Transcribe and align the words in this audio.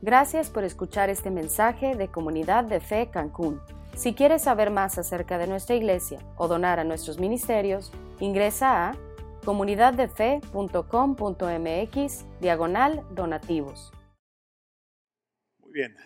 Gracias 0.00 0.48
por 0.48 0.62
escuchar 0.62 1.10
este 1.10 1.28
mensaje 1.28 1.96
de 1.96 2.06
Comunidad 2.06 2.62
de 2.62 2.78
Fe 2.78 3.10
Cancún. 3.10 3.60
Si 3.96 4.14
quieres 4.14 4.42
saber 4.42 4.70
más 4.70 4.96
acerca 4.96 5.38
de 5.38 5.48
nuestra 5.48 5.74
iglesia 5.74 6.20
o 6.36 6.46
donar 6.46 6.78
a 6.78 6.84
nuestros 6.84 7.18
ministerios, 7.18 7.90
ingresa 8.20 8.90
a 8.90 8.96
comunidaddefe.com.mx 9.44 12.24
diagonal 12.40 13.04
donativos. 13.10 13.92
Muy 15.58 15.72
bien. 15.72 15.96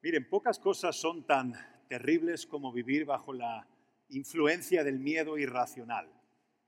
Miren, 0.00 0.26
pocas 0.26 0.58
cosas 0.58 0.96
son 0.96 1.26
tan 1.26 1.52
terribles 1.86 2.46
como 2.46 2.72
vivir 2.72 3.04
bajo 3.04 3.34
la 3.34 3.66
influencia 4.08 4.82
del 4.82 5.00
miedo 5.00 5.36
irracional. 5.36 6.08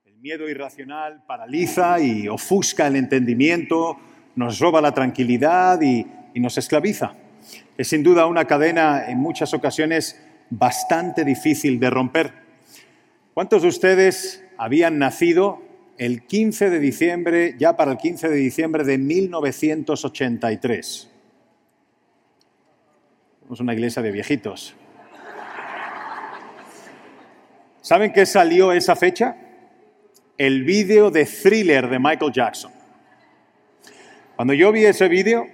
El 0.04 0.18
miedo 0.18 0.46
irracional 0.46 1.24
paraliza 1.26 1.98
y 2.00 2.28
ofusca 2.28 2.86
el 2.86 2.96
entendimiento, 2.96 3.96
nos 4.36 4.60
roba 4.60 4.80
la 4.80 4.92
tranquilidad 4.92 5.82
y, 5.82 6.06
nos 6.36 6.56
esclaviza. 6.58 7.14
Es 7.78 7.88
sin 7.88 8.02
duda 8.02 8.26
una 8.26 8.44
cadena 8.44 9.08
en 9.08 9.16
muchas 9.18 9.54
ocasiones 9.54 10.20
bastante 10.50 11.24
difícil 11.24 11.80
de 11.80 11.88
romper. 11.88 12.34
¿Cuántos 13.32 13.62
de 13.62 13.68
ustedes 13.68 14.44
habían 14.58 14.98
nacido 14.98 15.62
el 15.96 16.26
15 16.26 16.68
de 16.68 16.78
diciembre, 16.78 17.54
ya 17.58 17.74
para 17.74 17.92
el 17.92 17.96
15 17.96 18.28
de 18.28 18.36
diciembre 18.36 18.84
de 18.84 18.98
1983? 18.98 21.10
Somos 23.40 23.60
una 23.60 23.72
iglesia 23.72 24.02
de 24.02 24.10
viejitos. 24.10 24.74
¿Saben 27.80 28.12
qué 28.12 28.26
salió 28.26 28.72
esa 28.72 28.94
fecha? 28.94 29.38
El 30.36 30.64
vídeo 30.64 31.10
de 31.10 31.24
thriller 31.24 31.88
de 31.88 31.98
Michael 31.98 32.32
Jackson. 32.32 32.75
Cuando 34.36 34.52
yo 34.52 34.70
vi 34.70 34.84
ese 34.84 35.08
vídeo, 35.08 35.46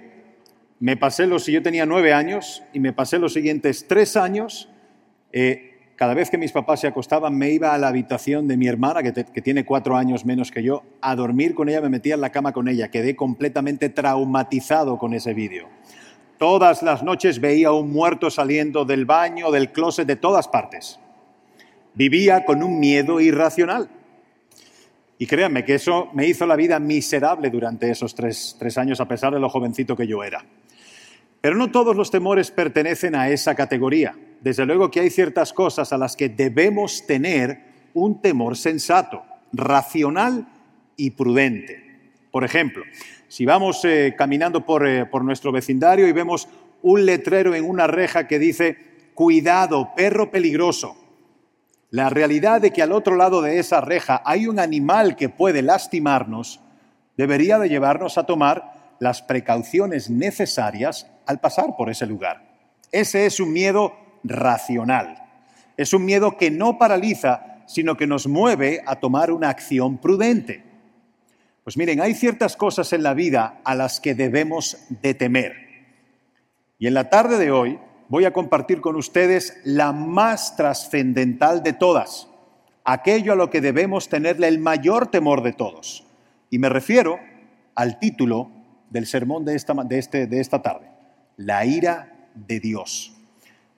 me 0.81 0.97
pasé 0.97 1.25
los, 1.25 1.45
yo 1.45 1.63
tenía 1.63 1.85
nueve 1.85 2.11
años 2.11 2.63
y 2.73 2.81
me 2.81 2.91
pasé 2.91 3.17
los 3.17 3.31
siguientes 3.31 3.87
tres 3.87 4.17
años, 4.17 4.69
eh, 5.31 5.93
cada 5.95 6.13
vez 6.13 6.29
que 6.29 6.37
mis 6.37 6.51
papás 6.51 6.81
se 6.81 6.87
acostaban 6.87 7.37
me 7.37 7.51
iba 7.51 7.73
a 7.73 7.77
la 7.77 7.87
habitación 7.87 8.45
de 8.45 8.57
mi 8.57 8.67
hermana, 8.67 9.01
que, 9.01 9.23
tiene 9.41 9.63
cuatro 9.63 9.95
años 9.95 10.25
menos 10.25 10.51
que 10.51 10.63
yo, 10.63 10.83
a 10.99 11.15
dormir 11.15 11.55
con 11.55 11.69
ella, 11.69 11.79
me 11.79 11.87
metía 11.87 12.15
en 12.15 12.19
la 12.19 12.33
cama 12.33 12.51
con 12.51 12.67
ella, 12.67 12.91
quedé 12.91 13.15
completamente 13.15 13.87
traumatizado 13.87 14.97
con 14.97 15.13
ese 15.13 15.33
vídeo. 15.33 15.69
Todas 16.37 16.83
las 16.83 17.03
noches 17.03 17.39
veía 17.39 17.69
a 17.69 17.73
un 17.73 17.89
muerto 17.89 18.29
saliendo 18.29 18.83
del 18.83 19.05
baño, 19.05 19.49
del 19.49 19.71
closet, 19.71 20.05
de 20.05 20.17
todas 20.17 20.49
partes. 20.49 20.99
Vivía 21.93 22.43
con 22.43 22.61
un 22.61 22.81
miedo 22.81 23.21
irracional. 23.21 23.87
Y 25.23 25.25
créanme 25.25 25.63
que 25.63 25.75
eso 25.75 26.09
me 26.11 26.27
hizo 26.27 26.45
la 26.45 26.57
vida 26.57 26.79
miserable 26.79 27.49
durante 27.49 27.89
esos 27.89 28.13
tres, 28.13 28.77
años, 28.77 28.99
a 28.99 29.07
pesar 29.07 29.33
de 29.33 29.39
lo 29.39 29.47
jovencito 29.47 29.95
que 29.95 30.05
yo 30.05 30.21
era. 30.21 30.43
Pero 31.39 31.55
no 31.55 31.71
todos 31.71 31.95
los 31.95 32.11
temores 32.11 32.51
pertenecen 32.51 33.15
a 33.15 33.29
esa 33.29 33.55
categoría. 33.55 34.17
Desde 34.41 34.65
luego 34.65 34.91
que 34.91 34.99
hay 34.99 35.09
ciertas 35.09 35.53
cosas 35.53 35.93
a 35.93 35.97
las 35.97 36.17
que 36.17 36.27
debemos 36.27 37.07
tener 37.07 37.57
un 37.93 38.21
temor 38.21 38.57
sensato, 38.57 39.23
racional 39.53 40.45
y 40.97 41.11
prudente. 41.11 42.01
Por 42.29 42.43
ejemplo, 42.43 42.83
si 43.29 43.45
vamos 43.45 43.85
eh, 43.85 44.15
caminando 44.17 44.65
por, 44.65 44.85
eh, 44.85 45.05
por 45.05 45.23
nuestro 45.23 45.53
vecindario 45.53 46.05
y 46.05 46.11
vemos 46.11 46.49
un 46.81 47.05
letrero 47.05 47.55
en 47.55 47.63
una 47.63 47.87
reja 47.87 48.27
que 48.27 48.39
dice, 48.39 48.77
cuidado, 49.13 49.91
perro 49.95 50.29
peligroso, 50.29 50.97
la 51.93 52.09
realidad 52.09 52.59
de 52.59 52.71
que 52.71 52.81
al 52.81 52.91
otro 52.91 53.15
lado 53.15 53.43
de 53.43 53.59
esa 53.59 53.79
reja 53.79 54.23
hay 54.25 54.47
un 54.47 54.57
animal 54.59 55.15
que 55.15 55.29
puede 55.29 55.61
lastimarnos 55.61 56.59
debería 57.17 57.59
de 57.59 57.69
llevarnos 57.69 58.17
a 58.17 58.23
tomar 58.23 58.95
las 58.97 59.21
precauciones 59.21 60.09
necesarias 60.09 61.05
al 61.27 61.39
pasar 61.39 61.75
por 61.77 61.91
ese 61.91 62.07
lugar. 62.07 62.41
Ese 62.91 63.27
es 63.27 63.39
un 63.39 63.53
miedo 63.53 63.93
racional. 64.23 65.23
Es 65.77 65.93
un 65.93 66.03
miedo 66.03 66.35
que 66.35 66.49
no 66.49 66.79
paraliza, 66.79 67.61
sino 67.67 67.95
que 67.95 68.07
nos 68.07 68.25
mueve 68.25 68.81
a 68.87 68.95
tomar 68.95 69.29
una 69.29 69.49
acción 69.49 69.99
prudente. 69.99 70.63
Pues 71.63 71.77
miren, 71.77 72.01
hay 72.01 72.15
ciertas 72.15 72.57
cosas 72.57 72.91
en 72.93 73.03
la 73.03 73.13
vida 73.13 73.61
a 73.63 73.75
las 73.75 73.99
que 73.99 74.15
debemos 74.15 74.79
de 74.89 75.13
temer. 75.13 75.53
Y 76.79 76.87
en 76.87 76.95
la 76.95 77.11
tarde 77.11 77.37
de 77.37 77.51
hoy 77.51 77.79
voy 78.13 78.25
a 78.25 78.31
compartir 78.31 78.79
con 78.79 78.95
ustedes 78.95 79.59
la 79.63 79.91
más 79.91 80.55
trascendental 80.55 81.63
de 81.63 81.73
todas, 81.73 82.27
aquello 82.83 83.33
a 83.33 83.35
lo 83.35 83.49
que 83.49 83.59
debemos 83.59 84.07
tenerle 84.07 84.47
el 84.49 84.59
mayor 84.59 85.07
temor 85.07 85.41
de 85.41 85.51
todos. 85.51 86.05
Y 86.51 86.59
me 86.59 86.69
refiero 86.69 87.17
al 87.73 87.97
título 87.97 88.51
del 88.91 89.07
sermón 89.07 89.45
de 89.45 89.55
esta, 89.55 89.73
de 89.73 89.97
este, 89.97 90.27
de 90.27 90.41
esta 90.41 90.61
tarde, 90.61 90.91
la 91.37 91.65
ira 91.65 92.29
de 92.35 92.59
Dios. 92.59 93.17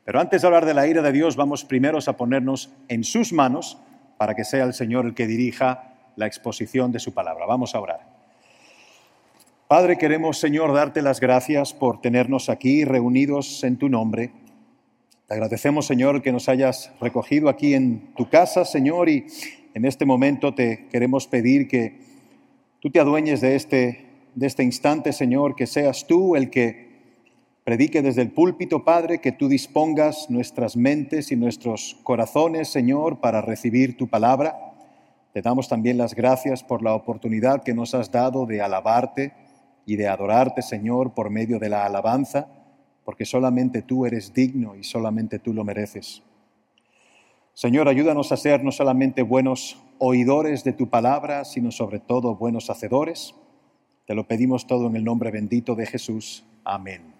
Pero 0.03 0.19
antes 0.19 0.41
de 0.41 0.47
hablar 0.49 0.65
de 0.65 0.73
la 0.73 0.85
ira 0.85 1.01
de 1.01 1.13
Dios, 1.13 1.37
vamos 1.37 1.63
primero 1.63 1.99
a 2.05 2.17
ponernos 2.17 2.73
en 2.89 3.05
sus 3.05 3.31
manos 3.31 3.77
para 4.17 4.35
que 4.35 4.43
sea 4.43 4.65
el 4.65 4.73
Señor 4.73 5.05
el 5.05 5.13
que 5.13 5.27
dirija 5.27 5.93
la 6.17 6.25
exposición 6.25 6.91
de 6.91 6.99
su 6.99 7.13
palabra. 7.13 7.45
Vamos 7.45 7.73
a 7.73 7.79
orar. 7.79 8.14
Padre, 9.67 9.97
queremos, 9.97 10.37
Señor, 10.37 10.71
darte 10.73 11.01
las 11.01 11.19
gracias 11.19 11.73
por 11.73 11.99
tenernos 11.99 12.49
aquí 12.49 12.85
reunidos 12.85 13.63
en 13.63 13.77
tu 13.77 13.89
nombre. 13.89 14.31
Te 15.27 15.33
agradecemos, 15.33 15.87
Señor, 15.87 16.21
que 16.21 16.31
nos 16.31 16.49
hayas 16.49 16.91
recogido 17.01 17.49
aquí 17.49 17.73
en 17.73 18.13
tu 18.13 18.29
casa, 18.29 18.63
Señor, 18.63 19.09
y 19.09 19.25
en 19.73 19.85
este 19.85 20.05
momento 20.05 20.53
te 20.53 20.87
queremos 20.91 21.25
pedir 21.25 21.67
que 21.67 21.97
tú 22.79 22.91
te 22.91 22.99
adueñes 22.99 23.41
de 23.41 23.55
este, 23.55 24.05
de 24.35 24.45
este 24.45 24.61
instante, 24.61 25.11
Señor, 25.11 25.55
que 25.55 25.65
seas 25.65 26.05
tú 26.05 26.35
el 26.35 26.51
que 26.51 26.85
predique 27.63 28.03
desde 28.03 28.21
el 28.21 28.29
púlpito, 28.29 28.85
Padre, 28.85 29.17
que 29.17 29.31
tú 29.31 29.47
dispongas 29.47 30.29
nuestras 30.29 30.77
mentes 30.77 31.31
y 31.31 31.35
nuestros 31.35 31.97
corazones, 32.03 32.67
Señor, 32.67 33.19
para 33.19 33.41
recibir 33.41 33.97
tu 33.97 34.07
palabra. 34.09 34.75
Te 35.33 35.41
damos 35.41 35.67
también 35.67 35.97
las 35.97 36.13
gracias 36.13 36.63
por 36.63 36.83
la 36.83 36.93
oportunidad 36.93 37.63
que 37.63 37.73
nos 37.73 37.95
has 37.95 38.11
dado 38.11 38.45
de 38.45 38.61
alabarte 38.61 39.33
y 39.85 39.95
de 39.95 40.07
adorarte, 40.07 40.61
Señor, 40.61 41.13
por 41.13 41.29
medio 41.29 41.59
de 41.59 41.69
la 41.69 41.85
alabanza, 41.85 42.47
porque 43.03 43.25
solamente 43.25 43.81
tú 43.81 44.05
eres 44.05 44.33
digno 44.33 44.75
y 44.75 44.83
solamente 44.83 45.39
tú 45.39 45.53
lo 45.53 45.63
mereces. 45.63 46.23
Señor, 47.53 47.87
ayúdanos 47.87 48.31
a 48.31 48.37
ser 48.37 48.63
no 48.63 48.71
solamente 48.71 49.21
buenos 49.21 49.81
oidores 49.97 50.63
de 50.63 50.73
tu 50.73 50.89
palabra, 50.89 51.45
sino 51.45 51.71
sobre 51.71 51.99
todo 51.99 52.35
buenos 52.35 52.69
hacedores. 52.69 53.33
Te 54.05 54.13
lo 54.13 54.27
pedimos 54.27 54.67
todo 54.67 54.87
en 54.87 54.95
el 54.95 55.03
nombre 55.03 55.31
bendito 55.31 55.75
de 55.75 55.85
Jesús. 55.85 56.45
Amén. 56.63 57.13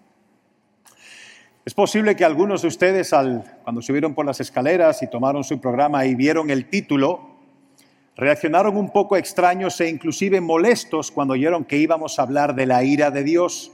Es 1.64 1.74
posible 1.74 2.14
que 2.14 2.24
algunos 2.24 2.62
de 2.62 2.68
ustedes, 2.68 3.12
al, 3.12 3.58
cuando 3.64 3.82
subieron 3.82 4.14
por 4.14 4.26
las 4.26 4.40
escaleras 4.40 5.02
y 5.02 5.08
tomaron 5.08 5.42
su 5.42 5.60
programa 5.60 6.06
y 6.06 6.14
vieron 6.14 6.50
el 6.50 6.68
título, 6.68 7.35
reaccionaron 8.16 8.76
un 8.76 8.90
poco 8.90 9.16
extraños 9.16 9.80
e 9.80 9.88
inclusive 9.88 10.40
molestos 10.40 11.10
cuando 11.10 11.34
oyeron 11.34 11.64
que 11.64 11.76
íbamos 11.76 12.18
a 12.18 12.22
hablar 12.22 12.54
de 12.54 12.66
la 12.66 12.82
ira 12.82 13.10
de 13.10 13.22
Dios. 13.22 13.72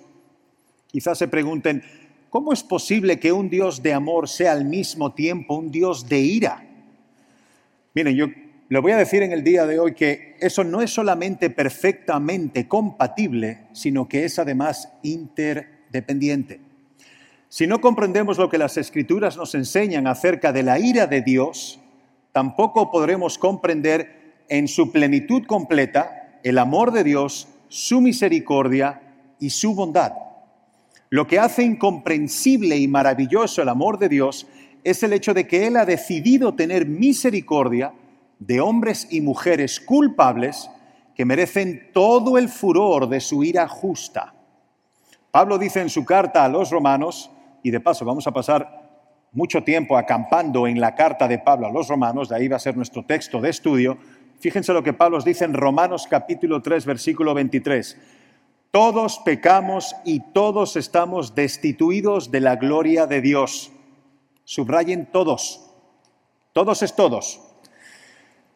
Quizás 0.89 1.17
se 1.19 1.29
pregunten, 1.29 1.83
¿cómo 2.29 2.53
es 2.53 2.65
posible 2.65 3.21
que 3.21 3.33
un 3.33 3.49
Dios 3.49 3.83
de 3.83 3.95
amor 3.95 4.29
sea 4.29 4.53
al 4.53 4.65
mismo 4.65 5.13
tiempo 5.13 5.55
un 5.55 5.71
Dios 5.71 6.09
de 6.09 6.19
ira? 6.19 6.67
Miren, 7.95 8.17
yo 8.17 8.27
le 8.69 8.79
voy 8.81 8.93
a 8.93 8.97
decir 8.97 9.23
en 9.23 9.33
el 9.33 9.45
día 9.45 9.65
de 9.65 9.79
hoy 9.79 9.95
que 9.95 10.37
eso 10.41 10.65
no 10.65 10.83
es 10.83 10.91
solamente 10.91 11.49
perfectamente 11.51 12.67
compatible, 12.67 13.67
sino 13.73 14.09
que 14.09 14.25
es 14.25 14.39
además 14.41 14.93
interdependiente. 15.03 16.61
Si 17.49 17.67
no 17.67 17.81
comprendemos 17.81 18.39
lo 18.39 18.49
que 18.49 18.59
las 18.59 18.77
escrituras 18.77 19.37
nos 19.37 19.55
enseñan 19.55 20.07
acerca 20.07 20.53
de 20.53 20.63
la 20.63 20.79
ira 20.81 21.07
de 21.07 21.21
Dios, 21.21 21.81
tampoco 22.33 22.91
podremos 22.91 23.37
comprender 23.37 24.22
en 24.53 24.69
su 24.69 24.93
plenitud 24.93 25.47
completa 25.47 26.39
el 26.43 26.59
amor 26.59 26.93
de 26.93 27.05
Dios, 27.05 27.49
su 27.69 28.03
misericordia 28.03 29.01
y 29.41 29.49
su 29.49 29.75
bondad. 29.75 30.13
Lo 31.09 31.27
que 31.27 31.39
hace 31.39 31.63
incomprensible 31.63 32.77
y 32.77 32.87
maravilloso 32.87 33.63
el 33.63 33.71
amor 33.71 33.99
de 33.99 34.11
Dios 34.11 34.47
es 34.85 35.03
el 35.03 35.15
hecho 35.15 35.33
de 35.33 35.47
que 35.47 35.67
Él 35.67 35.79
ha 35.79 35.87
decidido 35.87 36.53
tener 36.53 36.85
misericordia 36.85 37.95
de 38.41 38.61
hombres 38.61 39.09
y 39.11 39.23
mujeres 39.23 39.81
culpables 39.81 40.69
que 41.15 41.25
merecen 41.25 41.89
todo 41.95 42.37
el 42.37 42.51
furor 42.51 43.09
de 43.09 43.21
su 43.21 43.45
ira 43.45 43.67
justa. 43.69 44.35
Pablo 45.31 45.57
dice 45.57 45.81
en 45.81 45.89
su 45.89 46.05
carta 46.05 46.45
a 46.45 46.49
los 46.51 46.71
romanos, 46.71 47.31
y 47.63 47.71
de 47.71 47.81
paso 47.81 48.05
vamos 48.05 48.27
a 48.27 48.33
pasar 48.33 48.83
mucho 49.33 49.65
tiempo 49.65 49.97
acampando 49.97 50.67
en 50.67 50.79
la 50.79 50.95
carta 50.95 51.27
de 51.27 51.39
Pablo 51.39 51.67
a 51.67 51.73
los 51.73 51.89
romanos, 51.89 52.29
de 52.29 52.37
ahí 52.37 52.49
va 52.49 52.57
a 52.57 52.61
ser 52.61 52.77
nuestro 52.77 53.07
texto 53.07 53.41
de 53.41 53.49
estudio, 53.49 53.97
Fíjense 54.43 54.73
lo 54.73 54.83
que 54.83 54.93
Pablo 54.93 55.21
dice 55.21 55.45
en 55.45 55.55
Romanos 55.55 56.09
capítulo 56.11 56.61
3, 56.61 56.85
versículo 56.85 57.33
23. 57.33 57.97
Todos 58.73 59.21
pecamos 59.21 59.95
y 60.05 60.19
todos 60.33 60.75
estamos 60.75 61.37
destituidos 61.37 62.33
de 62.33 62.41
la 62.41 62.57
gloria 62.57 63.07
de 63.07 63.21
Dios. 63.21 63.71
Subrayen 64.43 65.07
todos. 65.07 65.71
Todos 66.53 66.83
es 66.83 66.97
todos. 66.97 67.41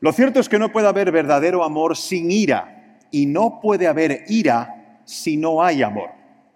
Lo 0.00 0.12
cierto 0.12 0.40
es 0.40 0.48
que 0.48 0.58
no 0.58 0.72
puede 0.72 0.88
haber 0.88 1.12
verdadero 1.12 1.62
amor 1.62 1.96
sin 1.96 2.32
ira 2.32 2.98
y 3.12 3.26
no 3.26 3.60
puede 3.62 3.86
haber 3.86 4.24
ira 4.26 4.98
si 5.04 5.36
no 5.36 5.62
hay 5.62 5.84
amor. 5.84 6.10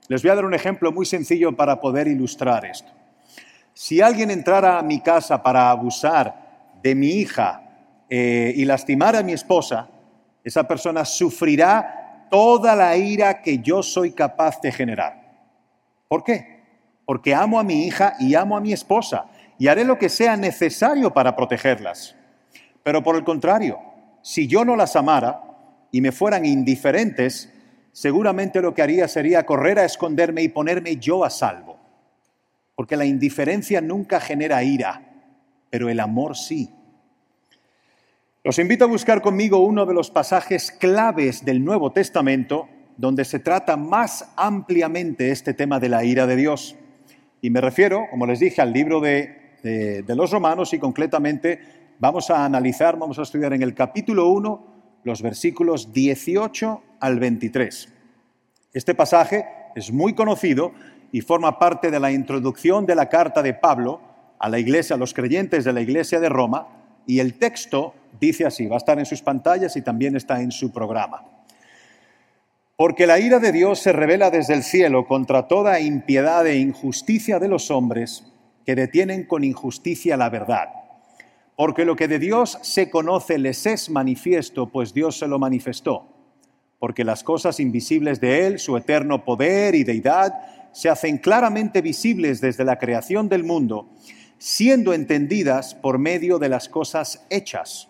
Les 0.08 0.22
voy 0.22 0.32
a 0.32 0.34
dar 0.34 0.44
un 0.44 0.54
ejemplo 0.54 0.90
muy 0.90 1.06
sencillo 1.06 1.54
para 1.54 1.80
poder 1.80 2.08
ilustrar 2.08 2.64
esto. 2.64 2.90
Si 3.74 4.00
alguien 4.00 4.32
entrara 4.32 4.80
a 4.80 4.82
mi 4.82 5.00
casa 5.00 5.40
para 5.40 5.70
abusar 5.70 6.72
de 6.82 6.96
mi 6.96 7.10
hija 7.10 7.69
eh, 8.10 8.52
y 8.56 8.64
lastimar 8.64 9.14
a 9.14 9.22
mi 9.22 9.32
esposa, 9.32 9.88
esa 10.42 10.66
persona 10.66 11.04
sufrirá 11.04 12.26
toda 12.28 12.74
la 12.74 12.96
ira 12.96 13.40
que 13.40 13.58
yo 13.58 13.82
soy 13.84 14.10
capaz 14.10 14.60
de 14.60 14.72
generar. 14.72 15.20
¿Por 16.08 16.24
qué? 16.24 16.60
Porque 17.06 17.34
amo 17.34 17.60
a 17.60 17.62
mi 17.62 17.86
hija 17.86 18.14
y 18.18 18.34
amo 18.34 18.56
a 18.56 18.60
mi 18.60 18.72
esposa 18.72 19.26
y 19.58 19.68
haré 19.68 19.84
lo 19.84 19.96
que 19.96 20.08
sea 20.08 20.36
necesario 20.36 21.12
para 21.12 21.36
protegerlas. 21.36 22.16
Pero 22.82 23.02
por 23.02 23.14
el 23.14 23.22
contrario, 23.22 23.78
si 24.22 24.48
yo 24.48 24.64
no 24.64 24.74
las 24.74 24.96
amara 24.96 25.42
y 25.92 26.00
me 26.00 26.10
fueran 26.10 26.44
indiferentes, 26.44 27.52
seguramente 27.92 28.60
lo 28.60 28.74
que 28.74 28.82
haría 28.82 29.06
sería 29.06 29.46
correr 29.46 29.78
a 29.78 29.84
esconderme 29.84 30.42
y 30.42 30.48
ponerme 30.48 30.96
yo 30.96 31.24
a 31.24 31.30
salvo. 31.30 31.78
Porque 32.74 32.96
la 32.96 33.04
indiferencia 33.04 33.80
nunca 33.80 34.18
genera 34.18 34.62
ira, 34.64 35.02
pero 35.70 35.88
el 35.88 36.00
amor 36.00 36.36
sí. 36.36 36.70
Los 38.42 38.58
invito 38.58 38.86
a 38.86 38.88
buscar 38.88 39.20
conmigo 39.20 39.58
uno 39.58 39.84
de 39.84 39.92
los 39.92 40.10
pasajes 40.10 40.72
claves 40.72 41.44
del 41.44 41.62
Nuevo 41.62 41.92
Testamento 41.92 42.70
donde 42.96 43.26
se 43.26 43.38
trata 43.38 43.76
más 43.76 44.32
ampliamente 44.34 45.30
este 45.30 45.52
tema 45.52 45.78
de 45.78 45.90
la 45.90 46.04
ira 46.04 46.26
de 46.26 46.36
Dios. 46.36 46.74
Y 47.42 47.50
me 47.50 47.60
refiero, 47.60 48.06
como 48.10 48.24
les 48.24 48.40
dije, 48.40 48.62
al 48.62 48.72
libro 48.72 48.98
de, 49.00 50.02
los 50.08 50.30
Romanos 50.30 50.72
y 50.72 50.78
concretamente 50.78 51.60
vamos 51.98 52.30
a 52.30 52.46
analizar, 52.46 52.98
vamos 52.98 53.18
a 53.18 53.24
estudiar 53.24 53.52
en 53.52 53.60
el 53.62 53.74
capítulo 53.74 54.28
1 54.30 54.66
los 55.04 55.20
versículos 55.20 55.92
18 55.92 56.82
al 56.98 57.20
23. 57.20 57.92
Este 58.72 58.94
pasaje 58.94 59.44
es 59.76 59.92
muy 59.92 60.14
conocido 60.14 60.72
y 61.12 61.20
forma 61.20 61.58
parte 61.58 61.90
de 61.90 62.00
la 62.00 62.10
introducción 62.10 62.86
de 62.86 62.94
la 62.94 63.10
carta 63.10 63.42
de 63.42 63.52
Pablo 63.52 64.00
a 64.38 64.48
la 64.48 64.58
iglesia, 64.58 64.96
a 64.96 64.98
los 64.98 65.12
creyentes 65.12 65.66
de 65.66 65.74
la 65.74 65.82
iglesia 65.82 66.20
de 66.20 66.30
Roma, 66.30 66.68
y 67.06 67.18
el 67.18 67.34
texto 67.34 67.94
dice 68.18 68.46
así, 68.46 68.66
va 68.66 68.76
a 68.76 68.78
estar 68.78 68.98
en 68.98 69.06
sus 69.06 69.22
pantallas 69.22 69.76
y 69.76 69.82
también 69.82 70.16
está 70.16 70.40
en 70.40 70.50
su 70.50 70.72
programa. 70.72 71.24
Porque 72.76 73.06
la 73.06 73.18
ira 73.20 73.38
de 73.38 73.52
Dios 73.52 73.78
se 73.78 73.92
revela 73.92 74.30
desde 74.30 74.54
el 74.54 74.62
cielo 74.62 75.06
contra 75.06 75.48
toda 75.48 75.80
impiedad 75.80 76.46
e 76.46 76.56
injusticia 76.58 77.38
de 77.38 77.48
los 77.48 77.70
hombres 77.70 78.24
que 78.64 78.74
detienen 78.74 79.24
con 79.24 79.44
injusticia 79.44 80.16
la 80.16 80.30
verdad. 80.30 80.68
Porque 81.56 81.84
lo 81.84 81.94
que 81.94 82.08
de 82.08 82.18
Dios 82.18 82.58
se 82.62 82.88
conoce 82.88 83.38
les 83.38 83.66
es 83.66 83.90
manifiesto, 83.90 84.70
pues 84.70 84.94
Dios 84.94 85.18
se 85.18 85.28
lo 85.28 85.38
manifestó. 85.38 86.08
Porque 86.78 87.04
las 87.04 87.22
cosas 87.22 87.60
invisibles 87.60 88.18
de 88.20 88.46
Él, 88.46 88.58
su 88.58 88.78
eterno 88.78 89.26
poder 89.26 89.74
y 89.74 89.84
deidad, 89.84 90.32
se 90.72 90.88
hacen 90.88 91.18
claramente 91.18 91.82
visibles 91.82 92.40
desde 92.40 92.64
la 92.64 92.78
creación 92.78 93.28
del 93.28 93.44
mundo 93.44 93.90
siendo 94.40 94.94
entendidas 94.94 95.74
por 95.74 95.98
medio 95.98 96.38
de 96.38 96.48
las 96.48 96.70
cosas 96.70 97.26
hechas, 97.28 97.89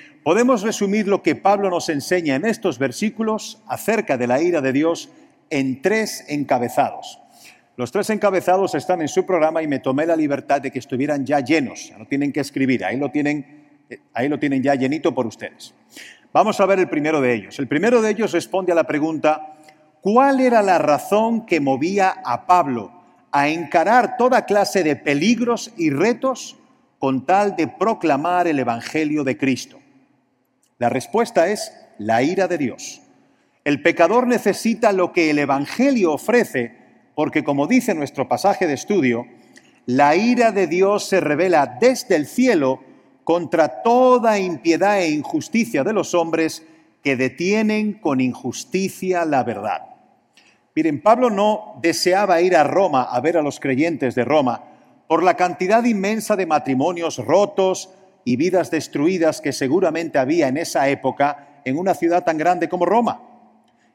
podemos 0.23 0.61
resumir 0.61 1.07
lo 1.07 1.21
que 1.21 1.35
Pablo 1.35 1.69
nos 1.69 1.89
enseña 1.89 2.35
en 2.35 2.45
estos 2.45 2.77
versículos 2.79 3.61
acerca 3.67 4.17
de 4.17 4.27
la 4.27 4.41
ira 4.41 4.61
de 4.61 4.73
Dios 4.73 5.09
en 5.49 5.81
tres 5.81 6.25
encabezados. 6.27 7.19
Los 7.77 7.91
tres 7.91 8.09
encabezados 8.09 8.75
están 8.75 9.01
en 9.01 9.07
su 9.07 9.25
programa 9.25 9.63
y 9.63 9.67
me 9.67 9.79
tomé 9.79 10.05
la 10.05 10.15
libertad 10.15 10.61
de 10.61 10.71
que 10.71 10.79
estuvieran 10.79 11.25
ya 11.25 11.39
llenos, 11.39 11.89
ya 11.89 11.97
no 11.97 12.05
tienen 12.05 12.31
que 12.31 12.41
escribir, 12.41 12.85
ahí 12.85 12.97
lo 12.97 13.09
tienen, 13.09 13.79
ahí 14.13 14.29
lo 14.29 14.37
tienen 14.37 14.61
ya 14.61 14.75
llenito 14.75 15.15
por 15.15 15.25
ustedes. 15.25 15.73
Vamos 16.33 16.59
a 16.59 16.65
ver 16.65 16.79
el 16.79 16.89
primero 16.89 17.19
de 17.21 17.33
ellos. 17.33 17.59
El 17.59 17.67
primero 17.67 18.01
de 18.01 18.11
ellos 18.11 18.31
responde 18.31 18.71
a 18.71 18.75
la 18.75 18.85
pregunta, 18.85 19.55
¿cuál 20.01 20.39
era 20.39 20.61
la 20.61 20.77
razón 20.77 21.45
que 21.45 21.59
movía 21.59 22.21
a 22.23 22.45
Pablo 22.45 22.91
a 23.31 23.49
encarar 23.49 24.15
toda 24.17 24.45
clase 24.45 24.83
de 24.83 24.95
peligros 24.95 25.71
y 25.77 25.89
retos 25.89 26.57
con 26.99 27.25
tal 27.25 27.55
de 27.55 27.67
proclamar 27.67 28.47
el 28.47 28.59
Evangelio 28.59 29.23
de 29.23 29.37
Cristo? 29.37 29.80
La 30.81 30.89
respuesta 30.89 31.47
es 31.47 31.71
la 31.99 32.23
ira 32.23 32.47
de 32.47 32.57
Dios. 32.57 33.03
El 33.63 33.83
pecador 33.83 34.25
necesita 34.25 34.91
lo 34.93 35.13
que 35.13 35.29
el 35.29 35.37
Evangelio 35.37 36.11
ofrece 36.13 36.75
porque, 37.13 37.43
como 37.43 37.67
dice 37.67 37.93
nuestro 37.93 38.27
pasaje 38.27 38.65
de 38.65 38.73
estudio, 38.73 39.27
la 39.85 40.15
ira 40.15 40.51
de 40.51 40.65
Dios 40.65 41.07
se 41.07 41.19
revela 41.19 41.77
desde 41.79 42.15
el 42.15 42.25
cielo 42.25 42.79
contra 43.23 43.83
toda 43.83 44.39
impiedad 44.39 45.03
e 45.03 45.11
injusticia 45.11 45.83
de 45.83 45.93
los 45.93 46.15
hombres 46.15 46.65
que 47.03 47.15
detienen 47.15 47.93
con 47.93 48.19
injusticia 48.19 49.23
la 49.23 49.43
verdad. 49.43 49.83
Miren, 50.73 50.99
Pablo 51.03 51.29
no 51.29 51.77
deseaba 51.83 52.41
ir 52.41 52.55
a 52.55 52.63
Roma 52.63 53.03
a 53.03 53.21
ver 53.21 53.37
a 53.37 53.43
los 53.43 53.59
creyentes 53.59 54.15
de 54.15 54.25
Roma 54.25 54.63
por 55.07 55.21
la 55.21 55.35
cantidad 55.35 55.83
inmensa 55.83 56.35
de 56.35 56.47
matrimonios 56.47 57.19
rotos 57.19 57.91
y 58.23 58.35
vidas 58.35 58.71
destruidas 58.71 59.41
que 59.41 59.53
seguramente 59.53 60.19
había 60.19 60.47
en 60.47 60.57
esa 60.57 60.89
época 60.89 61.61
en 61.65 61.77
una 61.77 61.93
ciudad 61.93 62.23
tan 62.23 62.37
grande 62.37 62.69
como 62.69 62.85
Roma. 62.85 63.21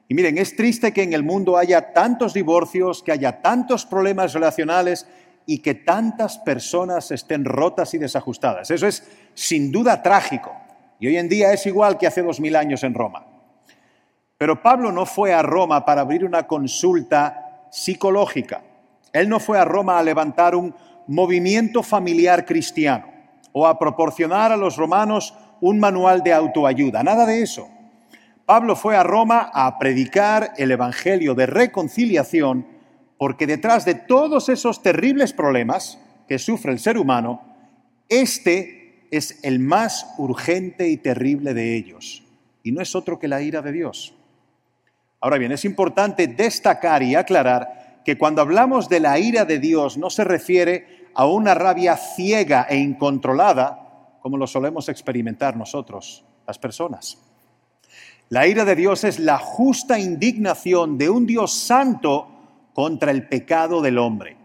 Y 0.08 0.14
miren, 0.14 0.38
es 0.38 0.54
triste 0.54 0.92
que 0.92 1.02
en 1.02 1.12
el 1.12 1.22
mundo 1.22 1.56
haya 1.56 1.92
tantos 1.92 2.32
divorcios, 2.32 3.02
que 3.02 3.12
haya 3.12 3.42
tantos 3.42 3.86
problemas 3.86 4.32
relacionales 4.34 5.06
y 5.46 5.58
que 5.58 5.74
tantas 5.74 6.38
personas 6.38 7.10
estén 7.10 7.44
rotas 7.44 7.94
y 7.94 7.98
desajustadas. 7.98 8.70
Eso 8.70 8.86
es 8.86 9.04
sin 9.34 9.72
duda 9.72 10.02
trágico. 10.02 10.52
Y 10.98 11.08
hoy 11.08 11.16
en 11.16 11.28
día 11.28 11.52
es 11.52 11.66
igual 11.66 11.98
que 11.98 12.06
hace 12.06 12.22
dos 12.22 12.40
mil 12.40 12.56
años 12.56 12.84
en 12.84 12.94
Roma. 12.94 13.26
Pero 14.38 14.62
Pablo 14.62 14.92
no 14.92 15.06
fue 15.06 15.32
a 15.32 15.42
Roma 15.42 15.84
para 15.84 16.02
abrir 16.02 16.24
una 16.24 16.46
consulta 16.46 17.68
psicológica. 17.70 18.62
Él 19.12 19.28
no 19.28 19.40
fue 19.40 19.58
a 19.58 19.64
Roma 19.64 19.98
a 19.98 20.02
levantar 20.02 20.54
un 20.54 20.74
movimiento 21.06 21.82
familiar 21.82 22.44
cristiano 22.44 23.15
o 23.58 23.66
a 23.66 23.78
proporcionar 23.78 24.52
a 24.52 24.56
los 24.58 24.76
romanos 24.76 25.32
un 25.62 25.78
manual 25.78 26.22
de 26.22 26.34
autoayuda. 26.34 27.02
Nada 27.02 27.24
de 27.24 27.40
eso. 27.40 27.66
Pablo 28.44 28.76
fue 28.76 28.98
a 28.98 29.02
Roma 29.02 29.50
a 29.50 29.78
predicar 29.78 30.52
el 30.58 30.72
Evangelio 30.72 31.34
de 31.34 31.46
reconciliación 31.46 32.66
porque 33.16 33.46
detrás 33.46 33.86
de 33.86 33.94
todos 33.94 34.50
esos 34.50 34.82
terribles 34.82 35.32
problemas 35.32 35.98
que 36.28 36.38
sufre 36.38 36.70
el 36.70 36.78
ser 36.78 36.98
humano, 36.98 37.40
este 38.10 39.06
es 39.10 39.42
el 39.42 39.58
más 39.58 40.06
urgente 40.18 40.90
y 40.90 40.98
terrible 40.98 41.54
de 41.54 41.76
ellos, 41.76 42.24
y 42.62 42.72
no 42.72 42.82
es 42.82 42.94
otro 42.94 43.18
que 43.18 43.26
la 43.26 43.40
ira 43.40 43.62
de 43.62 43.72
Dios. 43.72 44.14
Ahora 45.18 45.38
bien, 45.38 45.52
es 45.52 45.64
importante 45.64 46.26
destacar 46.26 47.02
y 47.02 47.14
aclarar 47.14 48.02
que 48.04 48.18
cuando 48.18 48.42
hablamos 48.42 48.90
de 48.90 49.00
la 49.00 49.18
ira 49.18 49.46
de 49.46 49.58
Dios 49.58 49.96
no 49.96 50.10
se 50.10 50.24
refiere 50.24 51.05
a 51.16 51.26
una 51.26 51.54
rabia 51.54 51.96
ciega 51.96 52.66
e 52.68 52.76
incontrolada 52.76 54.18
como 54.20 54.36
lo 54.36 54.46
solemos 54.46 54.88
experimentar 54.88 55.56
nosotros, 55.56 56.24
las 56.46 56.58
personas. 56.58 57.16
La 58.28 58.46
ira 58.48 58.64
de 58.64 58.74
Dios 58.74 59.04
es 59.04 59.20
la 59.20 59.38
justa 59.38 60.00
indignación 60.00 60.98
de 60.98 61.08
un 61.08 61.26
Dios 61.26 61.54
santo 61.54 62.26
contra 62.74 63.12
el 63.12 63.28
pecado 63.28 63.80
del 63.80 63.98
hombre. 63.98 64.36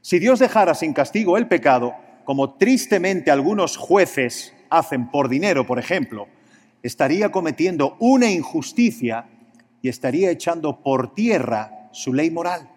Si 0.00 0.20
Dios 0.20 0.38
dejara 0.38 0.74
sin 0.74 0.92
castigo 0.92 1.36
el 1.36 1.48
pecado, 1.48 1.94
como 2.24 2.54
tristemente 2.54 3.30
algunos 3.30 3.76
jueces 3.76 4.54
hacen 4.70 5.10
por 5.10 5.28
dinero, 5.28 5.66
por 5.66 5.80
ejemplo, 5.80 6.28
estaría 6.82 7.32
cometiendo 7.32 7.96
una 7.98 8.30
injusticia 8.30 9.26
y 9.82 9.88
estaría 9.88 10.30
echando 10.30 10.82
por 10.82 11.14
tierra 11.14 11.88
su 11.90 12.14
ley 12.14 12.30
moral. 12.30 12.70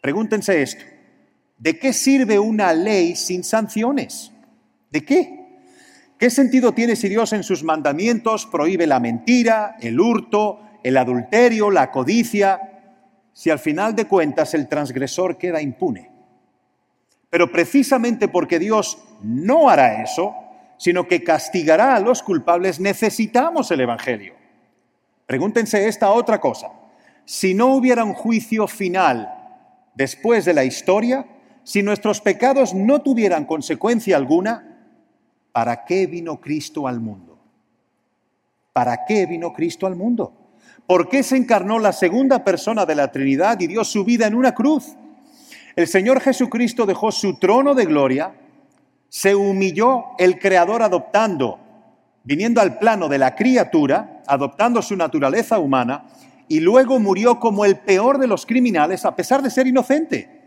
Pregúntense 0.00 0.62
esto, 0.62 0.82
¿de 1.62 1.78
qué 1.78 1.92
sirve 1.92 2.40
una 2.40 2.72
ley 2.72 3.14
sin 3.14 3.44
sanciones? 3.44 4.32
¿De 4.90 5.04
qué? 5.04 5.60
¿Qué 6.18 6.28
sentido 6.28 6.72
tiene 6.72 6.96
si 6.96 7.08
Dios 7.08 7.32
en 7.32 7.44
sus 7.44 7.62
mandamientos 7.62 8.46
prohíbe 8.46 8.84
la 8.84 8.98
mentira, 8.98 9.76
el 9.80 10.00
hurto, 10.00 10.58
el 10.82 10.96
adulterio, 10.96 11.70
la 11.70 11.92
codicia, 11.92 12.60
si 13.32 13.48
al 13.48 13.60
final 13.60 13.94
de 13.94 14.06
cuentas 14.06 14.54
el 14.54 14.68
transgresor 14.68 15.38
queda 15.38 15.62
impune? 15.62 16.10
Pero 17.30 17.52
precisamente 17.52 18.26
porque 18.26 18.58
Dios 18.58 18.98
no 19.22 19.70
hará 19.70 20.02
eso, 20.02 20.34
sino 20.78 21.06
que 21.06 21.22
castigará 21.22 21.94
a 21.94 22.00
los 22.00 22.24
culpables, 22.24 22.80
necesitamos 22.80 23.70
el 23.70 23.82
Evangelio. 23.82 24.34
Pregúntense 25.26 25.86
esta 25.86 26.10
otra 26.10 26.40
cosa. 26.40 26.72
si 27.24 27.54
no 27.54 27.76
hubiera 27.76 28.02
un 28.02 28.14
juicio 28.14 28.66
final 28.66 29.32
después 29.94 30.44
de 30.44 30.54
la 30.54 30.64
historia, 30.64 31.24
si 31.64 31.82
nuestros 31.82 32.20
pecados 32.20 32.74
no 32.74 33.02
tuvieran 33.02 33.44
consecuencia 33.44 34.16
alguna, 34.16 34.78
¿para 35.52 35.84
qué 35.84 36.06
vino 36.06 36.40
Cristo 36.40 36.88
al 36.88 37.00
mundo? 37.00 37.38
¿Para 38.72 39.04
qué 39.04 39.26
vino 39.26 39.52
Cristo 39.52 39.86
al 39.86 39.96
mundo? 39.96 40.32
¿Por 40.86 41.08
qué 41.08 41.22
se 41.22 41.36
encarnó 41.36 41.78
la 41.78 41.92
segunda 41.92 42.42
persona 42.42 42.84
de 42.86 42.94
la 42.94 43.12
Trinidad 43.12 43.60
y 43.60 43.66
dio 43.66 43.84
su 43.84 44.04
vida 44.04 44.26
en 44.26 44.34
una 44.34 44.54
cruz? 44.54 44.96
El 45.76 45.86
Señor 45.86 46.20
Jesucristo 46.20 46.84
dejó 46.84 47.12
su 47.12 47.38
trono 47.38 47.74
de 47.74 47.86
gloria, 47.86 48.34
se 49.08 49.34
humilló 49.34 50.04
el 50.18 50.38
Creador 50.38 50.82
adoptando, 50.82 51.58
viniendo 52.24 52.60
al 52.60 52.78
plano 52.78 53.08
de 53.08 53.18
la 53.18 53.34
criatura, 53.34 54.22
adoptando 54.26 54.82
su 54.82 54.96
naturaleza 54.96 55.58
humana, 55.58 56.06
y 56.48 56.60
luego 56.60 56.98
murió 56.98 57.38
como 57.38 57.64
el 57.64 57.78
peor 57.78 58.18
de 58.18 58.26
los 58.26 58.44
criminales 58.44 59.04
a 59.04 59.14
pesar 59.14 59.42
de 59.42 59.50
ser 59.50 59.66
inocente. 59.66 60.41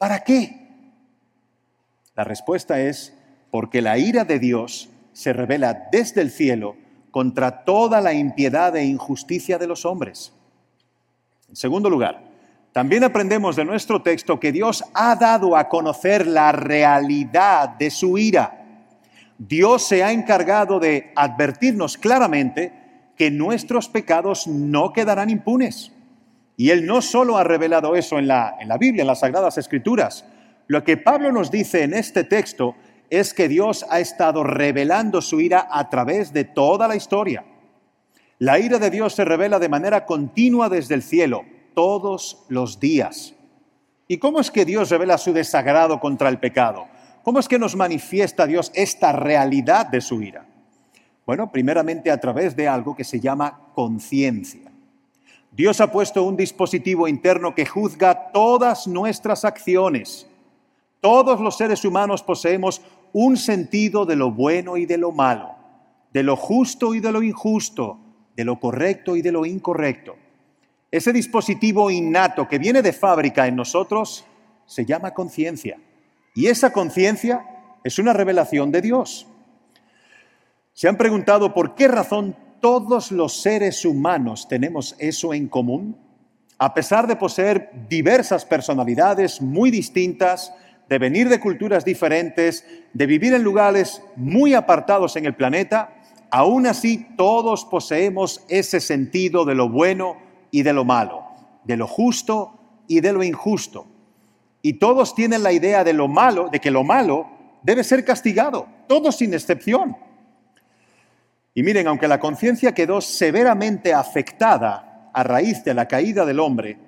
¿Para 0.00 0.20
qué? 0.20 0.56
La 2.14 2.24
respuesta 2.24 2.80
es 2.80 3.14
porque 3.50 3.82
la 3.82 3.98
ira 3.98 4.24
de 4.24 4.38
Dios 4.38 4.88
se 5.12 5.34
revela 5.34 5.88
desde 5.92 6.22
el 6.22 6.30
cielo 6.30 6.74
contra 7.10 7.66
toda 7.66 8.00
la 8.00 8.14
impiedad 8.14 8.74
e 8.76 8.84
injusticia 8.86 9.58
de 9.58 9.66
los 9.66 9.84
hombres. 9.84 10.32
En 11.50 11.56
segundo 11.56 11.90
lugar, 11.90 12.18
también 12.72 13.04
aprendemos 13.04 13.56
de 13.56 13.66
nuestro 13.66 14.00
texto 14.00 14.40
que 14.40 14.52
Dios 14.52 14.82
ha 14.94 15.16
dado 15.16 15.54
a 15.54 15.68
conocer 15.68 16.26
la 16.26 16.50
realidad 16.52 17.68
de 17.68 17.90
su 17.90 18.16
ira. 18.16 18.64
Dios 19.36 19.82
se 19.86 20.02
ha 20.02 20.12
encargado 20.12 20.80
de 20.80 21.12
advertirnos 21.14 21.98
claramente 21.98 22.72
que 23.18 23.30
nuestros 23.30 23.90
pecados 23.90 24.46
no 24.46 24.94
quedarán 24.94 25.28
impunes. 25.28 25.92
Y 26.60 26.72
Él 26.72 26.84
no 26.84 27.00
solo 27.00 27.38
ha 27.38 27.42
revelado 27.42 27.96
eso 27.96 28.18
en 28.18 28.28
la, 28.28 28.56
en 28.60 28.68
la 28.68 28.76
Biblia, 28.76 29.00
en 29.00 29.06
las 29.06 29.20
Sagradas 29.20 29.56
Escrituras. 29.56 30.26
Lo 30.66 30.84
que 30.84 30.98
Pablo 30.98 31.32
nos 31.32 31.50
dice 31.50 31.84
en 31.84 31.94
este 31.94 32.22
texto 32.22 32.74
es 33.08 33.32
que 33.32 33.48
Dios 33.48 33.86
ha 33.88 33.98
estado 33.98 34.44
revelando 34.44 35.22
su 35.22 35.40
ira 35.40 35.68
a 35.70 35.88
través 35.88 36.34
de 36.34 36.44
toda 36.44 36.86
la 36.86 36.96
historia. 36.96 37.46
La 38.36 38.58
ira 38.58 38.78
de 38.78 38.90
Dios 38.90 39.14
se 39.14 39.24
revela 39.24 39.58
de 39.58 39.70
manera 39.70 40.04
continua 40.04 40.68
desde 40.68 40.94
el 40.94 41.02
cielo, 41.02 41.46
todos 41.74 42.44
los 42.50 42.78
días. 42.78 43.32
¿Y 44.06 44.18
cómo 44.18 44.38
es 44.38 44.50
que 44.50 44.66
Dios 44.66 44.90
revela 44.90 45.16
su 45.16 45.32
desagrado 45.32 45.98
contra 45.98 46.28
el 46.28 46.40
pecado? 46.40 46.88
¿Cómo 47.22 47.38
es 47.38 47.48
que 47.48 47.58
nos 47.58 47.74
manifiesta 47.74 48.46
Dios 48.46 48.70
esta 48.74 49.12
realidad 49.12 49.86
de 49.86 50.02
su 50.02 50.20
ira? 50.20 50.44
Bueno, 51.24 51.50
primeramente 51.50 52.10
a 52.10 52.20
través 52.20 52.54
de 52.54 52.68
algo 52.68 52.94
que 52.94 53.04
se 53.04 53.18
llama 53.18 53.72
conciencia. 53.74 54.69
Dios 55.52 55.80
ha 55.80 55.90
puesto 55.90 56.22
un 56.22 56.36
dispositivo 56.36 57.08
interno 57.08 57.54
que 57.54 57.66
juzga 57.66 58.30
todas 58.32 58.86
nuestras 58.86 59.44
acciones. 59.44 60.26
Todos 61.00 61.40
los 61.40 61.56
seres 61.56 61.84
humanos 61.84 62.22
poseemos 62.22 62.80
un 63.12 63.36
sentido 63.36 64.06
de 64.06 64.16
lo 64.16 64.30
bueno 64.30 64.76
y 64.76 64.86
de 64.86 64.98
lo 64.98 65.10
malo, 65.12 65.56
de 66.12 66.22
lo 66.22 66.36
justo 66.36 66.94
y 66.94 67.00
de 67.00 67.10
lo 67.10 67.22
injusto, 67.22 67.98
de 68.36 68.44
lo 68.44 68.60
correcto 68.60 69.16
y 69.16 69.22
de 69.22 69.32
lo 69.32 69.44
incorrecto. 69.44 70.16
Ese 70.90 71.12
dispositivo 71.12 71.90
innato 71.90 72.46
que 72.48 72.58
viene 72.58 72.82
de 72.82 72.92
fábrica 72.92 73.46
en 73.46 73.56
nosotros 73.56 74.24
se 74.66 74.84
llama 74.84 75.14
conciencia. 75.14 75.78
Y 76.34 76.46
esa 76.46 76.72
conciencia 76.72 77.44
es 77.82 77.98
una 77.98 78.12
revelación 78.12 78.70
de 78.70 78.82
Dios. 78.82 79.26
¿Se 80.72 80.88
han 80.88 80.96
preguntado 80.96 81.52
por 81.52 81.74
qué 81.74 81.88
razón 81.88 82.36
todos 82.60 83.10
los 83.12 83.40
seres 83.40 83.84
humanos 83.84 84.48
tenemos 84.48 84.94
eso 84.98 85.34
en 85.34 85.48
común? 85.48 85.96
A 86.58 86.74
pesar 86.74 87.06
de 87.06 87.16
poseer 87.16 87.70
diversas 87.88 88.44
personalidades 88.44 89.40
muy 89.40 89.70
distintas, 89.70 90.52
de 90.88 90.98
venir 90.98 91.28
de 91.28 91.40
culturas 91.40 91.84
diferentes, 91.84 92.64
de 92.92 93.06
vivir 93.06 93.32
en 93.32 93.42
lugares 93.42 94.02
muy 94.16 94.54
apartados 94.54 95.16
en 95.16 95.24
el 95.24 95.34
planeta, 95.34 95.94
aún 96.30 96.66
así 96.66 97.06
todos 97.16 97.64
poseemos 97.64 98.44
ese 98.48 98.80
sentido 98.80 99.44
de 99.44 99.54
lo 99.54 99.68
bueno 99.68 100.16
y 100.50 100.62
de 100.62 100.72
lo 100.72 100.84
malo, 100.84 101.24
de 101.64 101.76
lo 101.76 101.86
justo 101.86 102.58
y 102.88 103.00
de 103.00 103.12
lo 103.12 103.22
injusto. 103.22 103.86
Y 104.62 104.74
todos 104.74 105.14
tienen 105.14 105.42
la 105.42 105.52
idea 105.52 105.84
de 105.84 105.92
lo 105.92 106.08
malo, 106.08 106.48
de 106.50 106.60
que 106.60 106.70
lo 106.70 106.84
malo 106.84 107.28
debe 107.62 107.84
ser 107.84 108.04
castigado, 108.04 108.66
todos 108.88 109.16
sin 109.16 109.32
excepción. 109.32 109.96
Y 111.54 111.62
miren, 111.62 111.88
aunque 111.88 112.08
la 112.08 112.20
conciencia 112.20 112.72
quedó 112.72 113.00
severamente 113.00 113.92
afectada 113.92 115.10
a 115.12 115.22
raíz 115.22 115.64
de 115.64 115.74
la 115.74 115.88
caída 115.88 116.24
del 116.24 116.38
hombre, 116.38 116.78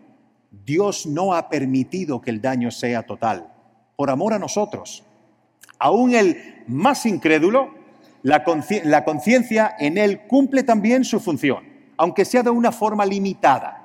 Dios 0.51 1.07
no 1.07 1.35
ha 1.35 1.49
permitido 1.49 2.21
que 2.21 2.31
el 2.31 2.41
daño 2.41 2.71
sea 2.71 3.03
total 3.03 3.49
por 3.97 4.11
amor 4.11 4.35
a 4.35 4.39
nosotros. 4.39 5.03
Aún 5.79 6.15
el 6.15 6.63
más 6.69 7.07
incrédulo, 7.07 7.75
la 8.23 8.45
conciencia 9.05 9.75
en 9.79 9.99
él 9.99 10.27
cumple 10.29 10.63
también 10.63 11.05
su 11.05 11.19
función, 11.19 11.65
aunque 11.97 12.25
sea 12.25 12.43
de 12.43 12.51
una 12.51 12.71
forma 12.71 13.05
limitada. 13.05 13.79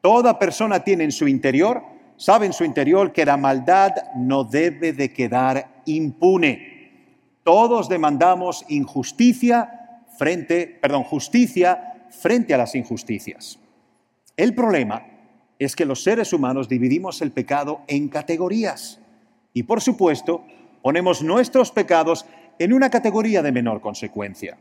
Toda 0.00 0.38
persona 0.38 0.80
tiene 0.80 1.04
en 1.04 1.12
su 1.12 1.28
interior, 1.28 1.82
sabe 2.16 2.46
en 2.46 2.52
su 2.54 2.64
interior 2.64 3.12
que 3.12 3.26
la 3.26 3.36
maldad 3.36 3.92
no 4.16 4.44
debe 4.44 4.92
de 4.92 5.12
quedar 5.12 5.82
impune. 5.84 6.90
Todos 7.44 7.88
demandamos 7.88 8.64
injusticia 8.68 9.81
frente, 10.18 10.66
perdón, 10.80 11.04
justicia 11.04 12.06
frente 12.10 12.54
a 12.54 12.58
las 12.58 12.74
injusticias. 12.74 13.58
El 14.36 14.54
problema 14.54 15.06
es 15.58 15.76
que 15.76 15.84
los 15.84 16.02
seres 16.02 16.32
humanos 16.32 16.68
dividimos 16.68 17.22
el 17.22 17.32
pecado 17.32 17.82
en 17.86 18.08
categorías. 18.08 19.00
Y 19.52 19.64
por 19.64 19.80
supuesto, 19.80 20.44
ponemos 20.82 21.22
nuestros 21.22 21.70
pecados 21.70 22.26
en 22.58 22.72
una 22.72 22.90
categoría 22.90 23.42
de 23.42 23.52
menor 23.52 23.80
consecuencia. 23.80 24.58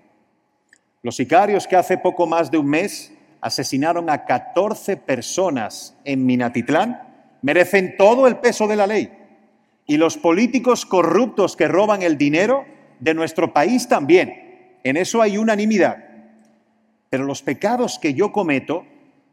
Los 1.02 1.16
sicarios 1.16 1.68
que 1.68 1.76
hace 1.76 1.98
poco 1.98 2.28
más 2.28 2.52
de 2.52 2.58
un 2.58 2.68
mes 2.68 3.14
asesinaron 3.42 4.10
a 4.10 4.26
14 4.26 4.98
personas 4.98 5.96
en 6.06 6.26
Minatitlán 6.26 7.02
merecen 7.42 7.98
todo 7.98 8.28
el 8.28 8.38
peso 8.38 8.68
de 8.68 8.76
la 8.76 8.88
ley. 8.88 9.12
Y 9.88 9.98
los 9.98 10.18
políticos 10.18 10.86
corruptos 10.86 11.56
que 11.56 11.68
roban 11.68 12.04
el 12.04 12.18
dinero 12.18 12.66
de 13.00 13.16
nuestro 13.16 13.52
país 13.52 13.88
también. 13.88 14.51
En 14.84 14.98
eso 14.98 15.22
hay 15.22 15.38
unanimidad. 15.38 15.98
Pero 17.10 17.26
los 17.26 17.42
pecados 17.42 18.00
que 18.00 18.14
yo 18.14 18.32
cometo 18.32 18.86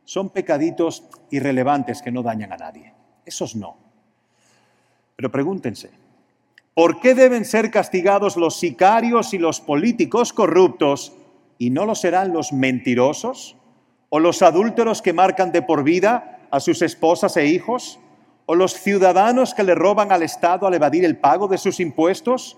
son 0.05 0.31
pecaditos 0.31 1.05
irrelevantes 1.31 2.03
que 2.03 2.11
no 2.11 2.23
dañan 2.23 2.53
a 2.53 2.57
nadie. 2.57 2.93
Esos 3.25 3.55
no. 3.55 3.77
Pero 5.17 5.31
pregúntense, 5.31 5.91
¿por 6.75 7.01
qué 7.01 7.15
deben 7.15 7.45
ser 7.45 7.71
castigados 7.71 8.37
los 8.37 8.59
sicarios 8.59 9.35
y 9.35 9.39
los 9.39 9.61
políticos 9.61 10.33
corruptos 10.33 11.13
y 11.59 11.71
no 11.71 11.85
lo 11.85 11.95
serán 11.95 12.33
los 12.33 12.53
mentirosos? 12.53 13.57
¿O 14.11 14.19
los 14.19 14.41
adúlteros 14.43 15.03
que 15.03 15.13
marcan 15.13 15.53
de 15.53 15.61
por 15.61 15.85
vida 15.85 16.47
a 16.51 16.61
sus 16.61 16.81
esposas 16.83 17.37
e 17.37 17.47
hijos? 17.47 18.01
¿O 18.47 18.55
los 18.55 18.73
ciudadanos 18.75 19.53
que 19.53 19.63
le 19.63 19.75
roban 19.75 20.11
al 20.11 20.23
Estado 20.23 20.67
al 20.67 20.75
evadir 20.75 21.05
el 21.05 21.19
pago 21.19 21.49
de 21.49 21.59
sus 21.59 21.81
impuestos? 21.81 22.57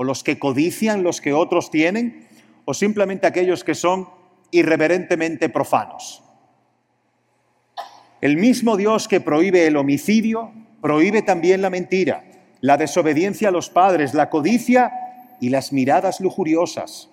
¿O 0.00 0.04
los 0.04 0.22
que 0.22 0.38
codician 0.38 1.02
los 1.02 1.20
que 1.20 1.32
otros 1.32 1.72
tienen? 1.72 2.28
¿O 2.64 2.72
simplemente 2.72 3.26
aquellos 3.26 3.64
que 3.64 3.74
son 3.74 4.08
irreverentemente 4.52 5.48
profanos? 5.48 6.22
El 8.20 8.36
mismo 8.36 8.76
Dios 8.76 9.08
que 9.08 9.20
prohíbe 9.20 9.66
el 9.66 9.76
homicidio, 9.76 10.52
prohíbe 10.80 11.22
también 11.22 11.62
la 11.62 11.68
mentira, 11.68 12.22
la 12.60 12.76
desobediencia 12.76 13.48
a 13.48 13.50
los 13.50 13.70
padres, 13.70 14.14
la 14.14 14.30
codicia 14.30 14.92
y 15.40 15.48
las 15.48 15.72
miradas 15.72 16.20
lujuriosas. 16.20 17.10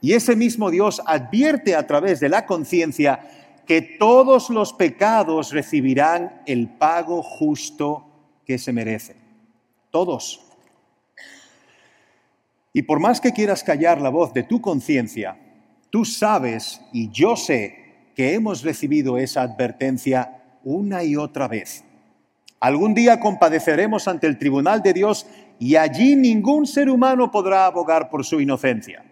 Y 0.00 0.14
ese 0.14 0.34
mismo 0.34 0.72
Dios 0.72 1.02
advierte 1.06 1.76
a 1.76 1.86
través 1.86 2.18
de 2.18 2.30
la 2.30 2.46
conciencia 2.46 3.20
que 3.64 3.80
todos 3.80 4.50
los 4.50 4.72
pecados 4.72 5.52
recibirán 5.52 6.42
el 6.46 6.68
pago 6.68 7.22
justo 7.22 8.06
que 8.44 8.58
se 8.58 8.72
merecen. 8.72 9.18
Todos. 9.92 10.40
Y 12.76 12.82
por 12.82 12.98
más 12.98 13.20
que 13.20 13.32
quieras 13.32 13.62
callar 13.62 14.00
la 14.00 14.10
voz 14.10 14.34
de 14.34 14.42
tu 14.42 14.60
conciencia, 14.60 15.38
tú 15.90 16.04
sabes 16.04 16.80
y 16.92 17.08
yo 17.10 17.36
sé 17.36 18.10
que 18.16 18.34
hemos 18.34 18.64
recibido 18.64 19.16
esa 19.16 19.42
advertencia 19.42 20.42
una 20.64 21.04
y 21.04 21.14
otra 21.14 21.46
vez. 21.46 21.84
Algún 22.58 22.92
día 22.92 23.20
compadeceremos 23.20 24.08
ante 24.08 24.26
el 24.26 24.38
tribunal 24.38 24.82
de 24.82 24.92
Dios 24.92 25.24
y 25.60 25.76
allí 25.76 26.16
ningún 26.16 26.66
ser 26.66 26.90
humano 26.90 27.30
podrá 27.30 27.66
abogar 27.66 28.10
por 28.10 28.24
su 28.24 28.40
inocencia. 28.40 29.04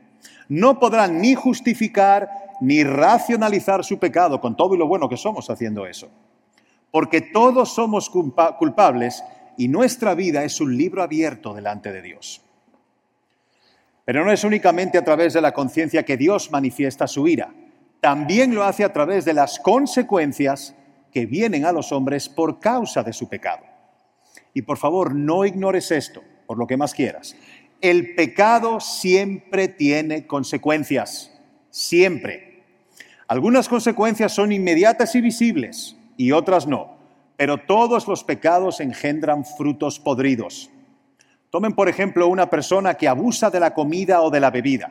No 0.49 0.81
podrán 0.81 1.21
ni 1.21 1.37
justificar 1.37 2.29
ni 2.61 2.83
racionalizar 2.83 3.85
su 3.85 3.99
pecado, 4.01 4.41
con 4.41 4.57
todo 4.57 4.75
y 4.75 4.79
lo 4.79 4.89
bueno 4.89 5.09
que 5.09 5.17
somos 5.17 5.49
haciendo 5.51 5.87
eso. 5.87 6.09
Porque 6.91 7.21
todos 7.21 7.73
somos 7.75 8.11
culpables 8.11 9.23
y 9.57 9.69
nuestra 9.69 10.15
vida 10.15 10.43
es 10.43 10.61
un 10.61 10.77
libro 10.77 11.03
abierto 11.03 11.55
delante 11.55 11.93
de 11.93 12.03
Dios. 12.03 12.43
Pero 14.05 14.25
no 14.25 14.33
es 14.33 14.45
únicamente 14.45 14.99
a 14.99 15.05
través 15.05 15.33
de 15.33 15.41
la 15.41 15.53
conciencia 15.53 16.05
que 16.05 16.17
Dios 16.17 16.51
manifiesta 16.51 17.07
su 17.07 17.29
ira. 17.29 17.55
también 18.01 18.53
lo 18.53 18.65
hace 18.65 18.83
a 18.83 18.93
través 18.93 19.25
de 19.25 19.33
las 19.33 19.61
consecuencias 19.61 20.75
que 21.13 21.25
vienen 21.25 21.65
a 21.65 21.71
los 21.71 21.93
hombres 21.93 22.29
por 22.29 22.59
causa 22.59 23.05
de 23.05 23.13
su 23.13 23.29
pecado. 23.29 23.63
Y 24.53 24.63
por 24.63 24.77
favor, 24.77 25.15
no 25.15 25.45
ignores 25.45 25.93
esto, 25.93 26.21
por 26.49 26.59
lo 26.59 26.67
que 26.67 26.77
más 26.77 26.95
quieras. 26.95 27.37
El 27.81 28.17
pecado 28.17 28.81
siempre 28.81 29.69
tiene 29.69 30.27
consecuencias, 30.27 31.33
siempre. 31.71 32.65
Algunas 33.29 33.69
consecuencias 33.69 34.33
son 34.33 34.51
inmediatas 34.51 35.15
y 35.15 35.21
visibles 35.21 35.97
y 36.17 36.33
otras 36.33 36.67
no, 36.67 36.97
pero 37.37 37.59
todos 37.59 38.09
los 38.09 38.25
pecados 38.25 38.81
engendran 38.81 39.45
frutos 39.45 40.01
podridos. 40.01 40.71
Tomen, 41.53 41.75
por 41.75 41.91
ejemplo, 41.91 42.29
una 42.29 42.49
persona 42.49 42.95
que 42.95 43.07
abusa 43.07 43.51
de 43.51 43.61
la 43.61 43.75
comida 43.75 44.23
o 44.23 44.31
de 44.31 44.41
la 44.41 44.51
bebida 44.51 44.91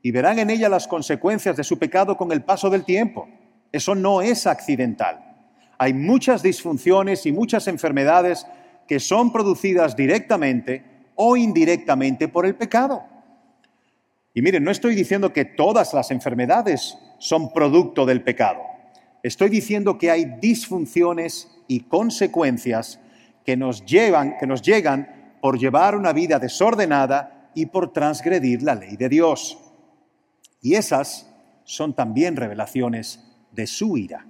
y 0.00 0.12
verán 0.12 0.38
en 0.38 0.48
ella 0.48 0.68
las 0.68 0.86
consecuencias 0.86 1.56
de 1.56 1.64
su 1.64 1.76
pecado 1.76 2.16
con 2.16 2.30
el 2.30 2.42
paso 2.44 2.70
del 2.70 2.84
tiempo. 2.84 3.28
Eso 3.72 3.96
no 3.96 4.22
es 4.22 4.46
accidental. 4.46 5.34
Hay 5.78 5.92
muchas 5.92 6.40
disfunciones 6.40 7.26
y 7.26 7.32
muchas 7.32 7.66
enfermedades 7.66 8.46
que 8.86 9.00
son 9.00 9.32
producidas 9.32 9.96
directamente 9.96 10.84
o 11.16 11.36
indirectamente 11.36 12.28
por 12.28 12.46
el 12.46 12.54
pecado. 12.54 13.02
Y 14.34 14.40
miren, 14.40 14.62
no 14.62 14.70
estoy 14.70 14.94
diciendo 14.94 15.32
que 15.32 15.44
todas 15.44 15.92
las 15.94 16.12
enfermedades 16.12 16.96
son 17.18 17.52
producto 17.52 18.06
del 18.06 18.22
pecado. 18.22 18.60
Estoy 19.24 19.48
diciendo 19.48 19.98
que 19.98 20.12
hay 20.12 20.26
disfunciones 20.40 21.50
y 21.66 21.80
consecuencias 21.80 23.00
que 23.44 23.56
nos 23.56 23.84
llevan, 23.84 24.38
que 24.38 24.46
nos 24.46 24.62
llegan 24.62 25.21
por 25.42 25.58
llevar 25.58 25.96
una 25.96 26.12
vida 26.12 26.38
desordenada 26.38 27.50
y 27.52 27.66
por 27.66 27.92
transgredir 27.92 28.62
la 28.62 28.76
ley 28.76 28.96
de 28.96 29.08
Dios. 29.08 29.58
Y 30.60 30.76
esas 30.76 31.28
son 31.64 31.94
también 31.94 32.36
revelaciones 32.36 33.18
de 33.50 33.66
su 33.66 33.98
ira. 33.98 34.24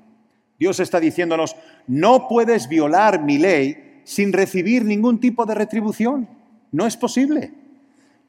Dios 0.59 0.81
está 0.81 1.01
diciéndonos, 1.01 1.55
no 1.87 2.29
puedes 2.29 2.67
violar 2.67 3.23
mi 3.23 3.37
ley 3.37 4.01
sin 4.05 4.33
recibir 4.33 4.87
ningún 4.87 5.21
tipo 5.21 5.45
de 5.45 5.55
retribución. 5.55 6.27
No 6.71 6.87
es 6.87 6.97
posible. 6.97 7.53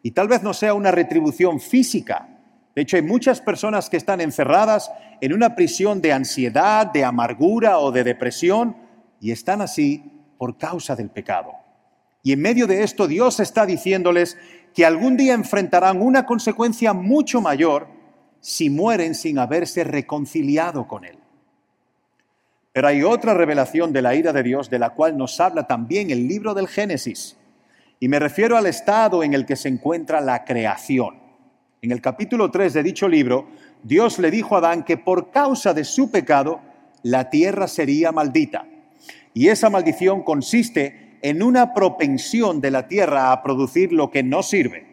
Y 0.01 0.11
tal 0.11 0.27
vez 0.27 0.43
no 0.43 0.53
sea 0.53 0.73
una 0.73 0.91
retribución 0.91 1.61
física. 1.61 2.27
De 2.75 2.81
hecho, 2.81 2.97
hay 2.97 3.03
muchas 3.03 3.39
personas 3.39 3.89
que 3.89 3.95
están 3.95 4.19
encerradas 4.19 4.91
en 5.21 5.31
una 5.31 5.55
prisión 5.55 6.01
de 6.01 6.11
ansiedad, 6.11 6.91
de 6.91 7.05
amargura 7.05 7.79
o 7.79 7.93
de 7.93 8.03
depresión, 8.03 8.75
y 9.21 9.31
están 9.31 9.61
así 9.61 10.03
por 10.37 10.57
causa 10.57 10.97
del 10.97 11.09
pecado. 11.09 11.62
Y 12.23 12.31
en 12.31 12.41
medio 12.41 12.65
de 12.67 12.83
esto 12.83 13.07
Dios 13.07 13.41
está 13.41 13.65
diciéndoles 13.65 14.37
que 14.73 14.85
algún 14.85 15.17
día 15.17 15.33
enfrentarán 15.33 16.01
una 16.01 16.25
consecuencia 16.25 16.93
mucho 16.93 17.41
mayor 17.41 17.87
si 18.39 18.69
mueren 18.69 19.13
sin 19.13 19.37
haberse 19.37 19.83
reconciliado 19.83 20.87
con 20.87 21.05
Él. 21.05 21.17
Pero 22.71 22.87
hay 22.87 23.03
otra 23.03 23.33
revelación 23.33 23.93
de 23.93 24.01
la 24.01 24.15
ira 24.15 24.33
de 24.33 24.41
Dios 24.41 24.69
de 24.69 24.79
la 24.79 24.91
cual 24.91 25.15
nos 25.17 25.39
habla 25.39 25.67
también 25.67 26.09
el 26.09 26.27
libro 26.27 26.53
del 26.53 26.67
Génesis. 26.67 27.37
Y 27.99 28.07
me 28.07 28.19
refiero 28.19 28.57
al 28.57 28.65
estado 28.65 29.23
en 29.23 29.33
el 29.33 29.45
que 29.45 29.55
se 29.55 29.69
encuentra 29.69 30.19
la 30.21 30.43
creación. 30.43 31.19
En 31.81 31.91
el 31.91 32.01
capítulo 32.01 32.49
3 32.49 32.73
de 32.73 32.83
dicho 32.83 33.07
libro, 33.07 33.47
Dios 33.83 34.17
le 34.17 34.31
dijo 34.31 34.55
a 34.55 34.59
Adán 34.59 34.83
que 34.83 34.97
por 34.97 35.29
causa 35.29 35.73
de 35.73 35.83
su 35.83 36.09
pecado 36.09 36.61
la 37.03 37.29
tierra 37.29 37.67
sería 37.67 38.11
maldita. 38.11 38.65
Y 39.33 39.49
esa 39.49 39.69
maldición 39.69 40.23
consiste 40.23 41.02
en 41.23 41.41
una 41.41 41.73
propensión 41.73 42.59
de 42.59 42.69
la 42.69 42.87
tierra 42.89 43.31
a 43.31 43.41
producir 43.41 43.93
lo 43.93 44.11
que 44.11 44.23
no 44.23 44.43
sirve. 44.43 44.85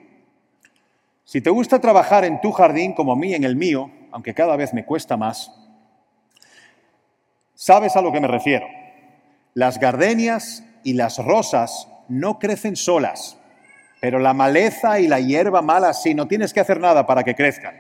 Si 1.25 1.41
te 1.41 1.51
gusta 1.51 1.81
trabajar 1.81 2.25
en 2.25 2.41
tu 2.41 2.53
jardín 2.53 2.95
como 2.95 3.13
a 3.13 3.17
mí 3.17 3.35
en 3.35 3.43
el 3.43 3.57
mío, 3.57 3.91
aunque 4.13 4.33
cada 4.33 4.57
vez 4.57 4.73
me 4.73 4.85
cuesta 4.85 5.17
más, 5.17 5.53
sabes 7.55 7.97
a 7.97 8.01
lo 8.01 8.13
que 8.13 8.21
me 8.21 8.29
refiero. 8.29 8.67
Las 9.55 9.81
gardenias 9.81 10.65
y 10.85 10.93
las 10.93 11.19
rosas 11.19 11.89
no 12.09 12.39
crecen 12.39 12.77
solas, 12.77 13.37
pero 14.01 14.21
la 14.21 14.33
maleza 14.33 15.01
y 15.01 15.09
la 15.09 15.19
hierba 15.19 15.62
mala 15.62 15.93
sí, 15.93 16.14
no 16.14 16.29
tienes 16.29 16.53
que 16.53 16.61
hacer 16.61 16.79
nada 16.79 17.07
para 17.07 17.25
que 17.25 17.35
crezcan. 17.35 17.75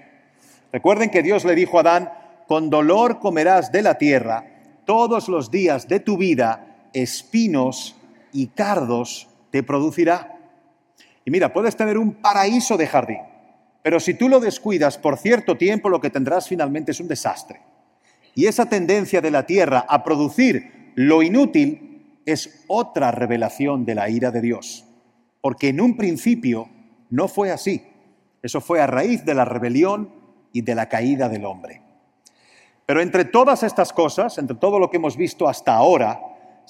Recuerden 0.72 1.10
que 1.10 1.22
Dios 1.22 1.44
le 1.44 1.54
dijo 1.54 1.78
a 1.78 1.82
Adán, 1.82 2.12
con 2.48 2.68
dolor 2.68 3.20
comerás 3.20 3.70
de 3.70 3.82
la 3.82 3.94
tierra 3.94 4.44
todos 4.84 5.28
los 5.28 5.52
días 5.52 5.86
de 5.86 6.00
tu 6.00 6.16
vida, 6.16 6.88
espinos 6.92 7.94
y 8.32 8.48
cardos 8.48 9.28
te 9.50 9.62
producirá. 9.62 10.38
Y 11.24 11.30
mira, 11.30 11.52
puedes 11.52 11.76
tener 11.76 11.98
un 11.98 12.14
paraíso 12.14 12.76
de 12.76 12.86
jardín, 12.86 13.20
pero 13.82 14.00
si 14.00 14.14
tú 14.14 14.28
lo 14.28 14.40
descuidas 14.40 14.98
por 14.98 15.16
cierto 15.16 15.56
tiempo, 15.56 15.88
lo 15.88 16.00
que 16.00 16.10
tendrás 16.10 16.48
finalmente 16.48 16.92
es 16.92 17.00
un 17.00 17.08
desastre. 17.08 17.60
Y 18.34 18.46
esa 18.46 18.66
tendencia 18.66 19.20
de 19.20 19.30
la 19.30 19.46
tierra 19.46 19.84
a 19.88 20.04
producir 20.04 20.92
lo 20.94 21.22
inútil 21.22 22.20
es 22.26 22.64
otra 22.68 23.10
revelación 23.10 23.84
de 23.84 23.94
la 23.94 24.08
ira 24.08 24.30
de 24.30 24.40
Dios. 24.40 24.84
Porque 25.40 25.68
en 25.68 25.80
un 25.80 25.96
principio 25.96 26.68
no 27.08 27.28
fue 27.28 27.50
así. 27.50 27.82
Eso 28.42 28.60
fue 28.60 28.80
a 28.80 28.86
raíz 28.86 29.24
de 29.24 29.34
la 29.34 29.44
rebelión 29.44 30.12
y 30.52 30.62
de 30.62 30.74
la 30.74 30.88
caída 30.88 31.28
del 31.28 31.44
hombre. 31.44 31.82
Pero 32.86 33.00
entre 33.00 33.24
todas 33.24 33.62
estas 33.62 33.92
cosas, 33.92 34.36
entre 34.38 34.56
todo 34.56 34.78
lo 34.78 34.90
que 34.90 34.96
hemos 34.96 35.16
visto 35.16 35.48
hasta 35.48 35.74
ahora, 35.74 36.20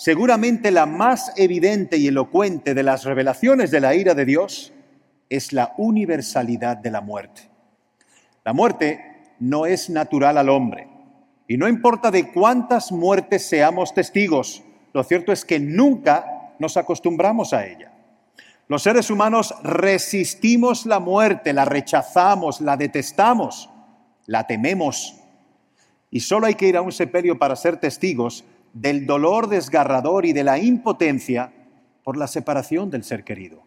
seguramente 0.01 0.71
la 0.71 0.87
más 0.87 1.31
evidente 1.37 1.99
y 1.99 2.07
elocuente 2.07 2.73
de 2.73 2.83
las 2.83 3.05
revelaciones 3.05 3.71
de 3.71 3.81
la 3.81 3.95
ira 3.95 4.15
de 4.15 4.25
Dios 4.25 4.73
es 5.29 5.53
la 5.53 5.75
universalidad 5.77 6.79
de 6.79 6.91
la 6.91 7.03
muerte. 7.03 7.51
La 8.43 8.55
muerte 8.55 9.35
no 9.41 9.67
es 9.67 9.91
natural 9.91 10.39
al 10.39 10.49
hombre 10.49 10.89
y 11.47 11.59
no 11.59 11.69
importa 11.69 12.11
de 12.11 12.33
cuántas 12.33 12.91
muertes 12.93 13.45
seamos 13.45 13.93
testigos, 13.93 14.63
lo 14.95 15.05
cierto 15.05 15.33
es 15.33 15.45
que 15.45 15.61
nunca 15.61 16.55
nos 16.59 16.79
acostumbramos 16.79 17.53
a 17.53 17.67
ella. 17.67 17.93
Los 18.69 18.85
seres 18.85 19.11
humanos 19.11 19.55
resistimos 19.63 20.87
la 20.87 20.99
muerte, 20.99 21.53
la 21.53 21.67
rechazamos, 21.67 22.63
la 22.63 22.79
detestamos, 22.79 23.69
la 24.25 24.47
tememos. 24.47 25.17
Y 26.11 26.21
solo 26.21 26.47
hay 26.47 26.55
que 26.55 26.69
ir 26.69 26.79
a 26.79 26.83
un 26.83 26.91
sepelio 26.91 27.39
para 27.39 27.55
ser 27.55 27.77
testigos 27.77 28.47
del 28.72 29.06
dolor 29.06 29.48
desgarrador 29.48 30.26
y 30.26 30.33
de 30.33 30.44
la 30.44 30.59
impotencia 30.59 31.52
por 32.04 32.16
la 32.16 32.26
separación 32.26 32.90
del 32.90 33.04
ser 33.04 33.24
querido. 33.24 33.62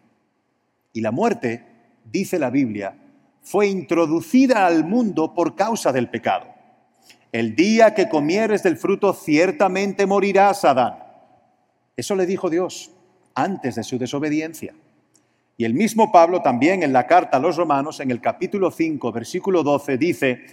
Y 0.92 1.00
la 1.00 1.10
muerte, 1.10 1.64
dice 2.10 2.38
la 2.38 2.50
Biblia, 2.50 2.96
fue 3.42 3.68
introducida 3.68 4.66
al 4.66 4.84
mundo 4.84 5.34
por 5.34 5.54
causa 5.54 5.92
del 5.92 6.08
pecado. 6.08 6.46
El 7.32 7.56
día 7.56 7.94
que 7.94 8.08
comieres 8.08 8.62
del 8.62 8.76
fruto 8.76 9.12
ciertamente 9.12 10.06
morirás, 10.06 10.64
Adán. 10.64 10.98
Eso 11.96 12.14
le 12.14 12.26
dijo 12.26 12.48
Dios 12.48 12.90
antes 13.34 13.74
de 13.74 13.82
su 13.82 13.98
desobediencia. 13.98 14.74
Y 15.56 15.64
el 15.64 15.74
mismo 15.74 16.10
Pablo 16.10 16.42
también 16.42 16.82
en 16.82 16.92
la 16.92 17.06
carta 17.06 17.36
a 17.36 17.40
los 17.40 17.56
romanos, 17.56 18.00
en 18.00 18.10
el 18.10 18.20
capítulo 18.20 18.70
5, 18.70 19.12
versículo 19.12 19.62
12, 19.62 19.98
dice, 19.98 20.46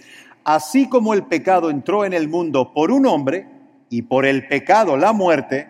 así 0.44 0.88
como 0.88 1.14
el 1.14 1.24
pecado 1.24 1.70
entró 1.70 2.04
en 2.04 2.12
el 2.12 2.28
mundo 2.28 2.72
por 2.72 2.92
un 2.92 3.06
hombre 3.06 3.46
y 3.92 4.00
por 4.00 4.24
el 4.24 4.48
pecado 4.48 4.96
la 4.96 5.12
muerte, 5.12 5.68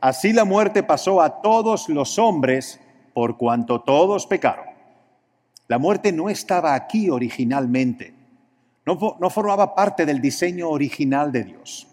así 0.00 0.32
la 0.32 0.44
muerte 0.44 0.82
pasó 0.82 1.22
a 1.22 1.40
todos 1.40 1.88
los 1.88 2.18
hombres 2.18 2.80
por 3.14 3.36
cuanto 3.36 3.82
todos 3.82 4.26
pecaron. 4.26 4.64
La 5.68 5.78
muerte 5.78 6.10
no 6.10 6.28
estaba 6.28 6.74
aquí 6.74 7.08
originalmente, 7.08 8.14
no, 8.84 8.98
formaba 9.30 9.76
parte 9.76 10.04
del 10.04 10.20
diseño 10.20 10.70
original 10.70 11.30
de 11.30 11.44
Dios, 11.44 11.86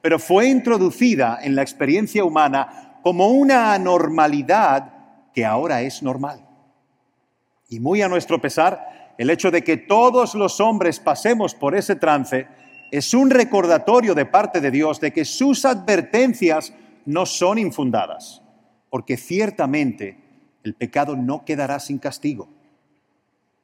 pero 0.00 0.18
fue 0.18 0.48
introducida 0.48 1.40
en 1.42 1.56
la 1.56 1.60
experiencia 1.60 2.24
humana 2.24 2.98
como 3.02 3.28
una 3.28 3.74
anormalidad 3.74 4.94
que 5.34 5.44
ahora 5.44 5.82
es 5.82 6.02
normal. 6.02 6.40
Y 7.68 7.80
muy 7.80 8.00
a 8.00 8.08
nuestro 8.08 8.40
pesar, 8.40 9.14
el 9.18 9.28
hecho 9.28 9.50
de 9.50 9.62
que 9.62 9.76
todos 9.76 10.34
los 10.34 10.58
hombres 10.58 11.00
pasemos 11.00 11.54
por 11.54 11.76
ese 11.76 11.96
trance 11.96 12.48
es 12.92 13.14
un 13.14 13.30
recordatorio 13.30 14.14
de 14.14 14.26
parte 14.26 14.60
de 14.60 14.70
Dios 14.70 15.00
de 15.00 15.14
que 15.14 15.24
sus 15.24 15.64
advertencias 15.64 16.74
no 17.06 17.24
son 17.24 17.56
infundadas, 17.58 18.42
porque 18.90 19.16
ciertamente 19.16 20.18
el 20.62 20.74
pecado 20.74 21.16
no 21.16 21.42
quedará 21.46 21.80
sin 21.80 21.98
castigo. 21.98 22.50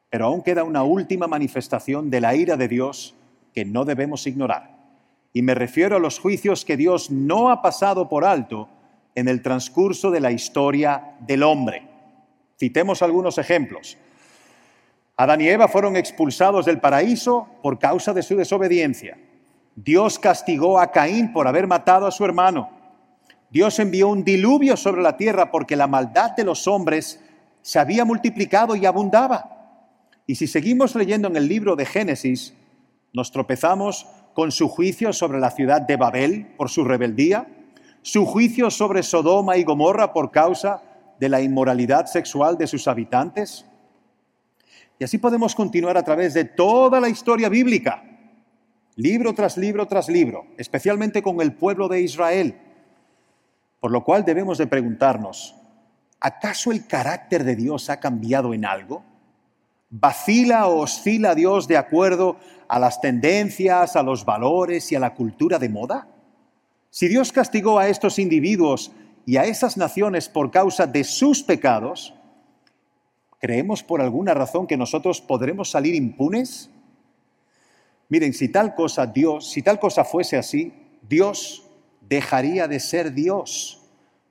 Pero 0.08 0.24
aún 0.24 0.42
queda 0.42 0.64
una 0.64 0.82
última 0.82 1.26
manifestación 1.26 2.08
de 2.08 2.22
la 2.22 2.34
ira 2.34 2.56
de 2.56 2.68
Dios 2.68 3.14
que 3.52 3.66
no 3.66 3.84
debemos 3.84 4.26
ignorar. 4.26 4.78
Y 5.34 5.42
me 5.42 5.54
refiero 5.54 5.96
a 5.96 6.00
los 6.00 6.18
juicios 6.18 6.64
que 6.64 6.78
Dios 6.78 7.10
no 7.10 7.50
ha 7.50 7.60
pasado 7.60 8.08
por 8.08 8.24
alto 8.24 8.70
en 9.14 9.28
el 9.28 9.42
transcurso 9.42 10.10
de 10.10 10.20
la 10.20 10.32
historia 10.32 11.16
del 11.20 11.42
hombre. 11.42 11.86
Citemos 12.58 13.02
algunos 13.02 13.36
ejemplos. 13.36 13.98
Adán 15.20 15.40
y 15.40 15.48
Eva 15.48 15.66
fueron 15.66 15.96
expulsados 15.96 16.64
del 16.64 16.78
paraíso 16.78 17.48
por 17.60 17.80
causa 17.80 18.14
de 18.14 18.22
su 18.22 18.36
desobediencia. 18.36 19.18
Dios 19.74 20.16
castigó 20.16 20.78
a 20.78 20.92
Caín 20.92 21.32
por 21.32 21.48
haber 21.48 21.66
matado 21.66 22.06
a 22.06 22.12
su 22.12 22.24
hermano. 22.24 22.70
Dios 23.50 23.80
envió 23.80 24.08
un 24.10 24.22
diluvio 24.22 24.76
sobre 24.76 25.02
la 25.02 25.16
tierra 25.16 25.50
porque 25.50 25.74
la 25.74 25.88
maldad 25.88 26.36
de 26.36 26.44
los 26.44 26.68
hombres 26.68 27.20
se 27.62 27.80
había 27.80 28.04
multiplicado 28.04 28.76
y 28.76 28.86
abundaba. 28.86 29.80
Y 30.24 30.36
si 30.36 30.46
seguimos 30.46 30.94
leyendo 30.94 31.26
en 31.26 31.36
el 31.36 31.48
libro 31.48 31.74
de 31.74 31.84
Génesis, 31.84 32.54
Nos 33.12 33.32
tropezamos 33.32 34.06
con 34.34 34.52
su 34.52 34.68
juicio 34.68 35.12
sobre 35.12 35.40
la 35.40 35.50
ciudad 35.50 35.80
de 35.80 35.96
Babel 35.96 36.46
por 36.56 36.68
su 36.68 36.84
rebeldía, 36.84 37.48
su 38.02 38.26
juicio 38.26 38.70
sobre 38.70 39.02
Sodoma 39.02 39.56
y 39.56 39.64
Gomorra 39.64 40.12
por 40.12 40.30
causa 40.30 40.82
de 41.18 41.28
la 41.30 41.40
inmoralidad 41.40 42.06
sexual 42.06 42.58
de 42.58 42.66
sus 42.66 42.86
habitantes. 42.86 43.64
Y 44.98 45.04
así 45.04 45.18
podemos 45.18 45.54
continuar 45.54 45.96
a 45.96 46.02
través 46.02 46.34
de 46.34 46.44
toda 46.44 47.00
la 47.00 47.08
historia 47.08 47.48
bíblica, 47.48 48.02
libro 48.96 49.32
tras 49.32 49.56
libro 49.56 49.86
tras 49.86 50.08
libro, 50.08 50.46
especialmente 50.56 51.22
con 51.22 51.40
el 51.40 51.52
pueblo 51.52 51.86
de 51.88 52.00
Israel. 52.02 52.56
Por 53.80 53.92
lo 53.92 54.02
cual 54.02 54.24
debemos 54.24 54.58
de 54.58 54.66
preguntarnos, 54.66 55.54
¿acaso 56.18 56.72
el 56.72 56.86
carácter 56.86 57.44
de 57.44 57.54
Dios 57.54 57.90
ha 57.90 58.00
cambiado 58.00 58.54
en 58.54 58.64
algo? 58.64 59.04
¿Vacila 59.90 60.66
o 60.66 60.80
oscila 60.80 61.36
Dios 61.36 61.68
de 61.68 61.76
acuerdo 61.76 62.36
a 62.66 62.80
las 62.80 63.00
tendencias, 63.00 63.94
a 63.94 64.02
los 64.02 64.24
valores 64.24 64.90
y 64.90 64.96
a 64.96 65.00
la 65.00 65.14
cultura 65.14 65.60
de 65.60 65.68
moda? 65.68 66.08
Si 66.90 67.06
Dios 67.06 67.30
castigó 67.30 67.78
a 67.78 67.88
estos 67.88 68.18
individuos 68.18 68.90
y 69.24 69.36
a 69.36 69.44
esas 69.44 69.76
naciones 69.76 70.28
por 70.28 70.50
causa 70.50 70.88
de 70.88 71.04
sus 71.04 71.44
pecados, 71.44 72.14
¿creemos 73.38 73.82
por 73.82 74.00
alguna 74.00 74.34
razón 74.34 74.66
que 74.66 74.76
nosotros 74.76 75.20
podremos 75.20 75.70
salir 75.70 75.94
impunes? 75.94 76.70
Miren, 78.08 78.32
si 78.32 78.48
tal 78.48 78.74
cosa 78.74 79.06
Dios, 79.06 79.50
si 79.50 79.62
tal 79.62 79.78
cosa 79.78 80.04
fuese 80.04 80.36
así, 80.36 80.72
Dios 81.08 81.66
dejaría 82.00 82.66
de 82.66 82.80
ser 82.80 83.12
Dios, 83.12 83.82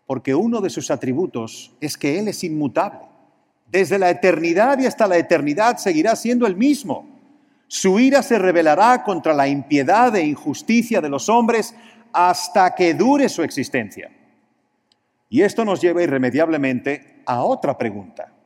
porque 0.05 0.33
uno 0.33 0.61
de 0.61 0.69
sus 0.69 0.89
atributos 0.89 1.71
es 1.79 1.97
que 1.97 2.17
Él 2.19 2.27
es 2.27 2.43
inmutable. 2.43 3.01
Desde 3.69 3.99
la 3.99 4.09
eternidad 4.09 4.79
y 4.79 4.85
hasta 4.85 5.07
la 5.07 5.17
eternidad 5.17 5.77
seguirá 5.77 6.15
siendo 6.15 6.47
el 6.47 6.55
mismo. 6.55 7.05
Su 7.67 7.99
ira 7.99 8.23
se 8.23 8.39
revelará 8.39 9.03
contra 9.03 9.33
la 9.33 9.47
impiedad 9.47 10.15
e 10.15 10.25
injusticia 10.25 11.01
de 11.01 11.09
los 11.09 11.27
hombres 11.27 11.75
hasta 12.13 12.73
que 12.73 12.93
dure 12.93 13.27
su 13.27 13.43
existencia. 13.43 14.09
Y 15.29 15.41
esto 15.41 15.65
nos 15.65 15.81
lleva 15.81 16.01
irremediablemente 16.01 17.21
a 17.25 17.43
otra 17.43 17.77
pregunta. 17.77 18.36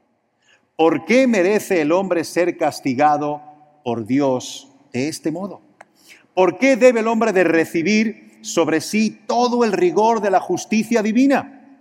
¿Por 0.81 1.05
qué 1.05 1.27
merece 1.27 1.79
el 1.81 1.91
hombre 1.91 2.23
ser 2.23 2.57
castigado 2.57 3.39
por 3.83 4.07
Dios 4.07 4.67
de 4.91 5.09
este 5.09 5.31
modo? 5.31 5.61
¿Por 6.33 6.57
qué 6.57 6.75
debe 6.75 7.01
el 7.01 7.07
hombre 7.07 7.33
de 7.33 7.43
recibir 7.43 8.39
sobre 8.41 8.81
sí 8.81 9.21
todo 9.27 9.63
el 9.63 9.73
rigor 9.73 10.21
de 10.21 10.31
la 10.31 10.39
justicia 10.39 11.03
divina? 11.03 11.77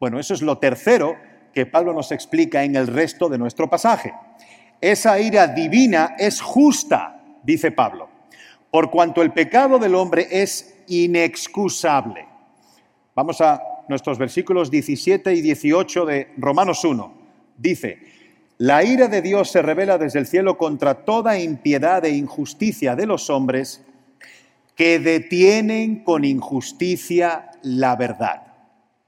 Bueno, 0.00 0.18
eso 0.18 0.34
es 0.34 0.42
lo 0.42 0.58
tercero 0.58 1.14
que 1.54 1.66
Pablo 1.66 1.92
nos 1.92 2.10
explica 2.10 2.64
en 2.64 2.74
el 2.74 2.88
resto 2.88 3.28
de 3.28 3.38
nuestro 3.38 3.70
pasaje. 3.70 4.12
Esa 4.80 5.20
ira 5.20 5.46
divina 5.46 6.16
es 6.18 6.40
justa, 6.40 7.22
dice 7.44 7.70
Pablo, 7.70 8.08
por 8.72 8.90
cuanto 8.90 9.22
el 9.22 9.32
pecado 9.32 9.78
del 9.78 9.94
hombre 9.94 10.26
es 10.28 10.82
inexcusable. 10.88 12.26
Vamos 13.14 13.40
a 13.40 13.62
nuestros 13.88 14.18
versículos 14.18 14.68
17 14.68 15.32
y 15.32 15.42
18 15.42 16.06
de 16.06 16.32
Romanos 16.38 16.84
1. 16.84 17.22
Dice, 17.56 18.21
la 18.62 18.84
ira 18.84 19.08
de 19.08 19.22
Dios 19.22 19.50
se 19.50 19.60
revela 19.60 19.98
desde 19.98 20.20
el 20.20 20.26
cielo 20.28 20.56
contra 20.56 20.94
toda 21.04 21.36
impiedad 21.36 22.04
e 22.04 22.10
injusticia 22.10 22.94
de 22.94 23.06
los 23.06 23.28
hombres 23.28 23.84
que 24.76 25.00
detienen 25.00 26.04
con 26.04 26.24
injusticia 26.24 27.50
la 27.62 27.96
verdad. 27.96 28.40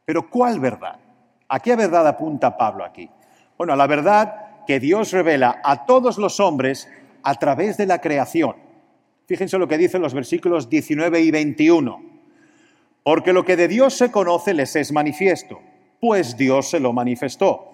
Pero 0.05 0.29
¿cuál 0.29 0.59
verdad? 0.59 0.99
¿A 1.47 1.61
qué 1.61 1.77
verdad 1.77 2.05
apunta 2.09 2.57
Pablo 2.57 2.85
aquí? 2.85 3.09
Bueno, 3.57 3.75
a 3.75 3.77
la 3.77 3.87
verdad 3.87 4.65
que 4.67 4.81
Dios 4.81 5.13
revela 5.13 5.61
a 5.63 5.87
todos 5.87 6.19
los 6.19 6.41
hombres 6.41 6.89
a 7.23 7.37
través 7.37 7.77
de 7.77 7.87
la 7.87 8.01
creación. 8.01 8.57
Fíjense 9.29 9.57
lo 9.57 9.69
que 9.69 9.79
dicen 9.79 10.03
los 10.03 10.15
versículos 10.15 10.69
19 10.69 11.21
y 11.21 11.31
21. 11.31 12.03
Porque 13.05 13.33
lo 13.33 13.45
que 13.45 13.55
de 13.55 13.69
Dios 13.69 13.95
se 13.95 14.11
conoce 14.11 14.53
les 14.53 14.75
es 14.75 14.91
manifiesto, 14.91 15.61
pues 16.01 16.37
Dios 16.37 16.71
se 16.71 16.81
lo 16.81 16.93
manifestó. 16.93 17.74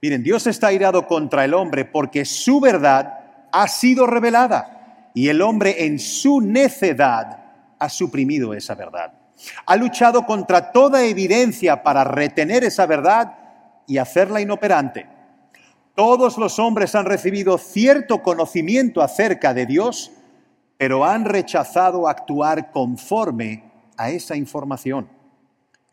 Miren, 0.00 0.22
Dios 0.22 0.46
está 0.46 0.72
irado 0.72 1.06
contra 1.06 1.44
el 1.44 1.54
hombre 1.54 1.84
porque 1.84 2.24
su 2.24 2.60
verdad 2.60 3.48
ha 3.50 3.66
sido 3.68 4.06
revelada 4.06 5.10
y 5.14 5.28
el 5.28 5.42
hombre 5.42 5.86
en 5.86 5.98
su 5.98 6.40
necedad 6.40 7.44
ha 7.78 7.88
suprimido 7.88 8.54
esa 8.54 8.74
verdad. 8.74 9.12
Ha 9.66 9.76
luchado 9.76 10.26
contra 10.26 10.72
toda 10.72 11.04
evidencia 11.04 11.82
para 11.82 12.04
retener 12.04 12.64
esa 12.64 12.86
verdad 12.86 13.36
y 13.86 13.98
hacerla 13.98 14.40
inoperante. 14.40 15.06
Todos 15.94 16.38
los 16.38 16.60
hombres 16.60 16.94
han 16.94 17.06
recibido 17.06 17.58
cierto 17.58 18.22
conocimiento 18.22 19.02
acerca 19.02 19.52
de 19.52 19.66
Dios, 19.66 20.12
pero 20.76 21.04
han 21.04 21.24
rechazado 21.24 22.06
actuar 22.06 22.70
conforme 22.70 23.64
a 23.96 24.10
esa 24.10 24.36
información. 24.36 25.08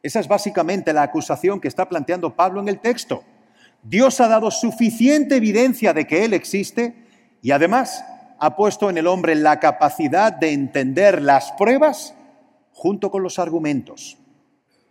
Esa 0.04 0.20
es 0.20 0.28
básicamente 0.28 0.94
la 0.94 1.02
acusación 1.02 1.60
que 1.60 1.68
está 1.68 1.90
planteando 1.90 2.36
Pablo 2.36 2.62
en 2.62 2.70
el 2.70 2.80
texto. 2.80 3.24
Dios 3.88 4.20
ha 4.20 4.28
dado 4.28 4.50
suficiente 4.50 5.36
evidencia 5.36 5.94
de 5.94 6.08
que 6.08 6.26
Él 6.26 6.34
existe 6.34 6.96
y 7.44 7.52
además 7.52 8.04
ha 8.40 8.56
puesto 8.56 8.90
en 8.90 8.98
el 8.98 9.06
hombre 9.06 9.36
la 9.36 9.60
capacidad 9.60 10.34
de 10.34 10.52
entender 10.52 11.22
las 11.22 11.52
pruebas 11.52 12.16
junto 12.72 13.12
con 13.12 13.22
los 13.22 13.38
argumentos. 13.38 14.18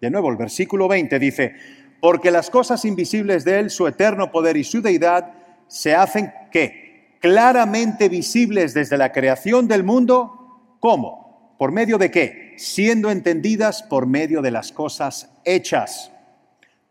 De 0.01 0.11
nuevo, 0.11 0.31
el 0.31 0.37
versículo 0.37 0.87
20 0.87 1.19
dice, 1.19 1.55
porque 2.01 2.31
las 2.31 2.51
cosas 2.51 2.85
invisibles 2.85 3.45
de 3.45 3.59
Él, 3.59 3.71
su 3.71 3.89
eterno 3.89 4.31
poder 4.31 4.57
y 4.57 4.63
su 4.63 4.81
deidad, 4.81 5.33
se 5.67 5.97
hacen 5.97 6.33
¿qué? 6.53 7.17
claramente 7.21 8.09
visibles 8.09 8.75
desde 8.75 8.97
la 8.97 9.11
creación 9.11 9.67
del 9.67 9.83
mundo. 9.83 10.77
¿Cómo? 10.79 11.57
¿Por 11.59 11.73
medio 11.73 11.99
de 11.99 12.13
qué? 12.13 12.55
Siendo 12.59 13.11
entendidas 13.11 13.83
por 13.83 14.07
medio 14.07 14.41
de 14.41 14.53
las 14.53 14.71
cosas 14.71 15.33
hechas. 15.45 16.13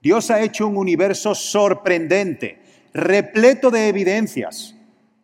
Dios 0.04 0.30
ha 0.32 0.42
hecho 0.42 0.68
un 0.68 0.76
universo 0.76 1.34
sorprendente, 1.34 2.60
repleto 2.94 3.72
de 3.72 3.88
evidencias. 3.88 4.76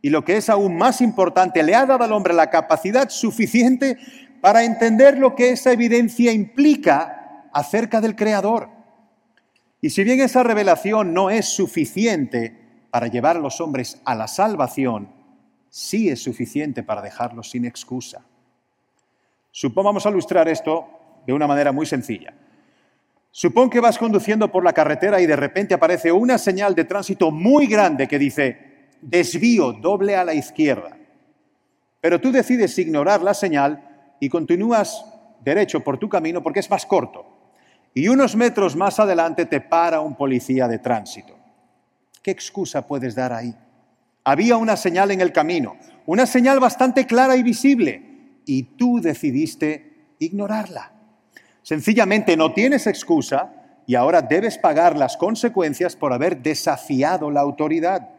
Y 0.01 0.09
lo 0.09 0.23
que 0.23 0.37
es 0.37 0.49
aún 0.49 0.77
más 0.77 1.01
importante, 1.01 1.61
le 1.63 1.75
ha 1.75 1.85
dado 1.85 2.05
al 2.05 2.13
hombre 2.13 2.33
la 2.33 2.49
capacidad 2.49 3.09
suficiente 3.09 3.97
para 4.39 4.63
entender 4.63 5.17
lo 5.17 5.35
que 5.35 5.49
esa 5.49 5.73
evidencia 5.73 6.31
implica 6.31 7.49
acerca 7.51 7.99
del 7.99 8.15
Creador. 8.15 8.69
Y 9.81 9.89
si 9.89 10.05
bien 10.05 10.21
esa 10.21 10.43
revelación 10.43 11.13
no 11.13 11.29
es 11.29 11.49
suficiente, 11.49 12.57
para 12.89 13.07
llevar 13.07 13.35
a 13.35 13.41
los 13.41 13.59
hombres 13.59 14.01
a 14.05 14.15
la 14.15 14.29
salvación, 14.29 15.09
sí 15.69 16.09
es 16.09 16.23
suficiente 16.23 16.83
para 16.83 17.01
dejarlos 17.01 17.49
sin 17.49 17.65
excusa. 17.65 18.23
Supongamos 19.51 20.05
ilustrar 20.05 20.47
esto 20.47 20.87
de 21.27 21.33
una 21.33 21.47
manera 21.47 21.73
muy 21.73 21.85
sencilla. 21.85 22.33
Supón 23.31 23.69
que 23.69 23.79
vas 23.79 23.97
conduciendo 23.97 24.51
por 24.51 24.63
la 24.63 24.73
carretera 24.73 25.21
y 25.21 25.25
de 25.25 25.35
repente 25.35 25.73
aparece 25.73 26.11
una 26.11 26.37
señal 26.37 26.73
de 26.73 26.85
tránsito 26.85 27.31
muy 27.31 27.67
grande 27.67 28.07
que 28.07 28.17
dice 28.17 28.69
desvío 29.01 29.73
doble 29.73 30.15
a 30.15 30.23
la 30.23 30.33
izquierda. 30.33 30.97
Pero 32.01 32.19
tú 32.19 32.31
decides 32.31 32.77
ignorar 32.77 33.21
la 33.21 33.33
señal 33.33 34.15
y 34.19 34.29
continúas 34.29 35.05
derecho 35.41 35.81
por 35.81 35.97
tu 35.97 36.09
camino 36.09 36.41
porque 36.41 36.59
es 36.59 36.69
más 36.69 36.85
corto. 36.85 37.25
Y 37.93 38.07
unos 38.07 38.35
metros 38.35 38.75
más 38.75 38.99
adelante 38.99 39.45
te 39.45 39.61
para 39.61 40.01
un 40.01 40.15
policía 40.15 40.67
de 40.67 40.79
tránsito. 40.79 41.35
¿Qué 42.21 42.31
excusa 42.31 42.85
puedes 42.85 43.15
dar 43.15 43.33
ahí? 43.33 43.55
Había 44.23 44.57
una 44.57 44.75
señal 44.75 45.11
en 45.11 45.21
el 45.21 45.31
camino, 45.31 45.77
una 46.05 46.25
señal 46.25 46.59
bastante 46.59 47.07
clara 47.07 47.35
y 47.35 47.43
visible, 47.43 48.41
y 48.45 48.63
tú 48.63 48.99
decidiste 49.01 50.15
ignorarla. 50.19 50.98
Sencillamente 51.69 52.35
no 52.35 52.51
tienes 52.51 52.87
excusa 52.87 53.53
y 53.85 53.93
ahora 53.93 54.23
debes 54.23 54.57
pagar 54.57 54.97
las 54.97 55.15
consecuencias 55.17 55.95
por 55.95 56.11
haber 56.11 56.41
desafiado 56.41 57.29
la 57.29 57.41
autoridad. 57.41 58.09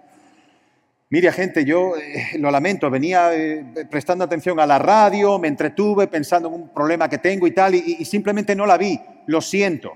Mire, 1.09 1.33
gente, 1.33 1.65
yo 1.65 1.97
eh, 1.97 2.39
lo 2.39 2.49
lamento, 2.53 2.89
venía 2.89 3.35
eh, 3.35 3.89
prestando 3.91 4.23
atención 4.23 4.61
a 4.61 4.67
la 4.67 4.79
radio, 4.79 5.37
me 5.41 5.49
entretuve 5.49 6.07
pensando 6.07 6.47
en 6.47 6.55
un 6.55 6.69
problema 6.69 7.09
que 7.09 7.19
tengo 7.19 7.45
y 7.45 7.51
tal, 7.51 7.75
y 7.75 8.05
simplemente 8.05 8.55
no 8.55 8.67
la 8.67 8.79
vi, 8.79 9.01
lo 9.27 9.41
siento. 9.41 9.95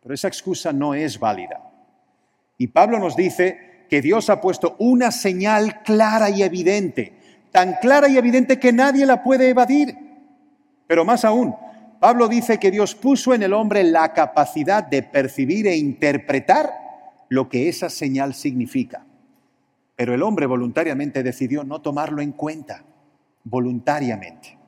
Pero 0.00 0.14
esa 0.14 0.28
excusa 0.28 0.72
no 0.72 0.94
es 0.94 1.18
válida. 1.18 1.68
Y 2.58 2.68
Pablo 2.68 3.00
nos 3.00 3.16
dice 3.16 3.86
que 3.90 4.00
Dios 4.00 4.30
ha 4.30 4.40
puesto 4.40 4.76
una 4.78 5.10
señal 5.10 5.82
clara 5.82 6.30
y 6.30 6.44
evidente 6.44 7.12
tan 7.50 7.72
clara 7.80 8.08
y 8.08 8.16
evidente 8.18 8.60
que 8.60 8.72
nadie 8.72 9.04
la 9.04 9.24
puede 9.24 9.48
evadir. 9.48 9.98
Pero 10.86 11.04
más 11.04 11.24
aún, 11.24 11.56
Pablo 12.02 12.26
dice 12.26 12.58
que 12.58 12.72
Dios 12.72 12.96
puso 12.96 13.32
en 13.32 13.44
el 13.44 13.52
hombre 13.52 13.84
la 13.84 14.12
capacidad 14.12 14.82
de 14.82 15.04
percibir 15.04 15.68
e 15.68 15.76
interpretar 15.76 16.68
lo 17.28 17.48
que 17.48 17.68
esa 17.68 17.88
señal 17.90 18.34
significa. 18.34 19.06
Pero 19.94 20.12
el 20.12 20.24
hombre 20.24 20.46
voluntariamente 20.46 21.22
decidió 21.22 21.62
no 21.62 21.80
tomarlo 21.80 22.20
en 22.20 22.32
cuenta, 22.32 22.82
voluntariamente. 23.44 24.58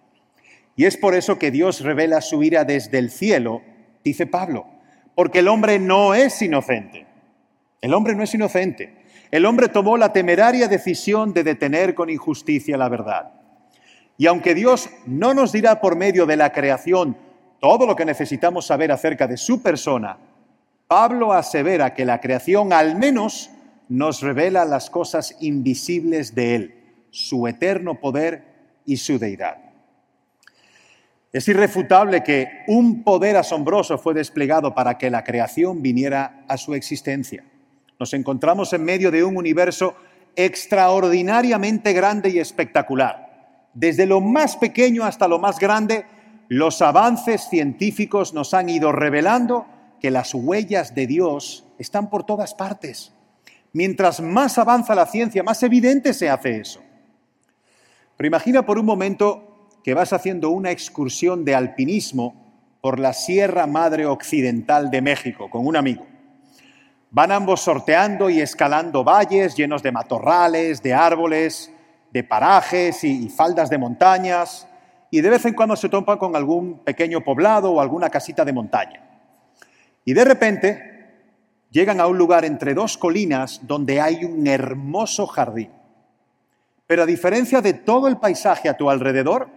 Y 0.77 0.85
es 0.85 0.97
por 0.97 1.17
eso 1.17 1.37
que 1.37 1.51
Dios 1.51 1.81
revela 1.81 2.21
su 2.21 2.41
ira 2.45 2.65
desde 2.65 2.99
el 2.99 3.11
cielo, 3.11 3.63
dice 4.05 4.29
Pablo, 4.29 4.69
porque 5.17 5.41
el 5.41 5.49
hombre 5.49 5.81
no 5.81 6.15
es 6.15 6.41
inocente. 6.41 7.05
El 7.81 7.95
hombre 7.95 8.15
no 8.15 8.23
es 8.23 8.33
inocente. 8.33 8.95
El 9.33 9.45
hombre 9.45 9.69
tomó 9.69 9.97
la 9.97 10.13
temeraria 10.13 10.69
decisión 10.69 11.33
de 11.33 11.43
detener 11.43 11.97
con 11.97 12.11
injusticia 12.11 12.77
la 12.77 12.89
verdad. 12.89 13.33
Y 14.17 14.27
aunque 14.27 14.55
Dios 14.55 14.89
no 15.07 15.35
nos 15.35 15.53
dirá 15.53 15.81
por 15.81 15.97
medio 15.97 16.27
de 16.27 16.37
la 16.37 16.53
creación 16.53 17.17
todo 17.61 17.87
lo 17.87 17.97
que 17.97 18.05
necesitamos 18.05 18.67
saber 18.67 18.93
acerca 18.93 19.27
de 19.27 19.37
su 19.37 19.63
persona, 19.63 20.19
Pablo 20.87 21.33
asevera 21.33 21.95
que 21.95 22.05
la 22.05 22.21
creación 22.21 22.73
al 22.73 22.97
menos 22.97 23.51
nos 23.89 24.21
revela 24.21 24.65
las 24.65 24.91
cosas 24.91 25.37
invisibles 25.41 26.35
de 26.35 26.55
Él, 26.55 26.75
su 27.11 27.47
eterno 27.49 28.01
poder 28.01 28.45
y 28.85 28.99
su 28.99 29.19
deidad. 29.19 29.59
Es 31.33 31.49
irrefutable 31.49 32.23
que 32.23 32.63
un 32.69 33.03
poder 33.03 33.37
asombroso 33.37 33.99
fue 33.99 34.15
desplegado 34.15 34.75
para 34.75 34.99
que 34.99 35.11
la 35.11 35.25
creación 35.25 35.83
viniera 35.83 36.45
a 36.47 36.57
su 36.57 36.75
existencia. 36.75 37.45
Nos 37.99 38.15
encontramos 38.15 38.73
en 38.73 38.85
medio 38.85 39.11
de 39.11 39.25
un 39.25 39.37
universo 39.37 39.97
extraordinariamente 40.37 41.93
grande 41.93 42.31
y 42.31 42.39
espectacular. 42.39 43.24
Desde 43.75 44.07
lo 44.07 44.21
más 44.21 44.57
pequeño 44.57 45.05
hasta 45.05 45.29
lo 45.29 45.39
más 45.39 45.59
grande, 45.59 46.07
los 46.49 46.81
avances 46.83 47.49
científicos 47.49 48.33
nos 48.33 48.55
han 48.55 48.69
ido 48.69 48.93
revelando 48.93 49.67
que 50.01 50.11
las 50.11 50.35
huellas 50.35 50.95
de 50.95 51.07
Dios 51.07 51.67
están 51.79 52.11
por 52.11 52.25
todas 52.25 52.55
partes. 52.55 53.13
Mientras 53.73 54.21
más 54.21 54.59
avanza 54.59 54.95
la 54.95 55.07
ciencia, 55.07 55.43
más 55.43 55.63
evidente 55.63 56.15
se 56.15 56.31
hace 56.31 56.61
eso. 56.61 56.81
Pero 58.17 58.27
imagina 58.29 58.65
por 58.65 58.79
un 58.79 58.87
momento 58.87 59.69
que 59.83 59.95
vas 59.95 60.13
haciendo 60.13 60.51
una 60.51 60.71
excursión 60.71 61.45
de 61.45 61.55
alpinismo 61.55 62.45
por 62.81 63.01
la 63.01 63.13
Sierra 63.13 63.67
Madre 63.67 64.07
Occidental 64.07 64.91
de 64.91 65.03
México 65.03 65.51
con 65.51 65.67
un 65.67 65.77
amigo. 65.77 66.07
Van 67.11 67.33
ambos 67.33 67.63
sorteando 67.63 68.31
y 68.31 68.41
escalando 68.41 69.05
valles 69.05 69.57
llenos 69.57 69.83
de 69.83 69.93
matorrales, 69.93 70.83
de 70.83 70.95
árboles, 70.95 71.73
de 72.15 72.23
parajes 72.23 73.03
y, 73.03 73.29
faldas 73.29 73.69
de 73.69 73.77
montañas, 73.77 74.69
y 75.11 75.21
de 75.21 75.31
vez 75.31 75.45
en 75.47 75.55
cuando 75.55 75.75
se 75.75 75.89
topan 75.89 76.17
con 76.17 76.37
algún 76.37 76.79
pequeño 76.79 77.23
poblado 77.23 77.73
o 77.73 77.81
alguna 77.81 78.09
casita 78.09 78.45
de 78.45 78.53
montaña. 78.53 79.03
Y 80.05 80.15
de 80.15 80.25
repente 80.25 80.93
llegan 81.73 81.99
a 81.99 82.07
un 82.07 82.17
lugar 82.17 82.45
entre 82.45 82.73
dos 82.73 82.97
colinas 82.97 83.63
donde 83.65 84.01
hay 84.01 84.25
un 84.25 84.47
hermoso 84.47 85.27
jardín. 85.27 85.73
Pero 86.87 87.03
a 87.03 87.07
diferencia 87.07 87.61
de 87.61 87.73
todo 87.73 88.07
el 88.07 88.19
paisaje 88.19 88.69
a 88.69 88.77
tu 88.77 88.91
alrededor, 88.91 89.49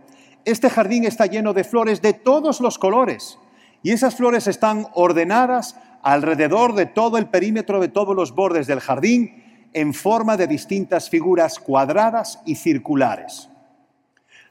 este 0.43 0.71
jardín 0.71 1.03
está 1.03 1.27
lleno 1.27 1.53
de 1.53 1.63
flores 1.63 2.01
de 2.01 2.13
todos 2.13 2.59
los 2.59 2.79
colores 2.79 3.37
y 3.83 3.91
esas 3.91 4.15
flores 4.15 4.47
están 4.47 4.87
ordenadas 4.95 5.75
alrededor 6.01 6.73
de 6.73 6.87
todo 6.87 7.19
el 7.19 7.27
perímetro 7.27 7.79
de 7.79 7.89
todos 7.89 8.15
los 8.15 8.33
bordes 8.33 8.65
del 8.65 8.79
jardín 8.79 9.46
en 9.73 9.93
forma 9.93 10.37
de 10.37 10.47
distintas 10.47 11.09
figuras 11.09 11.59
cuadradas 11.59 12.39
y 12.45 12.55
circulares. 12.55 13.49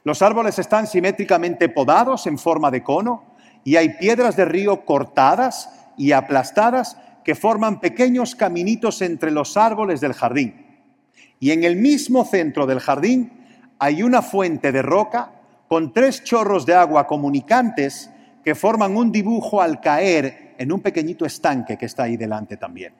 Los 0.03 0.21
árboles 0.21 0.57
están 0.59 0.87
simétricamente 0.87 1.67
podados 1.69 2.27
en 2.27 2.37
forma 2.37 2.71
de 2.71 2.83
cono 2.83 3.23
y 3.63 3.75
hay 3.75 3.89
piedras 3.97 4.37
de 4.37 4.45
río 4.45 4.85
cortadas 4.85 5.69
y 5.97 6.13
aplastadas 6.13 6.97
que 7.25 7.35
forman 7.35 7.81
pequeños 7.81 8.35
caminitos 8.35 9.01
entre 9.01 9.31
los 9.31 9.57
árboles 9.57 9.99
del 9.99 10.13
jardín. 10.13 10.65
Y 11.39 11.51
en 11.51 11.65
el 11.65 11.75
mismo 11.75 12.23
centro 12.23 12.65
del 12.65 12.79
jardín 12.79 13.33
hay 13.79 14.01
una 14.01 14.21
fuente 14.21 14.71
de 14.71 14.81
roca 14.81 15.33
con 15.67 15.91
tres 15.91 16.23
chorros 16.23 16.65
de 16.65 16.73
agua 16.73 17.05
comunicantes 17.05 18.09
que 18.43 18.55
forman 18.55 18.95
un 18.95 19.11
dibujo 19.11 19.61
al 19.61 19.81
caer 19.81 20.55
en 20.57 20.71
un 20.71 20.79
pequeñito 20.79 21.25
estanque 21.25 21.77
que 21.77 21.85
está 21.85 22.03
ahí 22.03 22.15
delante 22.15 22.55
también. 22.55 22.93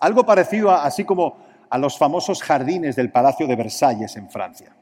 Algo 0.00 0.24
parecido 0.24 0.70
así 0.70 1.04
como 1.04 1.36
a 1.74 1.78
los 1.78 1.98
famosos 1.98 2.40
jardines 2.40 2.94
del 2.94 3.10
Palacio 3.10 3.48
de 3.48 3.56
Versalles 3.56 4.14
en 4.14 4.30
Francia. 4.30 4.76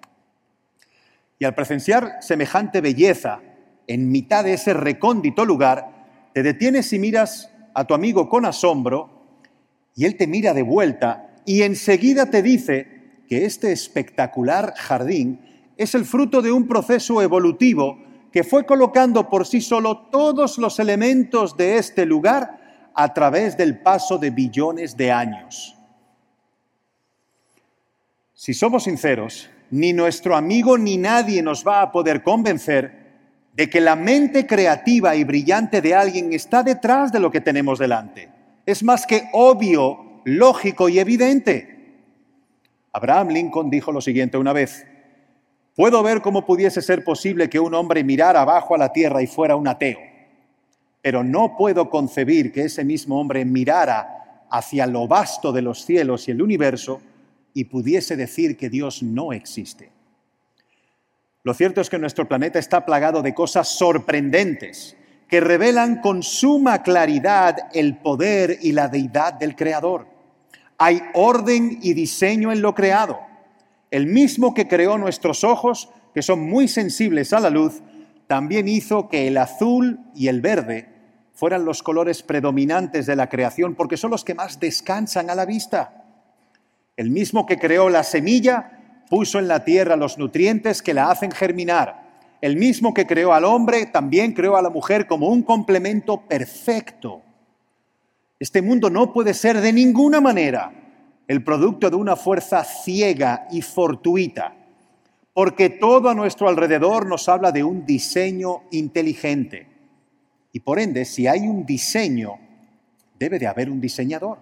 Y 1.39 1.47
al 1.47 1.55
presenciar 1.55 2.19
semejante 2.21 2.83
belleza 2.83 3.41
en 3.87 4.11
mitad 4.11 4.45
de 4.45 4.53
ese 4.53 4.75
recóndito 4.75 5.47
lugar, 5.47 6.29
te 6.35 6.43
detienes 6.43 6.93
y 6.93 6.99
miras 6.99 7.51
a 7.73 7.87
tu 7.87 7.95
amigo 7.95 8.29
con 8.29 8.45
asombro 8.45 9.09
y 9.97 10.05
él 10.05 10.19
te 10.19 10.27
mira 10.27 10.53
de 10.53 10.61
vuelta 10.61 11.31
y 11.47 11.63
enseguida 11.63 12.29
te 12.29 12.43
dice 12.43 13.23
que 13.27 13.47
este 13.47 13.73
espectacular 13.73 14.75
jardín 14.77 15.41
es 15.79 15.95
el 15.95 16.05
fruto 16.05 16.43
de 16.43 16.53
un 16.53 16.69
proceso 16.69 17.23
evolutivo 17.23 18.05
que 18.31 18.45
fue 18.45 18.67
colocando 18.67 19.31
por 19.31 19.47
sí 19.47 19.63
solo 19.63 20.11
todos 20.11 20.59
los 20.59 20.79
elementos 20.79 21.57
de 21.57 21.79
este 21.79 22.05
lugar 22.05 22.91
a 22.95 23.15
través 23.15 23.57
del 23.57 23.81
paso 23.81 24.19
de 24.19 24.29
billones 24.29 24.95
de 24.95 25.11
años. 25.11 25.79
Si 28.43 28.55
somos 28.55 28.83
sinceros, 28.83 29.49
ni 29.71 29.93
nuestro 29.93 30.35
amigo 30.35 30.77
ni 30.77 30.97
nadie 30.97 31.45
nos 31.45 31.65
va 31.65 31.81
a 31.81 31.93
poder 31.93 32.25
convencer 32.25 32.91
de 33.55 33.71
que 33.71 33.81
la 33.81 33.95
mente 33.95 34.49
creativa 34.49 35.15
y 35.15 35.23
brillante 35.23 35.81
de 35.81 35.95
alguien 35.95 36.33
está 36.33 36.65
detrás 36.65 37.13
de 37.13 37.21
lo 37.21 37.31
que 37.31 37.41
tenemos 37.41 37.79
delante. 37.79 38.29
Es 38.67 38.83
más 38.83 39.07
que 39.07 39.29
obvio, 39.33 40.23
lógico 40.25 40.89
y 40.89 40.99
evidente. 40.99 42.01
Abraham 42.93 43.29
Lincoln 43.29 43.71
dijo 43.71 43.93
lo 43.93 44.01
siguiente 44.01 44.37
una 44.37 44.53
vez, 44.53 44.89
Puedo 45.77 46.03
ver 46.03 46.21
cómo 46.21 46.45
pudiese 46.45 46.83
ser 46.83 47.05
posible 47.05 47.49
que 47.49 47.61
un 47.61 47.75
hombre 47.75 48.03
mirara 48.03 48.41
abajo 48.41 48.75
a 48.75 48.79
la 48.79 48.93
tierra 48.93 49.23
y 49.23 49.29
fuera 49.29 49.55
un 49.55 49.69
ateo, 49.69 50.01
pero 51.01 51.23
no 51.23 51.57
puedo 51.57 51.89
concebir 51.89 52.51
que 52.51 52.65
ese 52.65 52.85
mismo 52.85 53.21
hombre 53.21 53.45
mirara 53.45 54.47
hacia 54.51 54.89
lo 54.89 55.07
vasto 55.07 55.53
de 55.53 55.63
los 55.63 55.85
cielos 55.85 56.27
y 56.27 56.33
el 56.33 56.43
universo 56.43 57.01
y 57.55 57.65
pudiese 57.65 58.17
decir 58.17 58.57
que 58.57 58.71
Dios 58.71 59.03
no 59.03 59.33
existe. 59.33 59.91
Lo 61.45 61.55
cierto 61.55 61.81
es 61.81 61.91
que 61.91 61.99
nuestro 61.99 62.29
planeta 62.29 62.59
está 62.59 62.87
plagado 62.87 63.23
de 63.23 63.35
cosas 63.35 63.69
sorprendentes 63.69 64.97
que 65.29 65.41
revelan 65.41 66.01
con 66.01 66.23
suma 66.23 66.83
claridad 66.83 67.57
el 67.73 67.97
poder 67.97 68.59
y 68.63 68.73
la 68.73 68.89
deidad 68.89 69.35
del 69.35 69.57
Creador. 69.57 70.07
Hay 70.79 71.01
orden 71.15 71.79
y 71.83 71.95
diseño 71.95 72.53
en 72.53 72.63
lo 72.63 72.75
creado 72.75 73.33
el 73.93 74.07
mismo 74.07 74.55
que 74.55 74.67
creó 74.67 74.97
nuestros 74.97 75.45
ojos, 75.45 75.91
que 76.15 76.23
son 76.23 76.41
muy 76.49 76.67
sensibles 76.67 77.35
a 77.35 77.41
la 77.41 77.51
luz, 77.51 77.83
también 78.27 78.67
hizo 78.67 79.11
que 79.11 79.29
el 79.29 79.37
azul 79.37 80.01
y 80.15 80.29
el 80.29 80.41
verde 80.41 80.89
fueran 81.35 81.67
los 81.67 81.83
colores 81.83 82.23
predominantes 82.23 83.05
de 83.05 83.17
la 83.17 83.29
creación, 83.29 83.75
porque 83.75 83.99
son 83.99 84.11
los 84.11 84.25
que 84.25 84.35
más 84.35 84.59
descansan 84.59 85.29
a 85.29 85.35
la 85.35 85.45
vista. 85.45 86.02
El 86.97 87.11
mismo 87.11 87.47
que 87.47 87.59
creó 87.59 87.89
la 87.89 88.05
semilla 88.05 89.05
puso 89.09 89.39
en 89.39 89.49
la 89.49 89.65
tierra 89.65 89.97
los 89.97 90.19
nutrientes 90.19 90.83
que 90.83 90.95
la 90.95 91.11
hacen 91.11 91.31
germinar. 91.31 92.03
El 92.41 92.57
mismo 92.57 92.93
que 92.93 93.07
creó 93.07 93.33
al 93.33 93.45
hombre 93.45 93.87
también 93.87 94.33
creó 94.33 94.57
a 94.57 94.63
la 94.63 94.71
mujer 94.71 95.07
como 95.07 95.29
un 95.29 95.43
complemento 95.43 96.23
perfecto. 96.27 97.23
Este 98.39 98.61
mundo 98.61 98.91
no 98.91 99.13
puede 99.13 99.35
ser 99.35 99.61
de 99.61 99.73
ninguna 99.73 100.21
manera 100.21 100.73
el 101.29 101.45
producto 101.45 101.89
de 101.89 101.97
una 101.97 102.17
fuerza 102.17 102.65
ciega 102.65 103.47
y 103.51 103.63
fortuita, 103.63 104.55
porque 105.33 105.71
todo 105.71 106.11
a 106.11 106.15
nuestro 106.15 106.49
alrededor 106.49 107.07
nos 107.07 107.29
habla 107.29 107.53
de 107.53 107.63
un 107.63 107.87
diseño 107.87 108.65
inteligente. 108.73 109.67
Y 110.53 110.61
por 110.61 110.79
ende, 110.79 111.05
si 111.05 111.27
hay 111.27 111.41
un 111.41 111.65
diseño, 111.65 112.39
debe 113.19 113.39
de 113.39 113.47
haber 113.47 113.71
un 113.71 113.81
diseñador, 113.81 114.39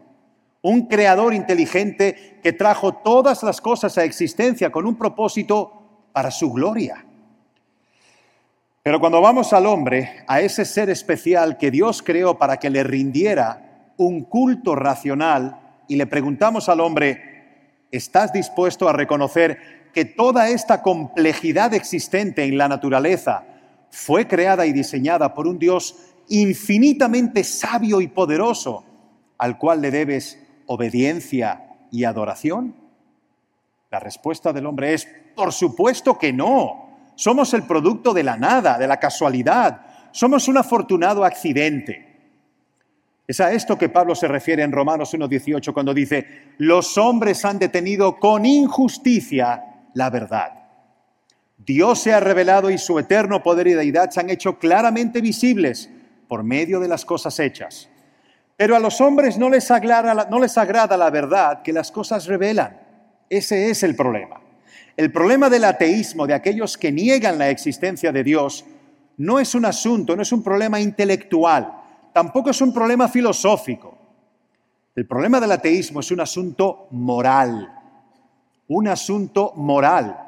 un 0.62 0.86
creador 0.86 1.34
inteligente 1.34 2.38
que 2.42 2.52
trajo 2.52 2.94
todas 2.94 3.42
las 3.42 3.60
cosas 3.60 3.96
a 3.98 4.04
existencia 4.04 4.70
con 4.70 4.86
un 4.86 4.96
propósito 4.96 6.08
para 6.12 6.30
su 6.30 6.52
gloria. 6.52 7.04
Pero 8.82 9.00
cuando 9.00 9.20
vamos 9.20 9.52
al 9.52 9.66
hombre, 9.66 10.24
a 10.26 10.40
ese 10.40 10.64
ser 10.64 10.90
especial 10.90 11.58
que 11.58 11.70
Dios 11.70 12.02
creó 12.02 12.38
para 12.38 12.58
que 12.58 12.70
le 12.70 12.82
rindiera 12.82 13.92
un 13.96 14.24
culto 14.24 14.74
racional, 14.74 15.60
y 15.90 15.96
le 15.96 16.06
preguntamos 16.06 16.68
al 16.68 16.78
hombre, 16.78 17.82
¿estás 17.90 18.32
dispuesto 18.32 18.88
a 18.88 18.92
reconocer 18.92 19.90
que 19.92 20.04
toda 20.04 20.48
esta 20.48 20.82
complejidad 20.82 21.74
existente 21.74 22.44
en 22.44 22.56
la 22.56 22.68
naturaleza 22.68 23.44
fue 23.90 24.28
creada 24.28 24.66
y 24.66 24.72
diseñada 24.72 25.34
por 25.34 25.48
un 25.48 25.58
Dios 25.58 25.96
infinitamente 26.28 27.42
sabio 27.42 28.00
y 28.00 28.06
poderoso, 28.06 28.84
al 29.36 29.58
cual 29.58 29.82
le 29.82 29.90
debes 29.90 30.38
obediencia 30.70 31.78
y 31.90 32.04
adoración? 32.04 32.76
La 33.90 33.98
respuesta 33.98 34.52
del 34.52 34.66
hombre 34.66 34.94
es, 34.94 35.08
por 35.34 35.52
supuesto 35.52 36.16
que 36.16 36.32
no. 36.32 37.10
Somos 37.16 37.52
el 37.54 37.64
producto 37.64 38.14
de 38.14 38.22
la 38.22 38.36
nada, 38.36 38.78
de 38.78 38.86
la 38.86 38.98
casualidad. 38.98 39.80
Somos 40.12 40.46
un 40.46 40.58
afortunado 40.58 41.24
accidente. 41.24 42.06
Es 43.26 43.40
a 43.40 43.52
esto 43.52 43.76
que 43.76 43.88
Pablo 43.88 44.14
se 44.14 44.28
refiere 44.28 44.62
en 44.62 44.70
Romanos 44.70 45.12
1.18 45.12 45.72
cuando 45.72 45.92
dice, 45.92 46.54
los 46.58 46.96
hombres 46.98 47.44
han 47.44 47.58
detenido 47.58 48.18
con 48.18 48.46
injusticia 48.46 49.64
la 49.94 50.08
verdad. 50.08 50.52
Dios 51.58 51.98
se 51.98 52.12
ha 52.12 52.20
revelado 52.20 52.70
y 52.70 52.78
su 52.78 52.96
eterno 52.98 53.42
poder 53.42 53.66
y 53.66 53.72
deidad 53.72 54.10
se 54.10 54.20
han 54.20 54.30
hecho 54.30 54.58
claramente 54.58 55.20
visibles 55.20 55.90
por 56.28 56.44
medio 56.44 56.78
de 56.78 56.88
las 56.88 57.04
cosas 57.04 57.40
hechas. 57.40 57.89
Pero 58.60 58.76
a 58.76 58.78
los 58.78 59.00
hombres 59.00 59.38
no 59.38 59.48
les 59.48 59.70
agrada, 59.70 60.14
la 60.98 61.08
verdad 61.08 61.62
que 61.62 61.72
las 61.72 61.90
cosas 61.90 62.26
revelan. 62.26 62.78
Ese 63.30 63.70
es 63.70 63.82
el 63.82 63.96
problema. 63.96 64.38
El 64.98 65.10
problema 65.10 65.48
del 65.48 65.64
ateísmo, 65.64 66.26
de 66.26 66.34
aquellos 66.34 66.76
que 66.76 66.92
niegan 66.92 67.38
la 67.38 67.48
existencia 67.48 68.12
de 68.12 68.22
Dios, 68.22 68.66
no 69.16 69.40
es 69.40 69.54
un 69.54 69.64
asunto, 69.64 70.14
no 70.14 70.20
es 70.20 70.30
un 70.30 70.42
problema 70.42 70.78
intelectual, 70.78 71.72
tampoco 72.12 72.50
es 72.50 72.60
un 72.60 72.74
problema 72.74 73.08
filosófico. 73.08 73.96
El 74.94 75.06
problema 75.06 75.40
del 75.40 75.52
ateísmo 75.52 76.00
es 76.00 76.10
un 76.10 76.20
asunto 76.20 76.88
moral, 76.90 77.66
un 78.68 78.88
asunto 78.88 79.54
moral. 79.56 80.18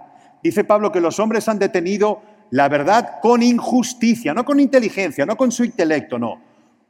Dice 0.43 0.65
Pablo 0.65 0.91
que 0.91 1.03
los 1.03 1.21
hombres 1.21 1.51
han 1.51 1.59
detenido 1.59 2.23
la 2.49 2.71
verdad 2.71 3.21
con 3.21 3.43
injusticia, 3.43 4.33
no 4.33 4.47
con 4.47 4.59
inteligencia, 4.59 5.27
no 5.27 5.37
con 5.37 5.53
su 5.53 5.65
intelecto, 5.65 6.19
no, 6.19 6.41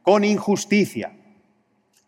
con 0.03 0.23
injusticia. 0.23 1.11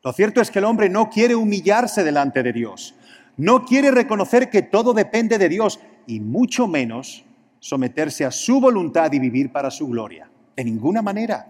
Lo 0.06 0.14
cierto 0.14 0.40
es 0.40 0.52
que 0.52 0.60
el 0.60 0.66
hombre 0.66 0.88
no 0.88 1.10
quiere 1.10 1.34
humillarse 1.34 2.04
delante 2.04 2.44
de 2.44 2.54
Dios, 2.54 2.94
no 3.38 3.66
quiere 3.66 3.90
reconocer 3.90 4.52
que 4.52 4.62
todo 4.62 4.94
depende 4.94 5.40
de 5.40 5.50
Dios 5.50 5.80
y 6.06 6.20
mucho 6.20 6.68
menos 6.68 7.26
someterse 7.60 8.24
a 8.24 8.30
su 8.30 8.62
voluntad 8.62 9.12
y 9.14 9.18
vivir 9.18 9.52
para 9.52 9.72
su 9.72 9.88
gloria. 9.88 10.30
De 10.56 10.64
ninguna 10.64 11.02
manera. 11.02 11.48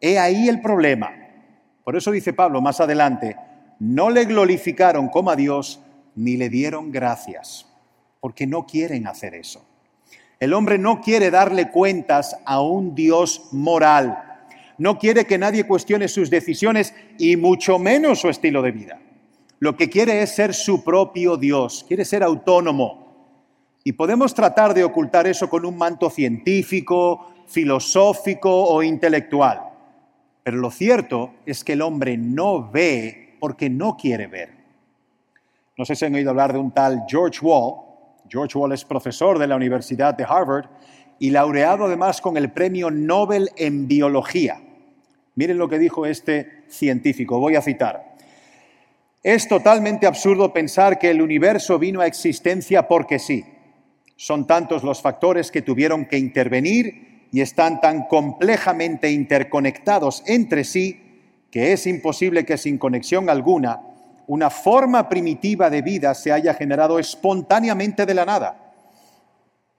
He 0.00 0.18
ahí 0.18 0.48
el 0.48 0.62
problema. 0.62 1.10
Por 1.84 1.94
eso 1.94 2.10
dice 2.10 2.32
Pablo 2.32 2.62
más 2.62 2.80
adelante, 2.80 3.36
no 3.78 4.08
le 4.08 4.24
glorificaron 4.24 5.08
como 5.08 5.30
a 5.30 5.36
Dios 5.36 5.82
ni 6.14 6.38
le 6.38 6.48
dieron 6.48 6.90
gracias, 6.90 7.66
porque 8.18 8.46
no 8.46 8.64
quieren 8.64 9.06
hacer 9.06 9.34
eso. 9.34 9.62
El 10.40 10.54
hombre 10.54 10.78
no 10.78 11.02
quiere 11.02 11.30
darle 11.30 11.70
cuentas 11.70 12.38
a 12.46 12.62
un 12.62 12.94
Dios 12.94 13.50
moral, 13.52 14.33
no 14.78 14.98
quiere 14.98 15.24
que 15.24 15.38
nadie 15.38 15.66
cuestione 15.66 16.08
sus 16.08 16.30
decisiones 16.30 16.94
y 17.18 17.36
mucho 17.36 17.78
menos 17.78 18.20
su 18.20 18.28
estilo 18.28 18.62
de 18.62 18.72
vida. 18.72 19.00
Lo 19.60 19.76
que 19.76 19.88
quiere 19.88 20.22
es 20.22 20.34
ser 20.34 20.52
su 20.52 20.82
propio 20.82 21.36
Dios, 21.36 21.84
quiere 21.86 22.04
ser 22.04 22.22
autónomo. 22.22 23.04
Y 23.84 23.92
podemos 23.92 24.34
tratar 24.34 24.74
de 24.74 24.84
ocultar 24.84 25.26
eso 25.26 25.48
con 25.48 25.64
un 25.64 25.76
manto 25.76 26.10
científico, 26.10 27.32
filosófico 27.46 28.50
o 28.50 28.82
intelectual. 28.82 29.60
Pero 30.42 30.56
lo 30.56 30.70
cierto 30.70 31.34
es 31.46 31.64
que 31.64 31.74
el 31.74 31.82
hombre 31.82 32.16
no 32.16 32.70
ve 32.70 33.36
porque 33.40 33.70
no 33.70 33.96
quiere 33.96 34.26
ver. 34.26 34.50
No 35.76 35.84
sé 35.84 35.96
si 35.96 36.04
han 36.04 36.14
oído 36.14 36.30
hablar 36.30 36.52
de 36.52 36.58
un 36.58 36.70
tal 36.70 37.04
George 37.08 37.40
Wall. 37.42 37.74
George 38.28 38.56
Wall 38.56 38.72
es 38.72 38.84
profesor 38.84 39.38
de 39.38 39.46
la 39.46 39.56
Universidad 39.56 40.14
de 40.14 40.24
Harvard 40.24 40.66
y 41.18 41.30
laureado 41.30 41.84
además 41.84 42.20
con 42.20 42.36
el 42.36 42.50
Premio 42.52 42.90
Nobel 42.90 43.50
en 43.56 43.86
Biología. 43.86 44.60
Miren 45.36 45.58
lo 45.58 45.68
que 45.68 45.78
dijo 45.78 46.06
este 46.06 46.64
científico, 46.68 47.38
voy 47.38 47.56
a 47.56 47.62
citar. 47.62 48.14
Es 49.22 49.48
totalmente 49.48 50.06
absurdo 50.06 50.52
pensar 50.52 50.98
que 50.98 51.10
el 51.10 51.22
universo 51.22 51.78
vino 51.78 52.00
a 52.00 52.06
existencia 52.06 52.86
porque 52.86 53.18
sí. 53.18 53.44
Son 54.16 54.46
tantos 54.46 54.84
los 54.84 55.00
factores 55.02 55.50
que 55.50 55.62
tuvieron 55.62 56.04
que 56.04 56.18
intervenir 56.18 57.26
y 57.32 57.40
están 57.40 57.80
tan 57.80 58.06
complejamente 58.06 59.10
interconectados 59.10 60.22
entre 60.26 60.62
sí 60.62 61.00
que 61.50 61.72
es 61.72 61.86
imposible 61.86 62.44
que 62.44 62.58
sin 62.58 62.78
conexión 62.78 63.30
alguna 63.30 63.80
una 64.26 64.50
forma 64.50 65.08
primitiva 65.08 65.70
de 65.70 65.82
vida 65.82 66.14
se 66.14 66.32
haya 66.32 66.54
generado 66.54 66.98
espontáneamente 66.98 68.06
de 68.06 68.14
la 68.14 68.24
nada 68.24 68.72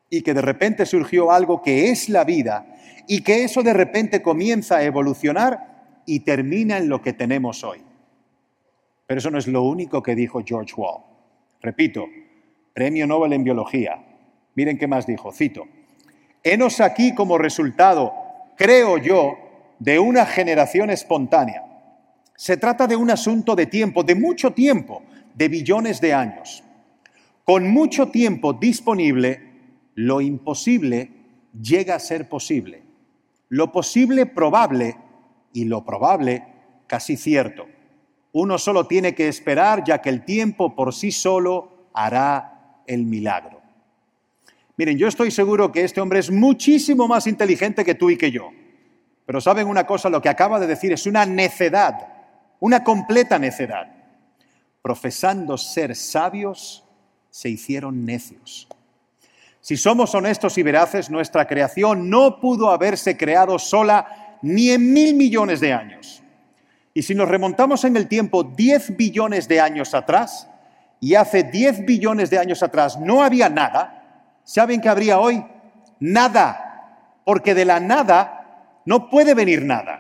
y 0.10 0.22
que 0.22 0.34
de 0.34 0.41
repente 0.41 0.86
surgió 0.86 1.32
algo 1.32 1.62
que 1.62 1.89
es 1.89 2.10
la 2.10 2.24
vida 2.24 2.65
y 3.08 3.21
que 3.21 3.43
eso 3.43 3.63
de 3.63 3.74
repente 3.74 4.21
comienza 4.21 4.78
a 4.78 4.84
evolucionar 4.84 6.02
y 6.06 6.21
termina 6.21 6.78
en 6.78 6.89
lo 6.89 7.02
que 7.02 7.13
tenemos 7.13 7.63
hoy. 7.63 7.82
Pero 9.08 9.19
eso 9.19 9.32
no 9.32 9.38
es 9.38 9.48
lo 9.48 9.63
único 9.63 10.02
que 10.02 10.15
dijo 10.15 10.41
George 10.45 10.74
Wall. 10.76 11.04
Repito, 11.62 12.06
Premio 12.74 13.08
Nobel 13.08 13.34
en 13.34 13.43
Biología. 13.43 14.04
Miren 14.56 14.78
qué 14.78 14.88
más 14.88 15.06
dijo, 15.06 15.32
cito. 15.32 15.67
Henos 16.43 16.80
aquí 16.80 17.13
como 17.13 17.38
resultado, 17.38 18.13
creo 18.58 18.98
yo, 18.98 19.38
de 19.80 20.00
una 20.00 20.26
generación 20.26 20.89
espontánea 20.89 21.65
se 22.36 22.58
trata 22.58 22.88
de 22.88 22.95
un 22.95 23.10
asunto 23.10 23.56
de 23.56 23.65
tiempo, 23.65 24.04
de 24.04 24.15
mucho 24.15 24.52
tiempo, 24.52 25.02
de 25.34 25.48
billones 25.48 26.02
de 26.02 26.13
años. 26.13 26.63
Con 27.43 27.67
mucho 27.67 28.10
tiempo 28.10 28.54
disponible, 28.54 29.39
lo 29.95 30.19
imposible 30.21 31.12
llega 31.62 31.96
a 31.96 32.00
ser 32.00 32.30
posible. 32.30 32.84
Lo 33.50 33.72
posible 33.72 34.26
probable 34.26 34.98
y 35.54 35.65
lo 35.65 35.84
probable 35.84 36.46
casi 36.88 37.18
cierto. 37.18 37.65
Uno 38.34 38.58
solo 38.58 38.86
tiene 38.88 39.15
que 39.15 39.28
esperar 39.28 39.84
ya 39.84 40.02
que 40.02 40.10
el 40.10 40.26
tiempo 40.26 40.76
por 40.76 40.94
sí 40.94 41.12
solo 41.12 41.89
hará 41.94 42.82
el 42.86 43.06
milagro. 43.06 43.62
Miren, 44.78 44.98
yo 44.98 45.08
estoy 45.08 45.32
seguro 45.32 45.72
que 45.72 45.84
este 45.84 46.02
hombre 46.02 46.20
es 46.20 46.30
muchísimo 46.30 47.08
más 47.08 47.28
inteligente 47.28 47.86
que 47.86 47.96
tú 47.96 48.10
y 48.10 48.18
que 48.18 48.32
yo. 48.32 48.50
Pero 49.26 49.39
saben 49.39 49.68
una 49.68 49.88
cosa, 49.88 50.10
lo 50.10 50.22
que 50.22 50.30
acaba 50.30 50.60
de 50.60 50.68
decir 50.68 50.91
es 50.91 51.06
una 51.06 51.26
necedad 51.26 52.15
una 52.60 52.84
completa 52.84 53.38
necedad. 53.38 53.88
Profesando 54.82 55.58
ser 55.58 55.96
sabios, 55.96 56.84
se 57.30 57.50
hicieron 57.50 58.06
necios. 58.06 58.68
Si 59.65 59.78
somos 59.78 60.13
honestos 60.13 60.60
y 60.60 60.62
veraces, 60.62 61.10
nuestra 61.10 61.47
creación 61.47 62.08
no 62.08 62.39
pudo 62.39 62.69
haberse 62.69 63.17
creado 63.17 63.58
sola 63.58 64.38
ni 64.43 64.69
en 64.69 64.93
mil 64.93 65.15
millones 65.15 65.60
de 65.60 65.73
años. 65.73 66.21
Y 66.93 67.01
si 67.01 67.15
nos 67.15 67.28
remontamos 67.28 67.84
en 67.84 67.97
el 67.97 68.08
tiempo 68.08 68.43
10 68.43 68.95
billones 68.95 69.47
de 69.47 69.60
años 69.60 69.95
atrás, 69.95 70.47
y 70.99 71.15
hace 71.15 71.41
10 71.41 71.84
billones 71.84 72.30
de 72.30 72.38
años 72.38 72.62
atrás 72.62 72.99
no 72.99 73.23
había 73.23 73.49
nada, 73.49 74.28
¿saben 74.43 74.82
qué 74.82 74.88
habría 74.88 75.19
hoy? 75.19 75.43
Nada, 75.99 77.23
porque 77.25 77.56
de 77.56 77.65
la 77.65 77.80
nada 77.80 78.82
no 78.86 79.10
puede 79.10 79.34
venir 79.34 79.65
nada. 79.65 79.99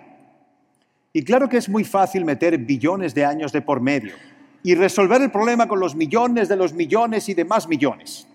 Y 1.11 1.23
claro 1.23 1.49
que 1.49 1.57
es 1.57 1.69
muy 1.69 1.85
fácil 1.85 2.23
meter 2.23 2.55
billones 2.59 3.15
de 3.15 3.25
años 3.25 3.51
de 3.51 3.63
por 3.63 3.81
medio 3.81 4.13
y 4.61 4.75
resolver 4.75 5.23
el 5.23 5.31
problema 5.31 5.67
con 5.67 5.79
los 5.79 5.95
millones 5.95 6.49
de 6.49 6.55
los 6.55 6.71
millones 6.71 7.29
y 7.29 7.33
demás 7.33 7.67
millones. 7.67 8.27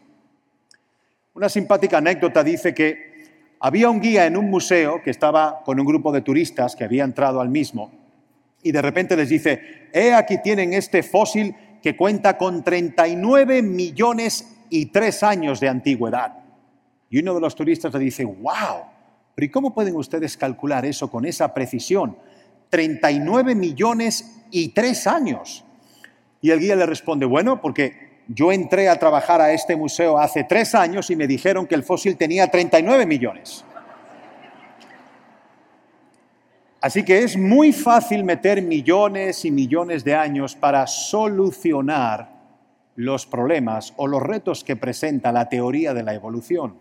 Una 1.41 1.49
simpática 1.49 1.97
anécdota 1.97 2.45
dice 2.45 2.75
que 2.75 3.57
había 3.61 3.89
un 3.89 3.99
guía 3.99 4.27
en 4.27 4.37
un 4.37 4.51
museo 4.51 5.01
que 5.03 5.09
estaba 5.09 5.63
con 5.65 5.81
un 5.81 5.87
grupo 5.87 6.13
de 6.13 6.21
turistas 6.21 6.77
que 6.77 6.85
había 6.85 7.03
entrado 7.03 7.41
al 7.41 7.49
mismo 7.49 7.91
y 8.63 8.73
de 8.73 8.83
repente 8.83 9.17
les 9.17 9.31
dice, 9.31 9.89
he 9.91 10.13
aquí 10.13 10.43
tienen 10.43 10.75
este 10.75 11.03
fósil 11.03 11.57
que 11.83 11.97
cuenta 11.97 12.37
con 12.37 12.63
39 12.63 13.63
millones 13.63 14.55
y 14.69 14.85
tres 14.93 15.23
años 15.23 15.61
de 15.61 15.71
antigüedad. 15.71 16.41
Y 17.09 17.21
uno 17.21 17.33
de 17.33 17.41
los 17.41 17.55
turistas 17.55 17.95
le 17.95 18.01
dice, 18.01 18.27
wow, 18.27 18.83
pero 19.35 19.47
¿y 19.47 19.49
cómo 19.49 19.73
pueden 19.73 19.97
ustedes 19.97 20.37
calcular 20.37 20.85
eso 20.85 21.11
con 21.11 21.25
esa 21.25 21.55
precisión? 21.55 22.19
39 22.69 23.55
millones 23.55 24.43
y 24.51 24.69
tres 24.75 25.07
años. 25.07 25.65
Y 26.43 26.51
el 26.51 26.61
guía 26.61 26.77
le 26.77 26.85
responde, 26.85 27.25
bueno, 27.25 27.63
porque 27.63 28.10
yo 28.33 28.53
entré 28.53 28.89
a 28.89 28.97
trabajar 28.97 29.41
a 29.41 29.53
este 29.53 29.75
museo 29.75 30.17
hace 30.17 30.45
tres 30.45 30.77
años 30.77 31.11
y 31.11 31.17
me 31.17 31.27
dijeron 31.27 31.67
que 31.67 31.75
el 31.75 31.83
fósil 31.83 32.17
tenía 32.17 32.47
39 32.47 33.05
millones. 33.05 33.65
Así 36.81 37.05
que 37.05 37.25
es 37.25 37.37
muy 37.37 37.73
fácil 37.73 38.23
meter 38.23 38.63
millones 38.63 39.45
y 39.45 39.51
millones 39.51 40.05
de 40.05 40.15
años 40.15 40.55
para 40.55 40.87
solucionar 40.87 42.31
los 42.95 43.27
problemas 43.27 43.93
o 43.97 44.07
los 44.07 44.23
retos 44.23 44.63
que 44.63 44.77
presenta 44.77 45.33
la 45.33 45.49
teoría 45.49 45.93
de 45.93 46.05
la 46.05 46.15
evolución. 46.15 46.77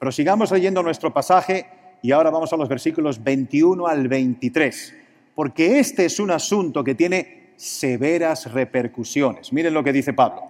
Pero 0.00 0.10
sigamos 0.10 0.50
leyendo 0.50 0.82
nuestro 0.82 1.14
pasaje 1.14 1.66
y 2.02 2.10
ahora 2.10 2.30
vamos 2.30 2.52
a 2.52 2.56
los 2.56 2.68
versículos 2.68 3.22
21 3.22 3.86
al 3.86 4.08
23, 4.08 4.94
porque 5.36 5.78
este 5.78 6.06
es 6.06 6.18
un 6.18 6.32
asunto 6.32 6.82
que 6.82 6.96
tiene 6.96 7.39
severas 7.60 8.50
repercusiones. 8.50 9.52
Miren 9.52 9.74
lo 9.74 9.84
que 9.84 9.92
dice 9.92 10.14
Pablo. 10.14 10.44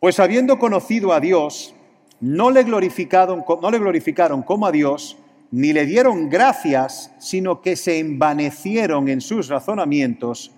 Pues 0.00 0.18
habiendo 0.18 0.58
conocido 0.58 1.12
a 1.12 1.20
Dios, 1.20 1.72
no 2.20 2.50
le 2.50 2.64
glorificaron, 2.64 3.44
no 3.62 3.70
le 3.70 3.78
glorificaron 3.78 4.42
como 4.42 4.66
a 4.66 4.72
Dios, 4.72 5.16
ni 5.52 5.72
le 5.72 5.86
dieron 5.86 6.28
gracias, 6.28 7.12
sino 7.20 7.62
que 7.62 7.76
se 7.76 8.00
envanecieron 8.00 9.08
en 9.08 9.20
sus 9.20 9.46
razonamientos 9.46 10.50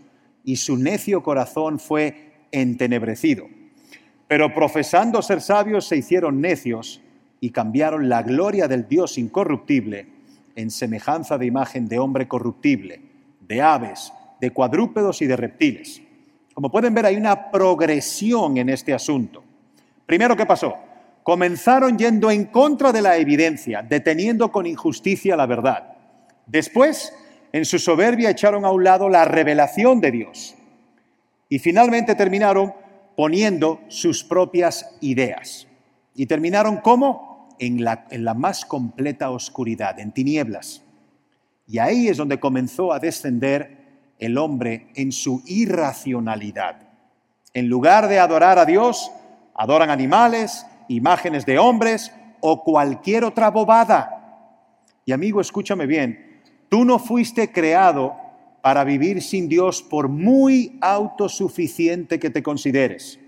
y 0.43 0.57
su 0.57 0.79
necio 0.79 1.23
corazón 1.23 1.79
fue 1.79 2.47
entenebrecido. 2.51 3.47
pero 4.29 4.55
profesando 4.55 5.21
ser 5.21 5.43
sabios 5.43 5.87
se 5.87 5.99
hicieron 5.99 6.41
necios 6.41 7.03
y 7.41 7.51
cambiaron 7.51 8.09
la 8.09 8.23
gloria 8.23 8.67
del 8.67 8.89
Dios 8.89 9.19
incorruptible 9.19 10.07
en 10.57 10.71
semejanza 10.71 11.37
de 11.37 11.45
imagen 11.45 11.87
de 11.87 11.99
hombre 11.99 12.27
corruptible, 12.27 13.03
de 13.47 13.61
aves, 13.61 14.11
de 14.43 14.51
cuadrúpedos 14.51 15.23
y 15.23 15.27
de 15.27 15.37
reptiles. 15.37 16.03
Como 16.53 16.71
pueden 16.71 16.93
ver, 16.93 17.07
hay 17.07 17.17
una 17.17 17.51
progresión 17.51 18.57
en 18.57 18.69
este 18.69 18.93
asunto. 18.93 19.43
Primero, 20.05 20.37
¿qué 20.37 20.45
pasó? 20.45 20.75
Comenzaron 21.23 21.97
yendo 21.97 22.29
en 22.31 22.47
contra 22.47 22.93
de 22.93 23.01
la 23.01 23.17
evidencia, 23.17 23.83
deteniendo 23.83 24.51
con 24.51 24.67
injusticia 24.67 25.37
la 25.37 25.47
verdad. 25.47 25.95
Después, 26.47 27.15
en 27.53 27.65
su 27.65 27.79
soberbia, 27.79 28.31
echaron 28.31 28.65
a 28.65 28.73
un 28.73 28.83
lado 28.83 29.09
la 29.09 29.25
revelación 29.25 30.01
de 30.01 30.11
Dios. 30.11 30.57
Y 31.49 31.61
finalmente 31.61 32.17
terminaron 32.17 32.75
poniendo 33.17 33.81
sus 33.87 34.25
propias 34.25 34.97
ideas. 35.01 35.69
¿Y 36.17 36.27
terminaron 36.27 36.79
cómo? 36.79 37.33
en 37.63 37.85
la, 37.85 38.35
más 38.35 38.65
completa 38.65 39.31
oscuridad, 39.31 40.01
en 40.01 40.11
tinieblas. 40.11 40.83
Y 41.67 41.79
ahí 41.79 42.09
es 42.09 42.17
donde 42.17 42.41
comenzó 42.41 42.93
a 42.93 42.99
descender 42.99 43.82
el 44.23 44.39
hombre 44.39 44.87
en 44.95 45.11
su 45.11 45.43
irracionalidad. 45.47 46.77
En 47.55 47.69
lugar 47.69 48.07
de 48.07 48.21
adorar 48.21 48.57
a 48.57 48.65
Dios, 48.65 49.11
adoran 49.53 49.91
animales, 49.91 50.65
imágenes 50.87 51.45
de 51.45 51.59
hombres 51.59 52.13
o 52.41 52.63
cualquier 52.63 53.25
otra 53.25 53.51
bobada. 53.51 54.55
Y 55.05 55.11
amigo, 55.11 55.41
escúchame 55.41 55.87
bien, 55.87 56.41
tú 56.69 56.85
no 56.85 57.01
fuiste 57.01 57.51
creado 57.51 58.15
para 58.63 58.85
vivir 58.85 59.23
sin 59.23 59.49
Dios 59.49 59.83
por 59.83 60.09
muy 60.09 60.79
autosuficiente 60.81 62.21
que 62.21 62.31
te 62.31 62.45
consideres. 62.45 63.19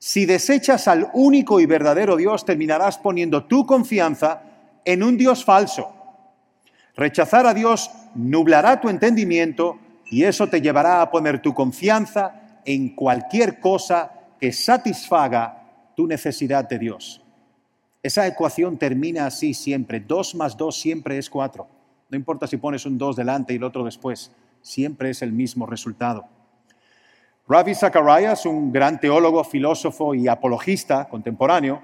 Si 0.00 0.26
desechas 0.26 0.88
al 0.88 1.10
único 1.14 1.60
y 1.60 1.66
verdadero 1.66 2.16
Dios, 2.16 2.44
terminarás 2.44 2.98
poniendo 2.98 3.44
tu 3.44 3.64
confianza 3.64 4.42
en 4.84 5.04
un 5.04 5.16
Dios 5.16 5.44
falso. 5.44 5.94
Rechazar 6.96 7.46
a 7.46 7.54
Dios 7.54 7.88
nublará 8.16 8.80
tu 8.80 8.88
entendimiento 8.88 9.78
y 10.14 10.22
eso 10.22 10.46
te 10.46 10.60
llevará 10.60 11.02
a 11.02 11.10
poner 11.10 11.42
tu 11.42 11.52
confianza 11.52 12.60
en 12.64 12.94
cualquier 12.94 13.58
cosa 13.58 14.12
que 14.38 14.52
satisfaga 14.52 15.90
tu 15.96 16.06
necesidad 16.06 16.68
de 16.68 16.78
Dios. 16.78 17.20
Esa 18.00 18.24
ecuación 18.28 18.76
termina 18.76 19.26
así 19.26 19.54
siempre. 19.54 19.98
Dos 19.98 20.36
más 20.36 20.56
dos 20.56 20.78
siempre 20.78 21.18
es 21.18 21.28
cuatro. 21.28 21.66
No 22.10 22.16
importa 22.16 22.46
si 22.46 22.58
pones 22.58 22.86
un 22.86 22.96
dos 22.96 23.16
delante 23.16 23.54
y 23.54 23.56
el 23.56 23.64
otro 23.64 23.82
después, 23.82 24.30
siempre 24.62 25.10
es 25.10 25.20
el 25.20 25.32
mismo 25.32 25.66
resultado. 25.66 26.26
Ravi 27.48 27.74
Zacharias, 27.74 28.46
un 28.46 28.70
gran 28.70 29.00
teólogo, 29.00 29.42
filósofo 29.42 30.14
y 30.14 30.28
apologista 30.28 31.08
contemporáneo, 31.08 31.82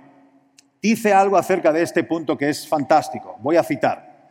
dice 0.81 1.13
algo 1.13 1.37
acerca 1.37 1.73
de 1.73 1.83
este 1.83 2.05
punto 2.05 2.39
que 2.39 2.49
es 2.49 2.69
fantástico. 2.69 3.37
Voy 3.41 3.57
a 3.57 3.65
citar. 3.65 4.31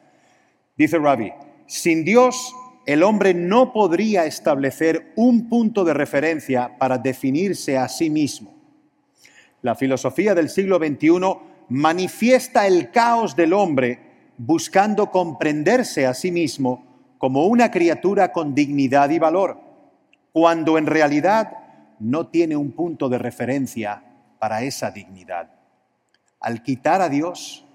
Dice 0.77 0.97
Ravi, 0.97 1.33
sin 1.65 2.05
Dios 2.05 2.55
el 2.89 3.03
hombre 3.03 3.35
no 3.35 3.71
podría 3.71 4.25
establecer 4.25 5.13
un 5.15 5.47
punto 5.47 5.83
de 5.83 5.93
referencia 5.93 6.75
para 6.79 6.97
definirse 6.97 7.77
a 7.77 7.87
sí 7.87 8.09
mismo. 8.09 8.51
La 9.61 9.75
filosofía 9.75 10.33
del 10.33 10.49
siglo 10.49 10.79
XXI 10.79 11.19
manifiesta 11.69 12.65
el 12.65 12.89
caos 12.89 13.35
del 13.35 13.53
hombre 13.53 14.31
buscando 14.39 15.11
comprenderse 15.11 16.07
a 16.07 16.15
sí 16.15 16.31
mismo 16.31 17.13
como 17.19 17.45
una 17.45 17.69
criatura 17.69 18.31
con 18.31 18.55
dignidad 18.55 19.11
y 19.11 19.19
valor 19.19 19.59
cuando 20.31 20.79
en 20.79 20.87
realidad 20.87 21.57
no 21.99 22.29
tiene 22.29 22.55
un 22.55 22.71
punto 22.71 23.07
de 23.07 23.19
referencia 23.19 24.01
para 24.39 24.63
esa 24.63 24.89
dignidad. 24.89 25.51
Al 26.39 26.63
quitar 26.63 27.03
a 27.03 27.09
Dios, 27.09 27.67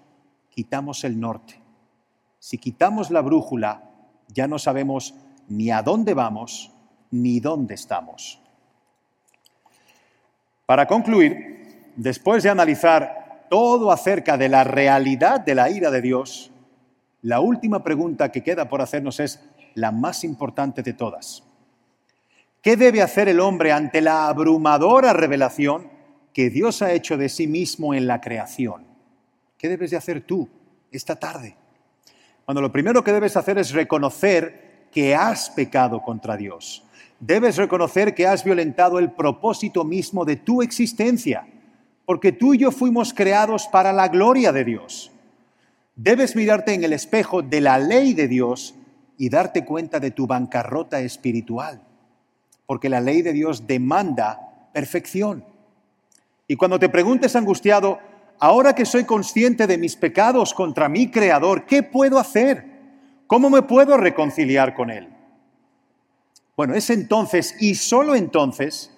quitamos 0.50 1.04
el 1.04 1.20
norte. 1.20 1.60
Si 2.40 2.58
quitamos 2.58 3.12
la 3.12 3.20
brújula, 3.20 3.93
ya 4.35 4.47
no 4.47 4.59
sabemos 4.59 5.14
ni 5.49 5.70
a 5.70 5.82
dónde 5.82 6.12
vamos 6.12 6.72
ni 7.11 7.41
dónde 7.41 7.74
estamos. 7.74 8.41
Para 10.66 10.87
concluir, 10.87 11.93
después 11.97 12.43
de 12.43 12.51
analizar 12.51 13.47
todo 13.49 13.93
acerca 13.93 14.37
de 14.37 14.49
la 14.49 14.64
realidad 14.64 15.41
de 15.41 15.55
la 15.55 15.70
ira 15.70 15.91
de 15.91 16.01
Dios, 16.01 16.51
la 17.22 17.41
última 17.41 17.82
pregunta 17.82 18.32
que 18.32 18.43
queda 18.43 18.68
por 18.68 18.82
hacernos 18.82 19.20
es 19.20 19.41
la 19.74 19.93
más 19.93 20.24
importante 20.24 20.82
de 20.82 20.93
todas. 20.93 21.45
¿Qué 22.61 22.76
debe 22.76 23.03
hacer 23.03 23.28
el 23.28 23.41
hombre 23.41 23.72
ante 23.72 24.01
la 24.01 24.26
abrumadora 24.26 25.12
revelación 25.12 25.91
que 26.32 26.51
Dios 26.51 26.82
ha 26.82 26.93
hecho 26.93 27.16
de 27.16 27.28
sí 27.28 27.47
mismo 27.47 27.95
en 27.95 28.07
la 28.07 28.20
creación? 28.20 28.87
¿Qué 29.59 29.68
debes 29.68 29.91
de 29.91 29.99
hacer 29.99 30.22
tú 30.22 30.49
esta 30.91 31.16
tarde? 31.16 31.57
Cuando 32.45 32.61
lo 32.61 32.72
primero 32.72 33.03
que 33.03 33.12
debes 33.12 33.36
hacer 33.36 33.59
es 33.59 33.72
reconocer 33.72 34.88
que 34.92 35.14
has 35.14 35.51
pecado 35.51 36.03
contra 36.03 36.36
Dios. 36.36 36.84
Debes 37.20 37.57
reconocer 37.57 38.14
que 38.14 38.26
has 38.26 38.45
violentado 38.45 38.99
el 38.99 39.12
propósito 39.12 39.84
mismo 39.84 40.24
de 40.24 40.36
tu 40.36 40.62
existencia, 40.62 41.47
porque 42.05 42.32
tú 42.32 42.55
y 42.55 42.59
yo 42.59 42.70
fuimos 42.70 43.14
creados 43.14 43.66
para 43.68 43.92
la 43.92 44.09
gloria 44.09 44.53
de 44.53 44.64
Dios. 44.64 45.11
Debes 45.97 46.36
mirarte 46.36 46.74
en 46.74 46.84
el 46.84 46.92
espejo 46.92 47.42
de 47.42 47.61
la 47.61 47.78
ley 47.78 48.14
de 48.14 48.28
Dios 48.28 48.74
y 49.16 49.28
darte 49.28 49.64
cuenta 49.64 50.01
de 50.01 50.11
tu 50.11 50.26
bancarrota 50.26 51.01
espiritual 51.01 51.80
porque 52.66 52.88
la 52.88 53.01
ley 53.01 53.22
de 53.22 53.32
Dios 53.32 53.66
demanda 53.66 54.68
perfección. 54.72 55.45
Y 56.49 56.57
cuando 56.57 56.78
te 56.78 56.88
preguntes 56.88 57.36
angustiado, 57.36 57.99
ahora 58.39 58.74
que 58.74 58.85
soy 58.85 59.05
consciente 59.05 59.66
de 59.66 59.78
mis 59.78 59.97
pecados 59.97 60.55
contra 60.55 60.89
mi 60.89 61.11
Creador, 61.11 61.66
¿qué 61.66 61.82
puedo 61.82 62.18
hacer? 62.18 62.64
¿Cómo 63.26 63.51
me 63.51 63.62
puedo 63.62 63.97
reconciliar 63.97 64.74
con 64.74 64.91
Él? 64.91 65.09
Bueno, 66.57 66.74
es 66.74 66.91
entonces 66.91 67.57
y 67.61 67.74
solo 67.74 68.14
entonces 68.14 68.91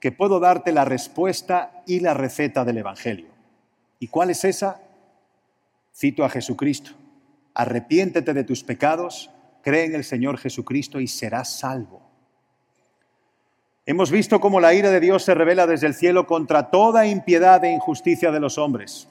que 0.00 0.12
puedo 0.12 0.40
darte 0.40 0.72
la 0.72 0.84
respuesta 0.84 1.82
y 1.86 2.00
la 2.00 2.12
receta 2.12 2.64
del 2.64 2.78
Evangelio. 2.78 3.28
¿Y 3.98 4.08
cuál 4.08 4.30
es 4.30 4.44
esa? 4.44 4.82
Cito 5.94 6.24
a 6.24 6.28
Jesucristo. 6.28 6.90
Arrepiéntete 7.54 8.34
de 8.34 8.44
tus 8.44 8.64
pecados, 8.64 9.30
cree 9.62 9.84
en 9.84 9.94
el 9.94 10.04
Señor 10.04 10.38
Jesucristo 10.38 11.00
y 11.00 11.06
serás 11.06 11.58
salvo. 11.58 12.03
Hemos 13.86 14.10
visto 14.10 14.40
cómo 14.40 14.60
la 14.60 14.72
ira 14.72 14.90
de 14.90 14.98
Dios 14.98 15.24
se 15.24 15.34
revela 15.34 15.66
desde 15.66 15.86
el 15.86 15.94
cielo 15.94 16.26
contra 16.26 16.70
toda 16.70 17.06
impiedad 17.06 17.62
e 17.64 17.70
injusticia 17.70 18.30
de 18.30 18.40
los 18.40 18.56
hombres. 18.56 19.08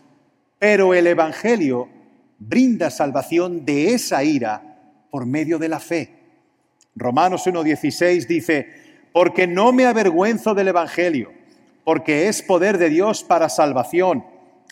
Pero 0.57 0.95
el 0.95 1.05
Evangelio 1.05 1.89
brinda 2.39 2.89
salvación 2.89 3.65
de 3.65 3.93
esa 3.93 4.24
ira 4.24 4.80
por 5.11 5.28
medio 5.28 5.59
de 5.59 5.69
la 5.69 5.80
fe. 5.80 6.15
Romanos 6.95 7.45
1.16 7.45 8.26
dice, 8.26 8.67
porque 9.11 9.45
no 9.45 9.71
me 9.74 9.86
avergüenzo 9.86 10.55
del 10.55 10.69
Evangelio, 10.69 11.32
porque 11.84 12.28
es 12.28 12.41
poder 12.41 12.80
de 12.80 12.89
Dios 12.89 13.24
para 13.24 13.49
salvación 13.49 14.26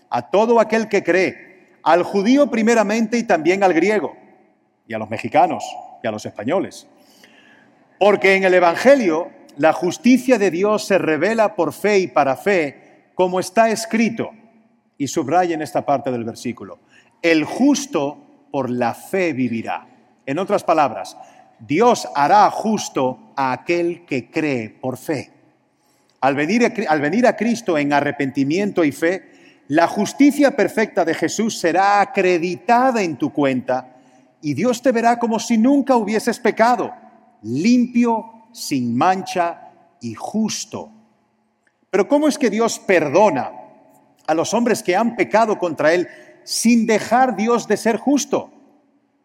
a 0.10 0.32
todo 0.32 0.60
aquel 0.60 0.90
que 0.90 1.04
cree, 1.04 1.78
al 1.84 2.02
judío 2.02 2.50
primeramente 2.50 3.20
y 3.20 3.24
también 3.24 3.64
al 3.64 3.74
griego, 3.74 4.18
y 4.88 4.96
a 4.96 4.98
los 4.98 5.12
mexicanos 5.12 5.64
y 6.04 6.08
a 6.08 6.12
los 6.12 6.26
españoles. 6.26 6.88
Porque 8.00 8.34
en 8.34 8.46
el 8.46 8.56
Evangelio 8.56 9.30
la 9.58 9.74
justicia 9.74 10.38
de 10.38 10.52
Dios 10.52 10.86
se 10.86 10.98
revela 10.98 11.56
por 11.56 11.74
fe 11.74 12.00
y 12.00 12.08
para 12.08 12.36
fe, 12.36 13.12
como 13.16 13.40
está 13.40 13.70
escrito, 13.70 14.32
y 14.98 15.08
subraya 15.08 15.56
en 15.56 15.62
esta 15.62 15.86
parte 15.86 16.12
del 16.12 16.24
versículo, 16.24 16.80
el 17.22 17.44
justo 17.44 18.18
por 18.52 18.70
la 18.70 18.94
fe 18.94 19.34
vivirá. 19.34 19.88
En 20.26 20.40
otras 20.40 20.64
palabras, 20.64 21.18
Dios 21.60 22.08
hará 22.16 22.50
justo 22.52 23.34
a 23.36 23.52
aquel 23.52 24.06
que 24.06 24.30
cree 24.30 24.70
por 24.70 24.98
fe. 24.98 25.32
Al 26.22 26.36
venir, 26.36 26.72
al 26.88 27.02
venir 27.02 27.26
a 27.26 27.36
Cristo 27.36 27.78
en 27.78 27.94
arrepentimiento 27.94 28.84
y 28.84 28.92
fe, 28.92 29.64
la 29.68 29.88
justicia 29.88 30.56
perfecta 30.56 31.06
de 31.06 31.14
Jesús 31.14 31.58
será 31.58 32.02
acreditada 32.02 33.02
en 33.02 33.18
tu 33.18 33.32
cuenta 33.32 33.96
y 34.42 34.54
Dios 34.54 34.82
te 34.82 34.92
verá 34.92 35.20
como 35.20 35.40
si 35.40 35.58
nunca 35.58 35.96
hubieses 35.96 36.40
pecado, 36.40 36.94
limpio 37.44 38.41
sin 38.52 38.96
mancha 38.96 39.72
y 40.02 40.14
justo. 40.14 40.92
Pero 41.90 42.08
¿cómo 42.08 42.28
es 42.28 42.38
que 42.38 42.50
Dios 42.50 42.80
perdona 42.80 43.52
a 44.26 44.34
los 44.34 44.54
hombres 44.54 44.82
que 44.82 44.96
han 44.96 45.16
pecado 45.16 45.58
contra 45.58 45.94
Él 45.94 46.08
sin 46.44 46.86
dejar 46.86 47.36
Dios 47.36 47.68
de 47.68 47.78
ser 47.78 47.98
justo? 47.98 48.50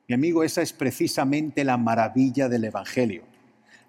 Mi 0.08 0.14
amigo, 0.14 0.42
esa 0.42 0.62
es 0.62 0.72
precisamente 0.72 1.64
la 1.64 1.76
maravilla 1.76 2.48
del 2.48 2.64
Evangelio. 2.64 3.22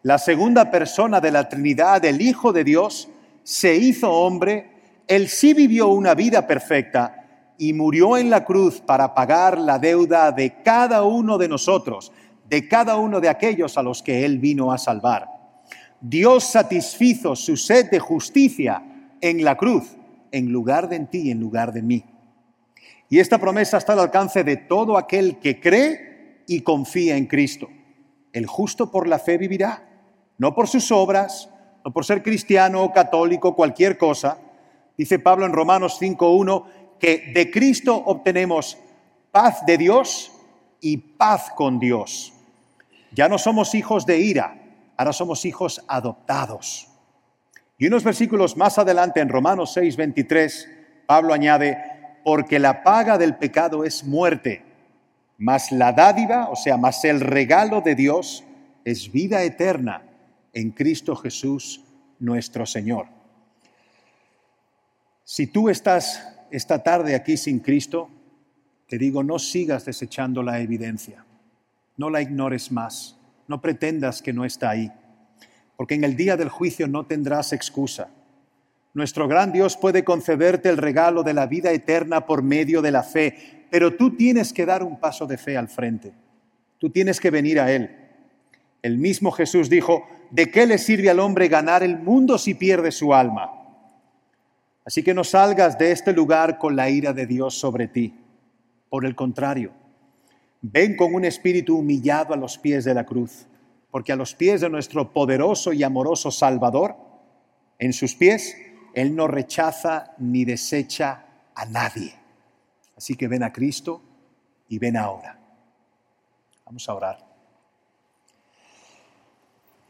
La 0.04 0.18
segunda 0.18 0.72
persona 0.72 1.20
de 1.20 1.32
la 1.32 1.50
Trinidad, 1.50 2.04
el 2.06 2.22
Hijo 2.22 2.54
de 2.54 2.64
Dios, 2.64 3.10
se 3.44 3.76
hizo 3.76 4.12
hombre, 4.12 4.70
Él 5.08 5.28
sí 5.28 5.54
vivió 5.54 5.88
una 5.88 6.14
vida 6.14 6.46
perfecta 6.48 7.54
y 7.58 7.74
murió 7.74 8.18
en 8.18 8.30
la 8.30 8.46
cruz 8.46 8.82
para 8.82 9.14
pagar 9.14 9.58
la 9.58 9.80
deuda 9.80 10.32
de 10.32 10.62
cada 10.64 11.04
uno 11.04 11.38
de 11.38 11.48
nosotros 11.48 12.12
de 12.50 12.68
cada 12.68 12.98
uno 12.98 13.20
de 13.20 13.30
aquellos 13.30 13.78
a 13.78 13.84
los 13.84 14.02
que 14.02 14.26
Él 14.26 14.40
vino 14.40 14.72
a 14.72 14.78
salvar. 14.78 15.28
Dios 16.00 16.44
satisfizo 16.44 17.36
su 17.36 17.58
sed 17.58 17.90
de 17.90 18.00
justicia 18.00 18.84
en 19.20 19.44
la 19.44 19.56
cruz 19.56 19.96
en 20.32 20.52
lugar 20.52 20.90
de 20.90 20.98
en 20.98 21.08
ti 21.08 21.20
y 21.24 21.32
en 21.32 21.40
lugar 21.40 21.74
de 21.74 21.82
mí. 21.82 22.06
Y 23.10 23.20
esta 23.20 23.38
promesa 23.38 23.78
está 23.78 23.94
al 23.94 24.00
alcance 24.00 24.44
de 24.44 24.58
todo 24.58 24.98
aquel 24.98 25.40
que 25.40 25.60
cree 25.60 26.44
y 26.48 26.62
confía 26.62 27.18
en 27.18 27.26
Cristo. 27.26 27.70
El 28.34 28.46
justo 28.46 28.92
por 28.92 29.08
la 29.08 29.20
fe 29.20 29.38
vivirá, 29.38 29.88
no 30.38 30.54
por 30.54 30.68
sus 30.68 30.92
obras, 30.92 31.50
no 31.84 31.92
por 31.92 32.06
ser 32.06 32.22
cristiano, 32.22 32.92
católico, 32.94 33.56
cualquier 33.56 33.98
cosa. 33.98 34.38
Dice 34.98 35.20
Pablo 35.20 35.46
en 35.46 35.54
Romanos 35.54 36.00
5.1 36.02 36.66
que 37.00 37.32
de 37.34 37.50
Cristo 37.50 37.96
obtenemos 37.96 38.78
paz 39.32 39.66
de 39.66 39.78
Dios 39.78 40.32
y 40.82 40.98
paz 40.98 41.52
con 41.56 41.80
Dios. 41.80 42.34
Ya 43.18 43.28
no 43.28 43.40
somos 43.40 43.74
hijos 43.74 44.06
de 44.06 44.20
ira, 44.20 44.62
ahora 44.96 45.12
somos 45.12 45.44
hijos 45.44 45.84
adoptados. 45.88 46.88
Y 47.80 47.88
unos 47.88 48.04
versículos 48.04 48.56
más 48.56 48.78
adelante 48.78 49.22
en 49.22 49.30
Romanos 49.30 49.76
6.23, 49.76 51.08
Pablo 51.08 51.34
añade, 51.34 51.80
porque 52.24 52.60
la 52.60 52.84
paga 52.84 53.18
del 53.18 53.36
pecado 53.36 53.84
es 53.84 54.04
muerte, 54.04 54.64
mas 55.40 55.72
la 55.72 55.94
dádiva, 55.94 56.50
o 56.52 56.56
sea, 56.56 56.78
más 56.78 57.04
el 57.06 57.22
regalo 57.22 57.82
de 57.82 57.96
Dios 57.96 58.44
es 58.86 59.12
vida 59.12 59.42
eterna 59.42 60.04
en 60.54 60.70
Cristo 60.70 61.16
Jesús 61.16 61.84
nuestro 62.20 62.68
Señor. 62.68 63.08
Si 65.24 65.48
tú 65.48 65.70
estás 65.70 66.38
esta 66.52 66.84
tarde 66.84 67.16
aquí 67.16 67.36
sin 67.36 67.62
Cristo, 67.62 68.12
te 68.88 69.00
digo, 69.00 69.24
no 69.24 69.40
sigas 69.40 69.86
desechando 69.86 70.44
la 70.44 70.60
evidencia, 70.60 71.26
no 71.98 72.10
la 72.10 72.22
ignores 72.22 72.72
más, 72.72 73.18
no 73.48 73.60
pretendas 73.62 74.22
que 74.22 74.34
no 74.34 74.46
está 74.46 74.70
ahí, 74.70 74.92
porque 75.76 75.96
en 75.96 76.04
el 76.04 76.16
día 76.16 76.38
del 76.38 76.50
juicio 76.50 76.88
no 76.88 77.06
tendrás 77.06 77.54
excusa. 77.54 78.10
Nuestro 78.94 79.28
gran 79.28 79.52
Dios 79.52 79.76
puede 79.78 80.04
concederte 80.04 80.70
el 80.70 80.78
regalo 80.78 81.24
de 81.24 81.34
la 81.34 81.46
vida 81.48 81.72
eterna 81.72 82.26
por 82.26 82.42
medio 82.42 82.82
de 82.82 82.92
la 82.92 83.04
fe, 83.04 83.66
pero 83.70 83.96
tú 83.96 84.16
tienes 84.16 84.54
que 84.54 84.66
dar 84.66 84.84
un 84.84 85.00
paso 85.00 85.26
de 85.26 85.38
fe 85.38 85.58
al 85.58 85.68
frente, 85.68 86.14
tú 86.78 86.90
tienes 86.90 87.20
que 87.20 87.32
venir 87.32 87.60
a 87.60 87.72
Él. 87.72 87.90
El 88.82 88.98
mismo 88.98 89.32
Jesús 89.32 89.70
dijo, 89.70 90.08
¿de 90.32 90.50
qué 90.52 90.66
le 90.66 90.78
sirve 90.78 91.10
al 91.10 91.20
hombre 91.20 91.48
ganar 91.48 91.84
el 91.84 91.98
mundo 91.98 92.38
si 92.38 92.54
pierde 92.54 92.92
su 92.92 93.14
alma? 93.14 93.52
Así 94.86 95.04
que 95.04 95.14
no 95.14 95.24
salgas 95.24 95.78
de 95.78 95.92
este 95.92 96.14
lugar 96.14 96.58
con 96.58 96.76
la 96.76 96.90
ira 96.90 97.12
de 97.12 97.26
Dios 97.26 97.60
sobre 97.60 97.88
ti. 97.88 98.16
Por 98.90 99.06
el 99.06 99.16
contrario, 99.16 99.74
ven 100.62 100.96
con 100.96 101.14
un 101.14 101.26
espíritu 101.26 101.78
humillado 101.78 102.34
a 102.34 102.38
los 102.38 102.58
pies 102.58 102.86
de 102.86 102.94
la 102.94 103.06
cruz, 103.06 103.48
porque 103.92 104.12
a 104.12 104.16
los 104.16 104.36
pies 104.36 104.62
de 104.62 104.70
nuestro 104.70 105.12
poderoso 105.14 105.74
y 105.74 105.84
amoroso 105.84 106.32
Salvador, 106.32 106.96
en 107.80 107.94
sus 107.94 108.16
pies, 108.16 108.56
Él 108.94 109.16
no 109.16 109.28
rechaza 109.28 110.14
ni 110.18 110.46
desecha 110.46 111.26
a 111.56 111.66
nadie. 111.66 112.14
Así 112.96 113.16
que 113.16 113.28
ven 113.28 113.44
a 113.44 113.54
Cristo 113.54 114.02
y 114.68 114.80
ven 114.80 114.98
ahora. 114.98 115.40
Vamos 116.66 116.88
a 116.90 116.94
orar. 116.94 117.28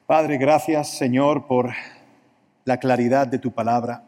Padre, 0.06 0.38
gracias 0.38 0.90
Señor 0.98 1.48
por 1.48 1.74
la 2.66 2.78
claridad 2.78 3.28
de 3.28 3.40
tu 3.40 3.52
palabra. 3.52 4.04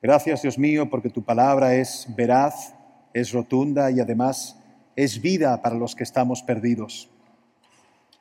Gracias 0.00 0.42
Dios 0.42 0.58
mío 0.58 0.88
porque 0.88 1.10
tu 1.10 1.22
palabra 1.22 1.74
es 1.74 2.06
veraz, 2.16 2.74
es 3.12 3.32
rotunda 3.32 3.90
y 3.90 4.00
además 4.00 4.56
es 4.98 5.22
vida 5.22 5.62
para 5.62 5.76
los 5.76 5.94
que 5.94 6.02
estamos 6.02 6.42
perdidos. 6.42 7.08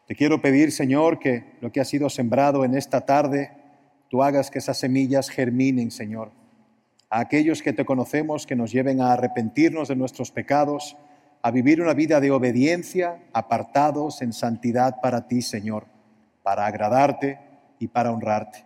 Te 0.06 0.16
quiero 0.16 0.44
pedir 0.44 0.72
Señor 0.72 1.18
que 1.18 1.58
lo 1.60 1.72
que 1.72 1.82
ha 1.82 1.86
sido 1.86 2.08
sembrado 2.08 2.64
en 2.64 2.76
esta 2.76 3.02
tarde, 3.02 3.50
tú 4.10 4.22
hagas 4.22 4.52
que 4.52 4.60
esas 4.60 4.78
semillas 4.78 5.30
germinen 5.30 5.90
Señor. 5.90 6.30
A 7.10 7.22
aquellos 7.22 7.64
que 7.64 7.74
te 7.74 7.84
conocemos, 7.84 8.46
que 8.46 8.56
nos 8.56 8.72
lleven 8.72 9.02
a 9.02 9.14
arrepentirnos 9.14 9.88
de 9.88 9.96
nuestros 9.96 10.30
pecados, 10.30 10.96
a 11.42 11.50
vivir 11.50 11.82
una 11.82 11.96
vida 11.96 12.20
de 12.20 12.30
obediencia, 12.30 13.24
apartados 13.34 14.22
en 14.22 14.32
santidad 14.32 15.02
para 15.02 15.28
ti 15.28 15.42
Señor 15.42 15.88
para 16.44 16.68
agradarte 16.68 17.40
y 17.80 17.88
para 17.88 18.12
honrarte. 18.12 18.64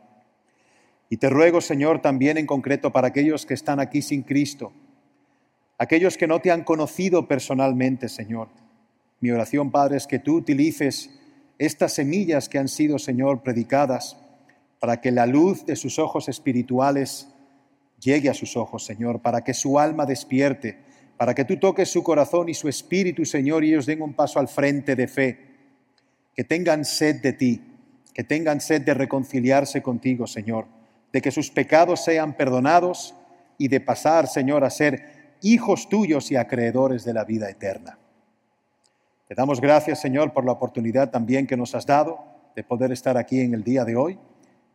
Y 1.10 1.16
te 1.16 1.30
ruego, 1.30 1.62
Señor, 1.62 2.02
también 2.02 2.38
en 2.38 2.46
concreto 2.46 2.92
para 2.92 3.08
aquellos 3.08 3.46
que 3.46 3.54
están 3.54 3.80
aquí 3.80 4.02
sin 4.02 4.22
Cristo, 4.22 4.74
aquellos 5.82 6.16
que 6.16 6.28
no 6.28 6.40
te 6.40 6.52
han 6.52 6.64
conocido 6.64 7.28
personalmente, 7.28 8.08
Señor. 8.08 8.50
Mi 9.20 9.32
oración, 9.32 9.72
Padre, 9.72 9.98
es 9.98 10.06
que 10.06 10.20
tú 10.20 10.36
utilices 10.36 11.10
estas 11.58 11.94
semillas 11.94 12.50
que 12.50 12.60
han 12.60 12.68
sido, 12.68 13.00
Señor, 13.00 13.42
predicadas 13.42 14.16
para 14.80 15.02
que 15.02 15.10
la 15.10 15.26
luz 15.26 15.66
de 15.66 15.76
sus 15.76 15.98
ojos 15.98 16.30
espirituales 16.30 17.30
llegue 18.00 18.30
a 18.30 18.36
sus 18.36 18.58
ojos, 18.58 18.86
Señor, 18.86 19.24
para 19.24 19.44
que 19.44 19.56
su 19.56 19.80
alma 19.80 20.06
despierte, 20.06 20.78
para 21.18 21.34
que 21.34 21.46
tú 21.46 21.58
toques 21.58 21.90
su 21.90 22.04
corazón 22.04 22.50
y 22.50 22.54
su 22.54 22.70
espíritu, 22.70 23.26
Señor, 23.26 23.64
y 23.64 23.70
ellos 23.70 23.88
den 23.88 24.04
un 24.04 24.14
paso 24.14 24.40
al 24.40 24.50
frente 24.50 24.96
de 24.96 25.08
fe, 25.08 25.40
que 26.36 26.44
tengan 26.44 26.86
sed 26.86 27.24
de 27.24 27.34
ti, 27.34 27.60
que 28.14 28.24
tengan 28.24 28.62
sed 28.62 28.84
de 28.84 28.94
reconciliarse 28.94 29.82
contigo, 29.82 30.28
Señor, 30.28 30.68
de 31.12 31.22
que 31.24 31.32
sus 31.32 31.50
pecados 31.50 32.04
sean 32.04 32.38
perdonados 32.38 33.16
y 33.58 33.68
de 33.68 33.80
pasar, 33.80 34.28
Señor, 34.28 34.64
a 34.64 34.70
ser 34.70 35.21
hijos 35.42 35.90
tuyos 35.90 36.32
y 36.32 36.36
acreedores 36.36 37.04
de 37.04 37.14
la 37.14 37.24
vida 37.24 37.50
eterna. 37.50 37.98
Te 39.28 39.36
damos 39.36 39.62
gracias, 39.62 40.02
Señor, 40.02 40.34
por 40.34 40.46
la 40.46 40.52
oportunidad 40.52 41.10
también 41.10 41.48
que 41.48 41.58
nos 41.58 41.74
has 41.74 41.86
dado 41.86 42.20
de 42.56 42.64
poder 42.64 42.92
estar 42.92 43.18
aquí 43.18 43.40
en 43.40 43.54
el 43.54 43.64
día 43.64 43.86
de 43.86 43.96
hoy 43.96 44.20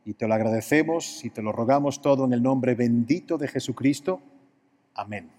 y 0.04 0.14
te 0.14 0.26
lo 0.26 0.34
agradecemos 0.34 1.24
y 1.24 1.30
te 1.30 1.42
lo 1.42 1.52
rogamos 1.52 2.00
todo 2.00 2.24
en 2.24 2.32
el 2.32 2.42
nombre 2.42 2.74
bendito 2.74 3.36
de 3.36 3.48
Jesucristo. 3.48 4.20
Amén. 4.94 5.36